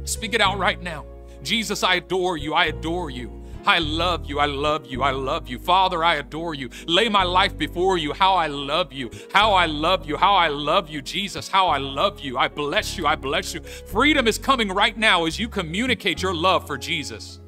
Speak 0.03 0.35
it 0.35 0.41
out 0.41 0.59
right 0.59 0.83
now. 0.83 1.07
Jesus, 1.45 1.85
I 1.85 1.95
adore 1.95 2.37
you. 2.37 2.55
I 2.55 2.65
adore 2.65 3.11
you. 3.11 3.31
I 3.65 3.79
love 3.79 4.27
you. 4.27 4.41
I 4.41 4.47
love 4.47 4.87
you. 4.87 5.05
I 5.05 5.13
love 5.13 5.47
you. 5.47 5.61
Father, 5.61 6.03
I 6.03 6.17
adore 6.17 6.55
you. 6.55 6.71
Lay 6.89 7.09
my 7.09 7.23
life 7.23 7.57
before 7.57 7.99
you. 7.99 8.13
How 8.13 8.35
I 8.35 8.49
love 8.49 8.93
you. 8.93 9.09
How 9.33 9.53
I 9.53 9.67
love 9.67 10.09
you. 10.09 10.17
How 10.17 10.35
I 10.35 10.49
love 10.49 10.91
you, 10.91 11.01
Jesus. 11.03 11.47
How 11.47 11.69
I 11.69 11.79
love 11.79 12.19
you. 12.19 12.37
I 12.37 12.49
bless 12.49 12.99
you. 12.99 13.07
I 13.07 13.15
bless 13.15 13.55
you. 13.55 13.61
Freedom 13.61 14.27
is 14.27 14.39
coming 14.39 14.71
right 14.71 14.97
now 14.99 15.27
as 15.27 15.39
you 15.39 15.49
communicate 15.49 16.21
your 16.21 16.35
love 16.35 16.67
for 16.67 16.77
Jesus. 16.77 17.39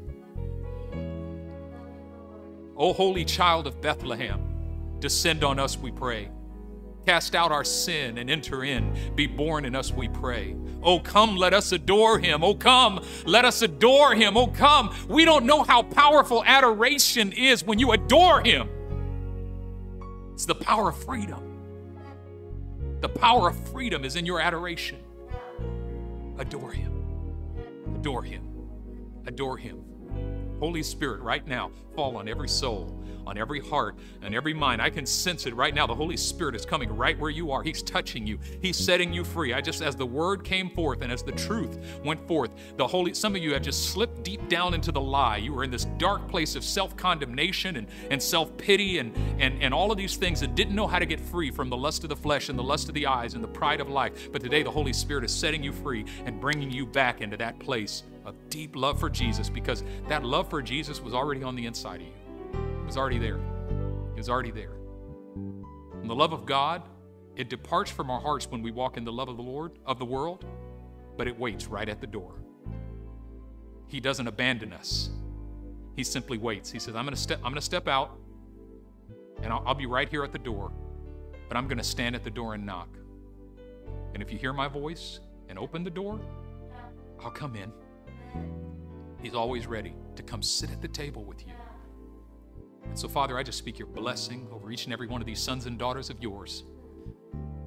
O 2.80 2.94
holy 2.94 3.26
child 3.26 3.66
of 3.66 3.82
Bethlehem, 3.82 4.40
descend 5.00 5.44
on 5.44 5.58
us, 5.58 5.76
we 5.76 5.90
pray. 5.90 6.30
Cast 7.04 7.34
out 7.34 7.52
our 7.52 7.62
sin 7.62 8.16
and 8.16 8.30
enter 8.30 8.64
in. 8.64 9.12
Be 9.14 9.26
born 9.26 9.66
in 9.66 9.76
us, 9.76 9.92
we 9.92 10.08
pray. 10.08 10.56
Oh, 10.82 10.98
come, 10.98 11.36
let 11.36 11.52
us 11.52 11.72
adore 11.72 12.18
him. 12.18 12.42
Oh, 12.42 12.54
come, 12.54 13.04
let 13.26 13.44
us 13.44 13.60
adore 13.60 14.14
him. 14.14 14.34
Oh, 14.34 14.46
come. 14.46 14.94
We 15.08 15.26
don't 15.26 15.44
know 15.44 15.62
how 15.62 15.82
powerful 15.82 16.42
adoration 16.46 17.32
is 17.32 17.62
when 17.62 17.78
you 17.78 17.92
adore 17.92 18.40
him. 18.40 18.70
It's 20.32 20.46
the 20.46 20.54
power 20.54 20.88
of 20.88 21.04
freedom. 21.04 21.42
The 23.02 23.10
power 23.10 23.48
of 23.48 23.68
freedom 23.68 24.06
is 24.06 24.16
in 24.16 24.24
your 24.24 24.40
adoration. 24.40 25.00
Adore 26.38 26.72
him. 26.72 26.92
Adore 27.96 28.22
him. 28.22 28.42
Adore 29.26 29.58
him. 29.58 29.84
Holy 30.61 30.82
Spirit, 30.82 31.22
right 31.22 31.46
now, 31.46 31.70
fall 31.96 32.18
on 32.18 32.28
every 32.28 32.48
soul, 32.48 33.02
on 33.26 33.38
every 33.38 33.61
heart, 33.61 33.96
and 34.20 34.34
every 34.34 34.52
mind. 34.52 34.82
I 34.82 34.90
can 34.90 35.06
sense 35.06 35.46
it 35.46 35.54
right 35.54 35.74
now. 35.74 35.86
The 35.86 35.94
Holy 35.94 36.18
Spirit 36.18 36.54
is 36.54 36.66
coming 36.66 36.94
right 36.94 37.18
where 37.18 37.30
you 37.30 37.50
are. 37.50 37.62
He's 37.62 37.82
touching 37.82 38.26
you. 38.26 38.38
He's 38.61 38.76
setting 38.76 39.11
you 39.11 39.24
free. 39.24 39.54
I 39.54 39.62
just, 39.62 39.80
as 39.80 39.96
the 39.96 40.04
word 40.04 40.44
came 40.44 40.68
forth 40.68 41.00
and 41.00 41.11
as 41.11 41.22
the 41.22 41.32
truth 41.32 41.78
went 42.04 42.20
forth, 42.28 42.50
the 42.76 42.86
Holy, 42.86 43.14
some 43.14 43.34
of 43.34 43.42
you 43.42 43.54
have 43.54 43.62
just 43.62 43.90
slipped 43.90 44.22
deep 44.22 44.48
down 44.48 44.74
into 44.74 44.92
the 44.92 45.00
lie. 45.00 45.38
You 45.38 45.54
were 45.54 45.64
in 45.64 45.70
this 45.70 45.86
dark 45.96 46.28
place 46.28 46.56
of 46.56 46.62
self-condemnation 46.62 47.76
and, 47.76 47.88
and 48.11 48.22
self-pity 48.22 48.98
and, 48.98 49.16
and, 49.38 49.62
and 49.62 49.72
all 49.72 49.90
of 49.90 49.96
these 49.96 50.16
things 50.16 50.42
and 50.42 50.54
didn't 50.54 50.74
know 50.74 50.86
how 50.86 50.98
to 50.98 51.06
get 51.06 51.20
free 51.20 51.50
from 51.50 51.70
the 51.70 51.76
lust 51.76 52.02
of 52.02 52.11
the 52.11 52.16
flesh 52.16 52.50
and 52.50 52.58
the 52.58 52.62
lust 52.62 52.88
of 52.88 52.94
the 52.94 53.06
eyes 53.06 53.32
and 53.32 53.42
the 53.42 53.48
pride 53.48 53.80
of 53.80 53.88
life. 53.88 54.30
But 54.30 54.42
today 54.42 54.62
the 54.62 54.70
Holy 54.70 54.92
Spirit 54.92 55.24
is 55.24 55.32
setting 55.32 55.62
you 55.62 55.72
free 55.72 56.04
and 56.26 56.38
bringing 56.38 56.70
you 56.70 56.84
back 56.84 57.22
into 57.22 57.38
that 57.38 57.58
place 57.58 58.02
of 58.30 58.48
deep 58.48 58.76
love 58.76 58.98
for 58.98 59.10
Jesus 59.10 59.50
because 59.50 59.84
that 60.08 60.24
love 60.24 60.48
for 60.48 60.62
Jesus 60.62 61.00
was 61.00 61.12
already 61.12 61.42
on 61.42 61.54
the 61.54 61.66
inside 61.66 62.00
of 62.00 62.06
you. 62.06 62.60
It 62.80 62.86
was 62.86 62.96
already 62.96 63.18
there. 63.18 63.36
It 63.36 64.16
was 64.16 64.30
already 64.30 64.50
there. 64.50 64.72
And 65.34 66.08
the 66.08 66.14
love 66.14 66.32
of 66.32 66.46
God, 66.46 66.82
it 67.36 67.50
departs 67.50 67.90
from 67.90 68.10
our 68.10 68.20
hearts 68.20 68.50
when 68.50 68.62
we 68.62 68.70
walk 68.70 68.96
in 68.96 69.04
the 69.04 69.12
love 69.12 69.28
of 69.28 69.36
the 69.36 69.42
Lord, 69.42 69.72
of 69.84 69.98
the 69.98 70.04
world, 70.04 70.44
but 71.16 71.28
it 71.28 71.38
waits 71.38 71.66
right 71.66 71.88
at 71.88 72.00
the 72.00 72.06
door. 72.06 72.34
He 73.86 74.00
doesn't 74.00 74.26
abandon 74.26 74.72
us. 74.72 75.10
He 75.96 76.04
simply 76.04 76.38
waits. 76.38 76.70
He 76.70 76.78
says, 76.78 76.94
I'm 76.94 77.04
going 77.04 77.14
to 77.14 77.20
step, 77.20 77.40
I'm 77.44 77.54
to 77.54 77.60
step 77.60 77.88
out 77.88 78.16
and 79.42 79.52
I'll, 79.52 79.62
I'll 79.66 79.74
be 79.74 79.86
right 79.86 80.08
here 80.08 80.24
at 80.24 80.32
the 80.32 80.38
door, 80.38 80.70
but 81.48 81.56
I'm 81.56 81.66
going 81.66 81.78
to 81.78 81.84
stand 81.84 82.14
at 82.14 82.24
the 82.24 82.30
door 82.30 82.54
and 82.54 82.64
knock. 82.64 82.88
And 84.14 84.22
if 84.22 84.32
you 84.32 84.38
hear 84.38 84.52
my 84.52 84.68
voice 84.68 85.20
and 85.48 85.58
open 85.58 85.84
the 85.84 85.90
door, 85.90 86.20
I'll 87.22 87.30
come 87.30 87.56
in. 87.56 87.72
He's 89.22 89.34
always 89.34 89.66
ready 89.66 89.94
to 90.16 90.22
come 90.22 90.42
sit 90.42 90.70
at 90.70 90.80
the 90.80 90.88
table 90.88 91.24
with 91.24 91.46
you. 91.46 91.52
And 92.84 92.98
so, 92.98 93.08
Father, 93.08 93.38
I 93.38 93.42
just 93.42 93.58
speak 93.58 93.78
your 93.78 93.88
blessing 93.88 94.48
over 94.50 94.70
each 94.70 94.84
and 94.84 94.92
every 94.92 95.06
one 95.06 95.20
of 95.20 95.26
these 95.26 95.40
sons 95.40 95.66
and 95.66 95.78
daughters 95.78 96.10
of 96.10 96.22
yours. 96.22 96.64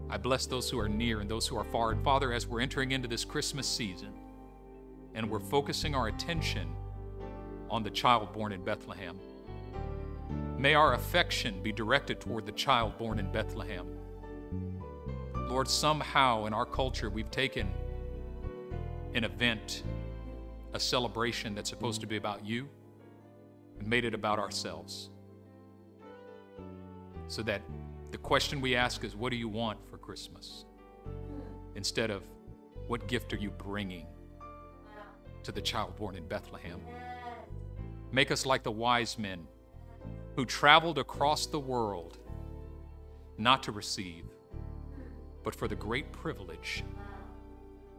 I 0.09 0.17
bless 0.17 0.45
those 0.45 0.69
who 0.69 0.79
are 0.79 0.89
near 0.89 1.21
and 1.21 1.29
those 1.29 1.47
who 1.47 1.57
are 1.57 1.63
far. 1.63 1.91
And 1.91 2.03
Father, 2.03 2.33
as 2.33 2.47
we're 2.47 2.61
entering 2.61 2.91
into 2.91 3.07
this 3.07 3.23
Christmas 3.23 3.67
season 3.67 4.13
and 5.15 5.29
we're 5.29 5.39
focusing 5.39 5.95
our 5.95 6.07
attention 6.07 6.75
on 7.69 7.83
the 7.83 7.89
child 7.89 8.33
born 8.33 8.51
in 8.51 8.63
Bethlehem, 8.63 9.17
may 10.57 10.75
our 10.75 10.93
affection 10.93 11.61
be 11.63 11.71
directed 11.71 12.19
toward 12.19 12.45
the 12.45 12.51
child 12.51 12.97
born 12.97 13.19
in 13.19 13.31
Bethlehem. 13.31 13.87
Lord, 15.47 15.67
somehow 15.67 16.45
in 16.45 16.53
our 16.53 16.65
culture 16.65 17.09
we've 17.09 17.31
taken 17.31 17.71
an 19.13 19.23
event 19.23 19.83
a 20.73 20.79
celebration 20.79 21.53
that's 21.55 21.69
supposed 21.69 22.01
to 22.01 22.07
be 22.07 22.17
about 22.17 22.45
you 22.45 22.67
and 23.79 23.87
made 23.87 24.05
it 24.05 24.13
about 24.13 24.39
ourselves. 24.39 25.09
So 27.27 27.41
that 27.43 27.61
the 28.11 28.17
question 28.17 28.61
we 28.61 28.75
ask 28.75 29.03
is, 29.03 29.15
What 29.15 29.31
do 29.31 29.37
you 29.37 29.47
want 29.47 29.79
for 29.89 29.97
Christmas? 29.97 30.65
Instead 31.75 32.09
of, 32.09 32.23
What 32.87 33.07
gift 33.07 33.33
are 33.33 33.37
you 33.37 33.51
bringing 33.51 34.07
to 35.43 35.51
the 35.51 35.61
child 35.61 35.95
born 35.95 36.15
in 36.15 36.27
Bethlehem? 36.27 36.79
Make 38.11 38.31
us 38.31 38.45
like 38.45 38.63
the 38.63 38.71
wise 38.71 39.17
men 39.17 39.47
who 40.35 40.45
traveled 40.45 40.97
across 40.97 41.45
the 41.45 41.59
world 41.59 42.17
not 43.37 43.63
to 43.63 43.71
receive, 43.71 44.25
but 45.43 45.55
for 45.55 45.67
the 45.67 45.75
great 45.75 46.11
privilege 46.11 46.83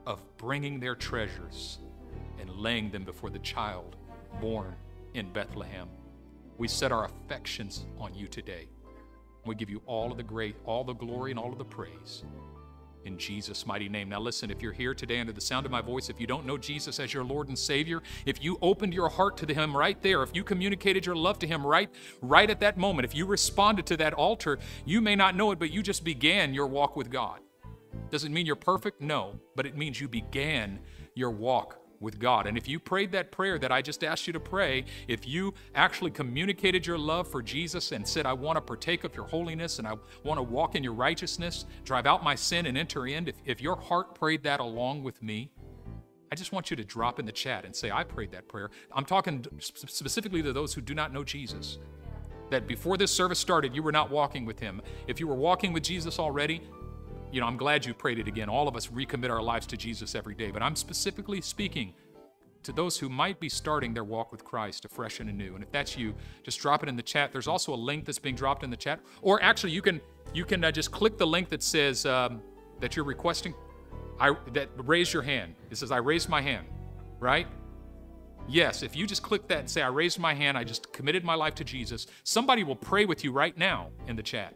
of 0.07 0.22
bringing 0.37 0.81
their 0.81 0.95
treasures 0.95 1.79
and 2.41 2.51
laying 2.51 2.91
them 2.91 3.05
before 3.05 3.30
the 3.30 3.39
child 3.41 3.97
born 4.41 4.74
in 5.14 5.32
Bethlehem. 5.32 5.89
We 6.59 6.68
set 6.68 6.93
our 6.93 7.05
affections 7.05 7.85
on 7.99 8.14
you 8.14 8.26
today. 8.26 8.68
We 9.45 9.55
give 9.55 9.70
you 9.70 9.82
all 9.87 10.11
of 10.11 10.16
the 10.16 10.22
great, 10.22 10.57
all 10.64 10.85
the 10.85 10.95
glory, 10.95 11.30
and 11.30 11.39
all 11.39 11.53
of 11.53 11.59
the 11.59 11.64
praise 11.64 12.24
in 13.05 13.18
Jesus' 13.18 13.66
mighty 13.66 13.89
name. 13.89 14.09
Now, 14.09 14.20
listen, 14.20 14.51
if 14.51 14.62
you're 14.62 14.72
here 14.72 14.95
today 14.95 15.20
under 15.20 15.32
the 15.32 15.41
sound 15.41 15.66
of 15.66 15.72
my 15.72 15.80
voice, 15.80 16.09
if 16.09 16.20
you 16.20 16.26
don't 16.26 16.47
know 16.47 16.59
Jesus 16.59 16.99
as 16.99 17.12
your 17.12 17.24
Lord 17.24 17.49
and 17.49 17.59
Savior, 17.59 18.03
if 18.26 18.43
you 18.43 18.59
opened 18.62 18.95
your 18.95 19.09
heart 19.09 19.37
to 19.39 19.55
Him 19.55 19.76
right 19.76 20.01
there, 20.03 20.22
if 20.22 20.35
you 20.35 20.45
communicated 20.45 21.05
your 21.05 21.16
love 21.16 21.39
to 21.41 21.47
Him 21.47 21.66
right, 21.66 21.91
right 22.22 22.49
at 22.49 22.61
that 22.61 22.76
moment, 22.76 23.05
if 23.05 23.14
you 23.14 23.26
responded 23.26 23.87
to 23.87 23.97
that 23.99 24.14
altar, 24.14 24.59
you 24.85 25.01
may 25.01 25.16
not 25.16 25.37
know 25.37 25.51
it, 25.53 25.59
but 25.59 25.70
you 25.70 25.82
just 25.82 26.05
began 26.05 26.55
your 26.55 26.66
walk 26.66 26.97
with 26.97 27.11
God. 27.11 27.41
Does 28.11 28.24
it 28.24 28.30
mean 28.30 28.47
you're 28.47 28.57
perfect? 28.57 29.01
No, 29.01 29.39
but 29.55 29.66
it 29.66 29.76
means 29.76 30.01
you 30.01 30.09
began 30.09 30.80
your 31.14 31.30
walk 31.30 31.78
with 32.01 32.18
God. 32.18 32.47
And 32.47 32.57
if 32.57 32.68
you 32.68 32.78
prayed 32.78 33.12
that 33.12 33.30
prayer 33.30 33.59
that 33.59 33.72
I 33.72 33.82
just 33.82 34.05
asked 34.05 34.26
you 34.26 34.32
to 34.32 34.40
pray, 34.40 34.84
if 35.09 35.26
you 35.26 35.55
actually 35.74 36.11
communicated 36.11 36.86
your 36.86 36.99
love 36.99 37.28
for 37.28 37.42
Jesus 37.42 37.92
and 37.92 38.07
said, 38.07 38.26
I 38.26 38.32
want 38.32 38.57
to 38.57 38.61
partake 38.61 39.05
of 39.05 39.14
your 39.14 39.26
holiness 39.26 39.78
and 39.78 39.88
I 39.88 39.95
want 40.22 40.38
to 40.38 40.42
walk 40.42 40.74
in 40.74 40.84
your 40.84 40.92
righteousness, 40.95 41.64
drive 41.84 42.07
out 42.07 42.22
my 42.22 42.34
sin 42.34 42.66
and 42.66 42.76
enter 42.76 43.07
in, 43.07 43.28
if, 43.28 43.36
if 43.45 43.61
your 43.61 43.76
heart 43.76 44.14
prayed 44.14 44.42
that 44.45 44.61
along 44.61 45.03
with 45.03 45.22
me, 45.22 45.51
I 46.34 46.36
just 46.36 46.53
want 46.53 46.68
you 46.70 46.76
to 46.76 46.84
drop 46.84 47.20
in 47.20 47.26
the 47.26 47.32
chat 47.32 47.64
and 47.64 47.74
say, 47.74 47.90
I 47.90 48.03
prayed 48.03 48.32
that 48.32 48.49
prayer. 48.49 48.70
I'm 48.92 49.05
talking 49.05 49.47
specifically 49.61 50.42
to 50.42 50.53
those 50.53 50.74
who 50.74 50.80
do 50.80 50.92
not 50.92 51.12
know 51.12 51.22
Jesus. 51.22 51.78
That 52.51 52.66
before 52.66 52.97
this 52.97 53.12
service 53.12 53.38
started, 53.38 53.74
you 53.74 53.82
were 53.82 53.92
not 53.92 54.11
walking 54.11 54.45
with 54.45 54.59
Him. 54.59 54.82
If 55.07 55.20
you 55.20 55.28
were 55.28 55.36
walking 55.36 55.72
with 55.72 55.84
Jesus 55.84 56.18
already, 56.18 56.61
you 57.35 57.41
know, 57.41 57.49
I'm 57.49 57.57
glad 57.57 57.85
you 57.85 57.93
prayed 57.95 58.20
it 58.20 58.28
again. 58.28 58.49
All 58.49 58.68
of 58.68 58.76
us 58.76 58.87
recommit 58.87 59.28
our 59.28 59.43
lives 59.43 59.66
to 59.66 59.76
Jesus 59.76 60.14
every 60.14 60.37
day, 60.37 60.53
but 60.53 60.62
I'm 60.62 60.76
specifically 60.76 61.41
speaking 61.41 61.93
to 62.62 62.72
those 62.72 62.97
who 62.97 63.09
might 63.09 63.41
be 63.41 63.49
starting 63.49 63.93
their 63.93 64.05
walk 64.05 64.30
with 64.30 64.45
Christ 64.45 64.85
afresh 64.85 65.18
and 65.18 65.28
anew. 65.28 65.57
And 65.57 65.64
if 65.64 65.72
that's 65.72 65.99
you, 65.99 66.14
just 66.45 66.61
drop 66.61 66.85
it 66.85 66.89
in 66.89 66.95
the 66.95 67.03
chat. 67.03 67.32
There's 67.32 67.49
also 67.49 67.74
a 67.74 67.76
link 67.76 68.05
that's 68.05 68.20
being 68.20 68.37
dropped 68.37 68.62
in 68.62 68.70
the 68.70 68.76
chat, 68.76 69.01
or 69.20 69.43
actually, 69.43 69.72
you 69.72 69.82
can 69.82 70.01
you 70.32 70.45
can 70.45 70.62
uh, 70.62 70.70
just 70.70 70.93
click 70.93 71.18
the 71.18 71.26
link 71.26 71.49
that 71.49 71.62
says 71.64 72.07
um, 72.07 72.41
that 72.78 72.95
you're 72.95 73.05
requesting. 73.05 73.53
I 74.20 74.37
that 74.53 74.68
raise 74.76 75.12
your 75.12 75.22
hand. 75.22 75.57
It 75.70 75.76
says 75.76 75.91
I 75.91 75.97
raised 75.97 76.28
my 76.28 76.41
hand, 76.41 76.68
right? 77.18 77.49
Yes, 78.47 78.85
if 78.85 78.95
you 78.95 79.09
just 79.09 79.22
click 79.22 79.49
that 79.49 79.59
and 79.59 79.70
say, 79.70 79.82
I 79.82 79.89
raised 79.89 80.20
my 80.20 80.35
hand, 80.35 80.57
I 80.57 80.62
just 80.62 80.93
committed 80.93 81.24
my 81.24 81.35
life 81.35 81.57
to 81.57 81.64
Jesus, 81.64 82.07
somebody 82.22 82.62
will 82.62 82.76
pray 82.76 83.07
with 83.07 83.24
you 83.24 83.32
right 83.32 83.57
now 83.59 83.89
in 84.07 84.14
the 84.14 84.22
chat. 84.22 84.55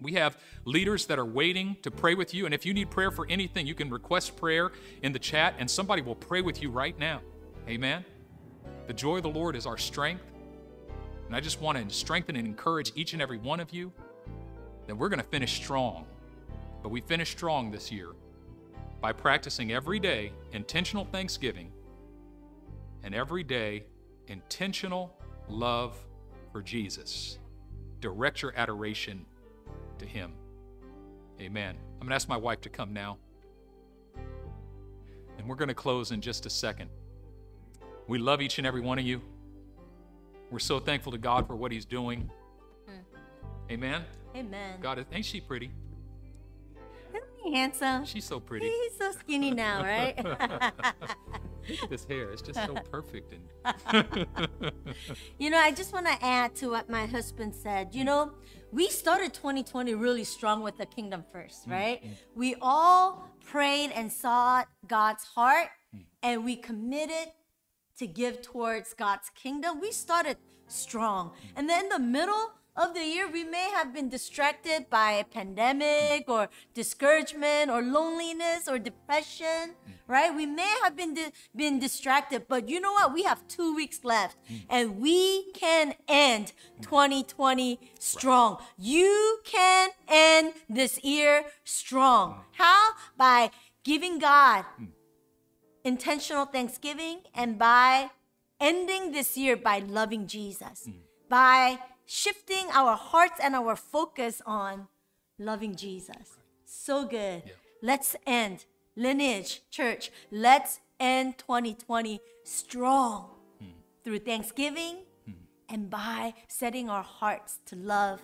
We 0.00 0.14
have 0.14 0.38
leaders 0.64 1.06
that 1.06 1.18
are 1.18 1.24
waiting 1.24 1.76
to 1.82 1.90
pray 1.90 2.14
with 2.14 2.32
you. 2.32 2.46
And 2.46 2.54
if 2.54 2.64
you 2.64 2.72
need 2.72 2.90
prayer 2.90 3.10
for 3.10 3.26
anything, 3.28 3.66
you 3.66 3.74
can 3.74 3.90
request 3.90 4.36
prayer 4.36 4.72
in 5.02 5.12
the 5.12 5.18
chat 5.18 5.54
and 5.58 5.70
somebody 5.70 6.02
will 6.02 6.14
pray 6.14 6.40
with 6.40 6.62
you 6.62 6.70
right 6.70 6.98
now. 6.98 7.20
Amen. 7.68 8.04
The 8.86 8.94
joy 8.94 9.16
of 9.16 9.22
the 9.22 9.28
Lord 9.28 9.56
is 9.56 9.66
our 9.66 9.78
strength. 9.78 10.24
And 11.26 11.36
I 11.36 11.40
just 11.40 11.60
want 11.60 11.78
to 11.78 11.94
strengthen 11.94 12.34
and 12.36 12.46
encourage 12.46 12.92
each 12.96 13.12
and 13.12 13.22
every 13.22 13.38
one 13.38 13.60
of 13.60 13.72
you 13.72 13.92
that 14.86 14.96
we're 14.96 15.08
going 15.08 15.20
to 15.20 15.28
finish 15.28 15.54
strong. 15.54 16.06
But 16.82 16.88
we 16.88 17.00
finish 17.00 17.30
strong 17.30 17.70
this 17.70 17.92
year 17.92 18.08
by 19.00 19.12
practicing 19.12 19.72
every 19.72 20.00
day 20.00 20.32
intentional 20.52 21.04
thanksgiving 21.04 21.72
and 23.02 23.14
every 23.14 23.44
day 23.44 23.84
intentional 24.26 25.14
love 25.48 25.96
for 26.52 26.62
Jesus. 26.62 27.38
Direct 28.00 28.42
your 28.42 28.52
adoration 28.56 29.24
to 30.00 30.06
Him. 30.06 30.32
Amen. 31.40 31.76
I'm 31.94 32.00
going 32.00 32.10
to 32.10 32.14
ask 32.14 32.28
my 32.28 32.36
wife 32.36 32.60
to 32.62 32.68
come 32.68 32.92
now. 32.92 33.18
And 35.38 35.48
we're 35.48 35.56
going 35.56 35.68
to 35.68 35.74
close 35.74 36.10
in 36.10 36.20
just 36.20 36.44
a 36.44 36.50
second. 36.50 36.90
We 38.08 38.18
love 38.18 38.42
each 38.42 38.58
and 38.58 38.66
every 38.66 38.80
one 38.80 38.98
of 38.98 39.04
you. 39.04 39.22
We're 40.50 40.58
so 40.58 40.80
thankful 40.80 41.12
to 41.12 41.18
God 41.18 41.46
for 41.46 41.54
what 41.54 41.70
He's 41.72 41.84
doing. 41.84 42.28
Mm. 42.88 43.72
Amen. 43.72 44.04
Amen. 44.34 44.78
God, 44.82 45.04
ain't 45.12 45.24
she 45.24 45.40
pretty? 45.40 45.70
Isn't 47.10 47.24
he 47.42 47.54
handsome? 47.54 48.04
She's 48.04 48.24
so 48.24 48.40
pretty. 48.40 48.66
He's 48.68 48.96
so 48.98 49.12
skinny 49.12 49.50
now, 49.50 49.82
right? 49.82 50.14
Look 51.70 51.82
at 51.84 51.90
this 51.90 52.04
hair. 52.04 52.30
It's 52.30 52.42
just 52.42 52.58
so 52.64 52.74
perfect. 52.90 53.32
And 53.32 54.06
you 55.38 55.50
know, 55.50 55.58
I 55.58 55.72
just 55.72 55.92
want 55.92 56.06
to 56.06 56.24
add 56.24 56.54
to 56.56 56.70
what 56.70 56.88
my 56.88 57.06
husband 57.06 57.54
said. 57.54 57.94
You 57.94 58.04
know, 58.04 58.32
we 58.72 58.88
started 58.88 59.32
2020 59.34 59.94
really 59.94 60.24
strong 60.24 60.62
with 60.62 60.78
the 60.78 60.86
kingdom 60.86 61.24
first, 61.32 61.68
mm, 61.68 61.72
right? 61.72 62.02
Mm-hmm. 62.02 62.14
We 62.34 62.56
all 62.60 63.28
prayed 63.44 63.90
and 63.92 64.12
sought 64.12 64.68
God's 64.86 65.24
heart 65.24 65.68
mm. 65.94 66.04
and 66.22 66.44
we 66.44 66.56
committed 66.56 67.32
to 67.98 68.06
give 68.06 68.42
towards 68.42 68.94
God's 68.94 69.30
kingdom. 69.30 69.80
We 69.80 69.92
started 69.92 70.36
strong. 70.68 71.30
Mm. 71.30 71.32
And 71.56 71.68
then 71.68 71.84
in 71.84 71.88
the 71.90 71.98
middle 71.98 72.52
of 72.80 72.94
the 72.94 73.04
year, 73.04 73.28
we 73.30 73.44
may 73.44 73.70
have 73.70 73.92
been 73.92 74.08
distracted 74.08 74.88
by 74.88 75.12
a 75.12 75.24
pandemic 75.24 76.24
or 76.28 76.48
discouragement 76.74 77.70
or 77.70 77.82
loneliness 77.82 78.66
or 78.68 78.78
depression, 78.78 79.74
mm. 79.76 79.92
right? 80.06 80.34
We 80.34 80.46
may 80.46 80.72
have 80.82 80.96
been 80.96 81.14
di- 81.14 81.32
been 81.54 81.78
distracted, 81.78 82.46
but 82.48 82.68
you 82.68 82.80
know 82.80 82.92
what? 82.92 83.12
We 83.12 83.22
have 83.24 83.46
two 83.48 83.74
weeks 83.74 84.00
left, 84.04 84.36
mm. 84.50 84.62
and 84.70 84.98
we 84.98 85.52
can 85.52 85.94
end 86.08 86.52
mm. 86.78 86.82
2020 86.82 87.78
strong. 87.98 88.58
You 88.78 89.40
can 89.44 89.90
end 90.08 90.54
this 90.68 91.04
year 91.04 91.44
strong. 91.64 92.44
How? 92.52 92.92
By 93.16 93.50
giving 93.84 94.18
God 94.18 94.64
intentional 95.84 96.46
thanksgiving 96.46 97.20
and 97.34 97.58
by 97.58 98.10
ending 98.58 99.12
this 99.12 99.36
year 99.36 99.56
by 99.56 99.78
loving 99.78 100.26
Jesus. 100.26 100.88
By 101.28 101.78
shifting 102.10 102.66
our 102.72 102.96
hearts 102.96 103.38
and 103.40 103.54
our 103.54 103.76
focus 103.76 104.42
on 104.44 104.88
loving 105.38 105.76
Jesus. 105.76 106.38
So 106.64 107.04
good. 107.04 107.44
Yeah. 107.46 107.52
Let's 107.82 108.16
end 108.26 108.64
lineage 108.96 109.62
church. 109.70 110.10
Let's 110.32 110.80
end 110.98 111.38
2020 111.38 112.20
strong 112.42 113.30
hmm. 113.60 113.66
through 114.02 114.18
thanksgiving 114.18 114.96
hmm. 115.24 115.32
and 115.68 115.88
by 115.88 116.34
setting 116.48 116.90
our 116.90 117.04
hearts 117.04 117.60
to 117.66 117.76
love 117.76 118.20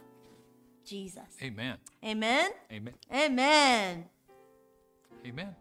Jesus. 0.84 1.36
Amen. 1.40 1.76
Amen. 2.04 2.50
Amen. 2.72 2.94
Amen. 3.14 4.04
Amen. 5.24 5.54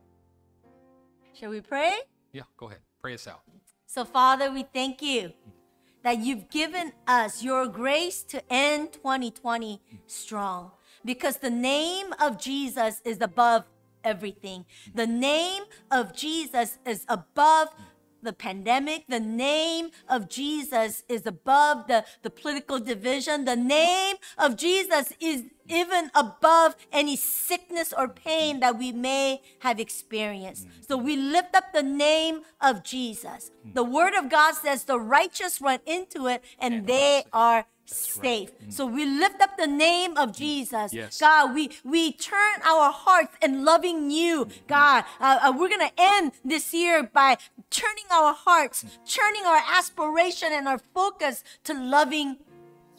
Shall 1.33 1.51
we 1.51 1.61
pray? 1.61 1.93
Yeah, 2.33 2.43
go 2.57 2.67
ahead. 2.67 2.79
Pray 2.99 3.13
us 3.13 3.27
out. 3.27 3.41
So, 3.85 4.03
Father, 4.03 4.51
we 4.51 4.63
thank 4.63 5.03
you 5.03 5.31
that 6.05 6.19
you've 6.19 6.47
given 6.51 6.93
us 7.07 7.41
your 7.41 7.65
grace 7.65 8.21
to 8.21 8.39
end 8.47 8.93
2020 8.93 9.81
strong 10.05 10.69
because 11.03 11.37
the 11.37 11.49
name 11.49 12.13
of 12.21 12.39
Jesus 12.39 13.01
is 13.03 13.17
above 13.21 13.63
everything. 14.03 14.65
The 14.93 15.07
name 15.07 15.63
of 15.89 16.15
Jesus 16.15 16.77
is 16.85 17.05
above 17.09 17.69
the 18.25 18.33
pandemic. 18.33 19.05
The 19.07 19.19
name 19.19 19.91
of 20.09 20.29
Jesus 20.29 21.03
is 21.07 21.25
above 21.25 21.87
the, 21.87 22.03
the 22.23 22.29
political 22.29 22.79
division. 22.79 23.45
The 23.45 23.55
name 23.55 24.17
of 24.37 24.57
Jesus 24.57 25.13
is 25.19 25.45
even 25.67 26.11
above 26.13 26.75
any 26.91 27.15
sickness 27.15 27.93
or 27.97 28.07
pain 28.07 28.59
that 28.59 28.77
we 28.77 28.91
may 28.91 29.41
have 29.59 29.79
experienced. 29.79 30.67
So 30.87 30.97
we 30.97 31.15
lift 31.15 31.55
up 31.55 31.73
the 31.73 31.83
name 31.83 32.41
of 32.61 32.83
Jesus. 32.83 33.51
The 33.73 33.83
word 33.83 34.13
of 34.13 34.29
God 34.29 34.53
says 34.55 34.83
the 34.83 34.99
righteous 34.99 35.61
run 35.61 35.79
into 35.85 36.27
it 36.27 36.43
and 36.59 36.85
they 36.85 37.23
are 37.33 37.65
safe. 37.85 38.49
Right. 38.49 38.69
Mm. 38.69 38.73
So 38.73 38.85
we 38.85 39.05
lift 39.05 39.41
up 39.41 39.57
the 39.57 39.67
name 39.67 40.17
of 40.17 40.35
Jesus. 40.35 40.93
Yes. 40.93 41.19
God, 41.19 41.53
we, 41.53 41.71
we 41.83 42.11
turn 42.11 42.61
our 42.65 42.91
hearts 42.91 43.35
in 43.41 43.63
loving 43.63 44.11
you. 44.11 44.45
Mm-hmm. 44.45 44.67
God, 44.67 45.05
uh, 45.19 45.39
uh, 45.43 45.53
we're 45.57 45.69
going 45.69 45.87
to 45.87 45.93
end 45.97 46.33
this 46.43 46.73
year 46.73 47.03
by 47.03 47.37
turning 47.69 48.05
our 48.11 48.33
hearts, 48.33 48.83
mm. 48.83 48.89
turning 49.05 49.45
our 49.45 49.61
aspiration 49.71 50.49
and 50.51 50.67
our 50.67 50.79
focus 50.93 51.43
to 51.63 51.73
loving 51.73 52.37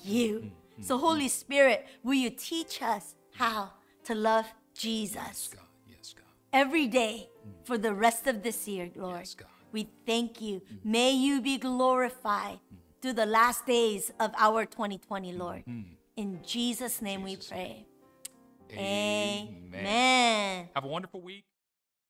you. 0.02 0.52
Mm-hmm. 0.76 0.82
So, 0.82 0.98
Holy 0.98 1.28
Spirit, 1.28 1.86
will 2.02 2.14
you 2.14 2.30
teach 2.30 2.82
us 2.82 3.14
how 3.34 3.72
to 4.04 4.14
love 4.14 4.46
Jesus? 4.74 5.16
Yes, 5.16 5.48
God. 5.52 5.64
Yes, 5.88 6.14
God. 6.16 6.24
Every 6.52 6.86
day 6.86 7.30
mm. 7.46 7.66
for 7.66 7.78
the 7.78 7.94
rest 7.94 8.26
of 8.26 8.42
this 8.42 8.68
year, 8.68 8.90
Lord. 8.94 9.18
Yes, 9.18 9.34
God. 9.34 9.48
We 9.72 9.88
thank 10.06 10.40
you. 10.40 10.62
May 10.84 11.10
you 11.10 11.42
be 11.42 11.58
glorified 11.58 12.60
through 13.00 13.14
the 13.14 13.26
last 13.26 13.66
days 13.66 14.12
of 14.20 14.32
our 14.36 14.64
2020, 14.64 15.32
Lord. 15.32 15.64
Mm-hmm. 15.68 15.92
In 16.16 16.40
Jesus' 16.46 17.02
name 17.02 17.22
we 17.22 17.36
Jesus' 17.36 17.50
pray. 17.50 17.86
Amen. 18.72 19.64
Amen. 19.68 20.68
Have 20.74 20.84
a 20.84 20.88
wonderful 20.88 21.20
week. 21.20 21.44